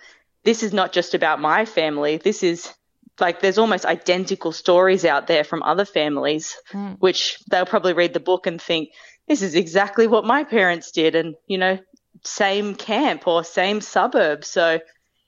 this 0.45 0.63
is 0.63 0.73
not 0.73 0.93
just 0.93 1.15
about 1.15 1.41
my 1.41 1.65
family. 1.65 2.17
This 2.17 2.43
is 2.43 2.73
like 3.19 3.41
there's 3.41 3.59
almost 3.59 3.85
identical 3.85 4.53
stories 4.53 5.05
out 5.05 5.27
there 5.27 5.45
from 5.45 5.65
other 5.65 5.85
families, 5.85 6.57
mm. 6.73 6.97
which 7.01 7.39
they'll 7.51 7.67
probably 7.67 7.93
read 7.93 8.15
the 8.15 8.21
book 8.21 8.47
and 8.47 8.63
think 8.63 8.91
this 9.29 9.43
is 9.43 9.57
exactly 9.57 10.07
what 10.07 10.25
my 10.25 10.45
parents 10.45 10.93
did, 10.93 11.17
and 11.17 11.35
you 11.49 11.59
know, 11.59 11.79
same 12.25 12.77
camp 12.77 13.27
or 13.27 13.43
same 13.43 13.81
suburb. 13.81 14.45
So 14.45 14.79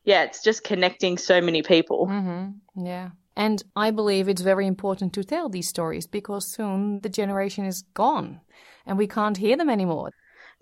yeah, 0.05 0.25
it's 0.25 0.43
just 0.43 0.65
connecting 0.65 1.19
so 1.19 1.41
many 1.41 1.63
people. 1.63 2.07
Mm-hmm. 2.07 2.87
Yeah. 2.87 3.11
And 3.37 3.63
I 3.75 3.91
believe 3.91 4.29
it's 4.29 4.43
very 4.43 4.67
important 4.67 5.13
to 5.15 5.25
tell 5.25 5.49
these 5.49 5.69
stories 5.69 6.07
because 6.07 6.53
soon 6.53 7.01
the 7.01 7.09
generation 7.09 7.65
is 7.65 7.83
gone 7.95 8.41
and 8.87 8.99
we 8.99 9.07
can't 9.07 9.37
hear 9.37 9.57
them 9.57 9.71
anymore. 9.71 10.13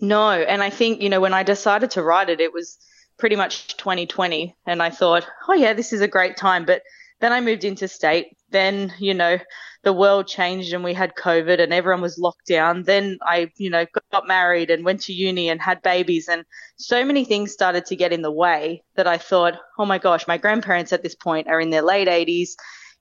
No, 0.00 0.30
and 0.30 0.62
I 0.62 0.70
think, 0.70 1.02
you 1.02 1.08
know, 1.08 1.20
when 1.20 1.34
I 1.34 1.42
decided 1.42 1.90
to 1.92 2.02
write 2.02 2.30
it, 2.30 2.40
it 2.40 2.52
was 2.52 2.78
pretty 3.18 3.36
much 3.36 3.76
2020 3.76 4.56
and 4.66 4.82
I 4.82 4.90
thought, 4.90 5.26
oh 5.48 5.54
yeah, 5.54 5.72
this 5.72 5.92
is 5.92 6.00
a 6.00 6.08
great 6.08 6.36
time. 6.36 6.64
But 6.64 6.82
then 7.20 7.32
I 7.32 7.40
moved 7.40 7.64
into 7.64 7.88
state. 7.88 8.36
Then, 8.50 8.92
you 8.98 9.14
know, 9.14 9.38
the 9.82 9.92
world 9.92 10.26
changed 10.26 10.72
and 10.72 10.84
we 10.84 10.92
had 10.92 11.14
COVID 11.14 11.60
and 11.60 11.72
everyone 11.72 12.02
was 12.02 12.18
locked 12.18 12.46
down. 12.46 12.82
Then 12.82 13.18
I, 13.22 13.50
you 13.56 13.70
know, 13.70 13.86
got 14.12 14.26
married 14.26 14.70
and 14.70 14.84
went 14.84 15.00
to 15.02 15.12
uni 15.12 15.48
and 15.48 15.60
had 15.60 15.82
babies 15.82 16.28
and 16.28 16.44
so 16.76 17.04
many 17.04 17.24
things 17.24 17.52
started 17.52 17.86
to 17.86 17.96
get 17.96 18.12
in 18.12 18.22
the 18.22 18.30
way 18.30 18.82
that 18.96 19.06
I 19.06 19.16
thought, 19.16 19.54
oh 19.78 19.86
my 19.86 19.98
gosh, 19.98 20.28
my 20.28 20.36
grandparents 20.36 20.92
at 20.92 21.02
this 21.02 21.14
point 21.14 21.48
are 21.48 21.60
in 21.60 21.70
their 21.70 21.82
late 21.82 22.08
80s. 22.08 22.50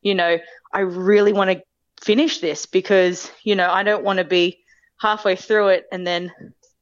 You 0.02 0.16
know, 0.16 0.38
I 0.74 0.80
really 0.80 1.34
want 1.34 1.52
to 1.52 1.62
finish 2.02 2.40
this 2.40 2.66
because, 2.66 3.30
you 3.44 3.56
know, 3.56 3.70
I 3.70 3.84
don't 3.84 4.04
want 4.04 4.20
to 4.20 4.26
be 4.26 4.60
halfway 5.00 5.36
through 5.36 5.70
it 5.70 5.86
and 5.92 6.08
then 6.08 6.32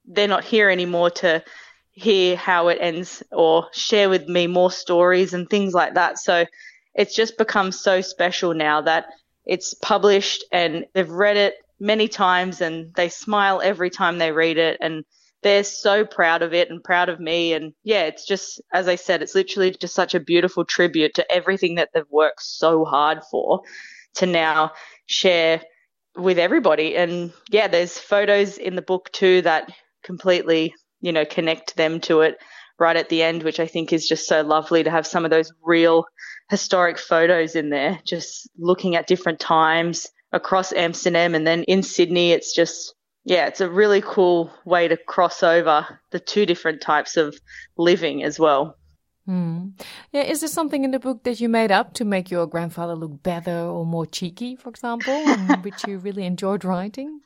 they're 0.05 0.27
not 0.27 0.43
here 0.43 0.69
anymore 0.69 1.09
to 1.09 1.43
hear 1.91 2.35
how 2.35 2.67
it 2.67 2.77
ends 2.79 3.23
or 3.31 3.67
share 3.73 4.09
with 4.09 4.27
me 4.27 4.45
more 4.45 4.71
stories 4.71 5.33
and 5.33 5.49
things 5.49 5.73
like 5.73 5.95
that. 5.95 6.19
So 6.19 6.45
it's 6.97 7.15
just 7.15 7.37
become 7.37 7.71
so 7.71 8.01
special 8.01 8.53
now 8.53 8.81
that 8.81 9.05
it's 9.45 9.73
published 9.75 10.43
and 10.51 10.85
they've 10.93 11.09
read 11.09 11.37
it 11.37 11.53
many 11.79 12.07
times 12.07 12.59
and 12.59 12.93
they 12.95 13.07
smile 13.07 13.61
every 13.63 13.89
time 13.89 14.17
they 14.17 14.31
read 14.31 14.57
it 14.57 14.77
and 14.81 15.05
they're 15.43 15.63
so 15.63 16.03
proud 16.03 16.41
of 16.41 16.53
it 16.53 16.69
and 16.69 16.83
proud 16.83 17.07
of 17.07 17.19
me. 17.19 17.53
And 17.53 17.73
yeah 17.83 18.03
it's 18.03 18.25
just 18.25 18.59
as 18.73 18.87
i 18.87 18.95
said 18.95 19.21
it's 19.21 19.35
literally 19.35 19.71
just 19.71 19.93
such 19.93 20.15
a 20.15 20.19
beautiful 20.19 20.65
tribute 20.65 21.13
to 21.13 21.31
everything 21.31 21.75
that 21.75 21.89
they've 21.93 22.03
worked 22.09 22.41
so 22.41 22.83
hard 22.83 23.19
for 23.29 23.61
to 24.15 24.25
now 24.25 24.71
share 25.05 25.61
with 26.17 26.39
everybody. 26.39 26.97
And 26.97 27.31
yeah 27.51 27.67
there's 27.67 27.97
photos 27.97 28.57
in 28.57 28.75
the 28.75 28.81
book 28.81 29.11
too 29.11 29.43
that 29.43 29.71
completely 30.03 30.73
you 31.01 31.11
know 31.11 31.25
connect 31.25 31.75
them 31.75 31.99
to 32.01 32.21
it 32.21 32.37
right 32.79 32.97
at 32.97 33.09
the 33.09 33.23
end 33.23 33.43
which 33.43 33.59
i 33.59 33.67
think 33.67 33.91
is 33.91 34.07
just 34.07 34.27
so 34.27 34.41
lovely 34.41 34.83
to 34.83 34.91
have 34.91 35.07
some 35.07 35.25
of 35.25 35.31
those 35.31 35.51
real 35.63 36.05
historic 36.49 36.97
photos 36.97 37.55
in 37.55 37.69
there 37.69 37.99
just 38.05 38.49
looking 38.57 38.95
at 38.95 39.07
different 39.07 39.39
times 39.39 40.07
across 40.31 40.73
Amsterdam 40.73 41.35
and 41.35 41.45
then 41.45 41.63
in 41.63 41.83
Sydney. 41.83 42.31
It's 42.31 42.53
just, 42.53 42.95
yeah, 43.25 43.47
it's 43.47 43.61
a 43.61 43.69
really 43.69 44.01
cool 44.01 44.51
way 44.65 44.87
to 44.87 44.97
cross 44.97 45.43
over 45.43 45.99
the 46.11 46.19
two 46.19 46.45
different 46.45 46.81
types 46.81 47.17
of 47.17 47.39
living 47.77 48.23
as 48.23 48.39
well. 48.39 48.77
Hmm. 49.25 49.69
Yeah, 50.13 50.21
is 50.21 50.39
there 50.39 50.47
something 50.47 50.85
in 50.85 50.91
the 50.91 50.99
book 50.99 51.23
that 51.23 51.41
you 51.41 51.49
made 51.49 51.71
up 51.71 51.93
to 51.95 52.05
make 52.05 52.31
your 52.31 52.47
grandfather 52.47 52.95
look 52.95 53.21
better 53.23 53.57
or 53.57 53.85
more 53.85 54.05
cheeky, 54.05 54.55
for 54.55 54.69
example, 54.69 55.21
which 55.61 55.85
you 55.85 55.97
really 55.97 56.25
enjoyed 56.25 56.63
writing? 56.63 57.19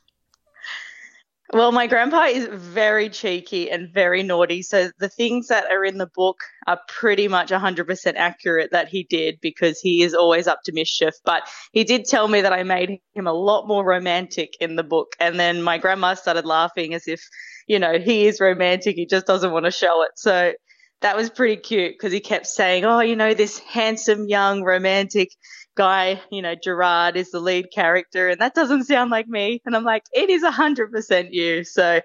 Well, 1.54 1.74
my 1.74 1.86
grandpa 1.86 2.28
is 2.28 2.48
very 2.48 3.10
cheeky 3.10 3.70
and 3.70 3.94
very 3.94 4.24
naughty. 4.24 4.62
So 4.62 4.90
the 5.00 5.10
things 5.10 5.48
that 5.48 5.66
are 5.70 5.84
in 5.84 5.98
the 5.98 6.10
book 6.16 6.38
are 6.66 6.80
pretty 6.88 7.28
much 7.28 7.50
100% 7.50 8.14
accurate 8.16 8.72
that 8.72 8.88
he 8.88 9.04
did 9.04 9.38
because 9.42 9.78
he 9.82 10.02
is 10.02 10.14
always 10.14 10.48
up 10.48 10.60
to 10.64 10.72
mischief. 10.72 11.14
But 11.26 11.44
he 11.74 11.84
did 11.84 12.06
tell 12.06 12.30
me 12.30 12.40
that 12.40 12.54
I 12.54 12.64
made 12.64 13.00
him 13.16 13.28
a 13.28 13.34
lot 13.34 13.68
more 13.68 13.86
romantic 13.86 14.54
in 14.62 14.78
the 14.78 14.84
book. 14.84 15.14
And 15.20 15.38
then 15.38 15.62
my 15.62 15.78
grandma 15.78 16.14
started 16.14 16.46
laughing 16.46 16.94
as 16.94 17.06
if, 17.06 17.22
you 17.68 17.80
know, 17.80 18.00
he 18.00 18.28
is 18.28 18.40
romantic. 18.40 18.96
He 18.96 19.06
just 19.06 19.26
doesn't 19.26 19.52
want 19.52 19.66
to 19.66 19.72
show 19.72 20.04
it. 20.04 20.12
So 20.16 20.54
that 21.02 21.18
was 21.18 21.30
pretty 21.30 21.58
cute 21.58 21.96
because 21.96 22.14
he 22.14 22.22
kept 22.22 22.48
saying, 22.48 22.86
oh, 22.86 23.02
you 23.02 23.18
know, 23.18 23.34
this 23.34 23.60
handsome, 23.60 24.30
young, 24.30 24.64
romantic 24.64 25.30
guy, 25.76 26.22
you 26.32 26.42
know, 26.42 26.56
Gerard 26.56 27.16
is 27.16 27.32
the 27.32 27.40
lead 27.40 27.72
character, 27.74 28.30
and 28.30 28.40
that 28.42 28.54
doesn't 28.54 28.86
sound 28.86 29.12
like 29.12 29.28
me. 29.28 29.62
And 29.66 29.76
I'm 29.76 29.84
like, 29.84 30.04
it 30.14 30.30
is 30.30 30.44
100% 30.44 31.28
you. 31.32 31.64
So, 31.64 32.02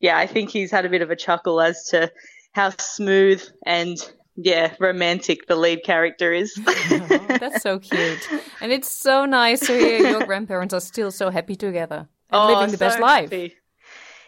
yeah, 0.00 0.18
I 0.18 0.26
think 0.26 0.50
he's 0.50 0.70
had 0.70 0.84
a 0.84 0.88
bit 0.88 1.02
of 1.02 1.10
a 1.10 1.16
chuckle 1.16 1.60
as 1.60 1.84
to 1.90 2.10
how 2.52 2.70
smooth 2.78 3.42
and 3.64 3.96
yeah, 4.36 4.74
romantic 4.80 5.46
the 5.46 5.56
lead 5.56 5.82
character 5.84 6.32
is. 6.32 6.58
oh, 6.66 7.26
that's 7.40 7.62
so 7.62 7.78
cute. 7.78 8.28
And 8.60 8.72
it's 8.72 8.90
so 8.90 9.26
nice 9.26 9.60
to 9.60 9.78
hear 9.78 9.98
your 10.08 10.24
grandparents 10.24 10.72
are 10.72 10.80
still 10.80 11.10
so 11.10 11.30
happy 11.30 11.56
together 11.56 12.08
and 12.30 12.40
oh, 12.42 12.46
living 12.46 12.70
the 12.70 12.78
so 12.78 12.86
best 12.86 13.00
life. 13.00 13.30
Happy. 13.30 13.54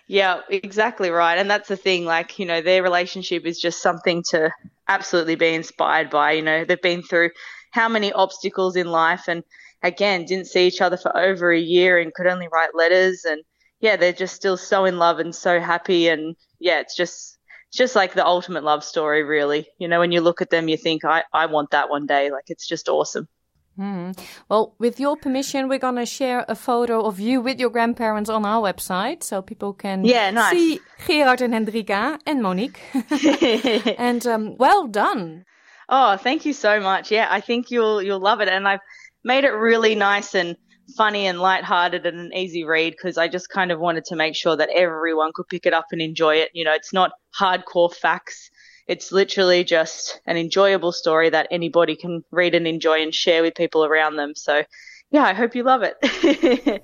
Yeah, 0.09 0.41
exactly 0.51 1.11
right. 1.11 1.39
And 1.39 1.51
that's 1.51 1.69
the 1.69 1.77
thing, 1.77 2.05
like, 2.05 2.39
you 2.39 2.45
know, 2.45 2.61
their 2.61 2.83
relationship 2.83 3.47
is 3.47 3.59
just 3.59 3.81
something 3.81 4.23
to 4.31 4.51
absolutely 4.89 5.37
be 5.37 5.55
inspired 5.55 6.11
by. 6.11 6.33
You 6.33 6.43
know, 6.43 6.65
they've 6.65 6.83
been 6.83 7.03
through 7.03 7.31
how 7.73 7.89
many 7.89 8.13
obstacles 8.13 8.77
in 8.77 8.87
life 8.87 9.29
and 9.29 9.43
again 9.83 10.25
didn't 10.25 10.47
see 10.47 10.67
each 10.67 10.81
other 10.81 10.97
for 10.97 11.15
over 11.17 11.51
a 11.51 11.59
year 11.59 11.99
and 11.99 12.15
could 12.15 12.27
only 12.27 12.49
write 12.53 12.75
letters 12.75 13.25
and 13.25 13.43
yeah 13.81 13.97
they're 13.97 14.13
just 14.13 14.37
still 14.37 14.57
so 14.57 14.85
in 14.85 14.99
love 14.99 15.19
and 15.19 15.35
so 15.35 15.61
happy 15.61 16.09
and 16.09 16.37
yeah 16.61 16.81
it's 16.81 16.97
just 16.97 17.39
it's 17.69 17.79
just 17.79 17.97
like 17.97 18.15
the 18.15 18.25
ultimate 18.25 18.63
love 18.63 18.85
story 18.85 19.25
really 19.25 19.67
you 19.79 19.89
know 19.89 19.99
when 19.99 20.13
you 20.13 20.21
look 20.21 20.41
at 20.41 20.51
them 20.51 20.69
you 20.69 20.77
think 20.77 21.05
i 21.05 21.25
i 21.33 21.47
want 21.47 21.71
that 21.71 21.91
one 21.91 22.07
day 22.07 22.31
like 22.31 22.45
it's 22.49 22.69
just 22.69 22.89
awesome 22.89 23.29
Hmm. 23.77 24.11
Well, 24.51 24.75
with 24.79 25.01
your 25.01 25.17
permission, 25.17 25.67
we're 25.67 25.79
going 25.79 25.97
to 25.97 26.05
share 26.05 26.45
a 26.47 26.55
photo 26.55 27.01
of 27.07 27.19
you 27.19 27.41
with 27.41 27.59
your 27.59 27.71
grandparents 27.71 28.29
on 28.29 28.45
our 28.45 28.61
website 28.61 29.23
so 29.23 29.41
people 29.41 29.73
can 29.73 30.05
yeah, 30.05 30.31
nice. 30.31 30.53
see 30.53 30.81
Gerard 31.07 31.41
and 31.41 31.55
Hendrika 31.55 32.19
and 32.27 32.43
Monique. 32.43 32.79
and 33.99 34.27
um, 34.27 34.59
well 34.59 34.87
done. 34.87 35.47
Oh, 35.95 36.17
thank 36.17 36.47
you 36.47 36.55
so 36.55 36.81
much. 36.81 37.11
Yeah, 37.11 37.27
I 37.31 37.43
think 37.43 37.71
you'll 37.71 38.03
you'll 38.03 38.19
love 38.19 38.41
it, 38.41 38.49
and 38.49 38.67
I've 38.67 38.81
made 39.23 39.45
it 39.45 39.51
really 39.51 39.95
nice 39.95 40.35
and 40.35 40.57
funny 40.97 41.27
and 41.27 41.39
light-hearted 41.39 42.07
and 42.07 42.19
an 42.19 42.33
easy 42.35 42.65
read 42.65 42.93
because 42.93 43.19
I 43.19 43.29
just 43.29 43.51
kind 43.51 43.71
of 43.71 43.79
wanted 43.79 44.07
to 44.07 44.17
make 44.17 44.35
sure 44.35 44.57
that 44.57 44.71
everyone 44.75 45.33
could 45.35 45.49
pick 45.49 45.67
it 45.67 45.75
up 45.75 45.89
and 45.93 46.01
enjoy 46.01 46.37
it. 46.37 46.49
You 46.55 46.65
know, 46.65 46.73
it's 46.73 46.95
not 46.95 47.13
hardcore 47.39 47.95
facts. 47.95 48.51
It's 48.87 49.13
literally 49.13 49.65
just 49.65 50.23
an 50.27 50.39
enjoyable 50.39 50.93
story 50.93 51.29
that 51.29 51.49
anybody 51.51 51.95
can 51.95 52.25
read 52.31 52.55
and 52.55 52.67
enjoy 52.67 53.03
and 53.03 53.15
share 53.15 53.43
with 53.43 53.55
people 53.55 53.85
around 53.85 54.17
them. 54.17 54.35
So, 54.35 54.65
yeah, 55.11 55.25
I 55.25 55.35
hope 55.35 55.55
you 55.55 55.63
love 55.63 55.83
it. 55.83 55.99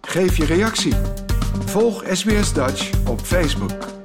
geef 0.00 0.36
je 0.36 0.44
reactie. 0.44 0.94
Volg 1.64 2.04
SBS 2.12 2.52
Dutch 2.52 2.90
op 3.08 3.20
Facebook. 3.20 3.95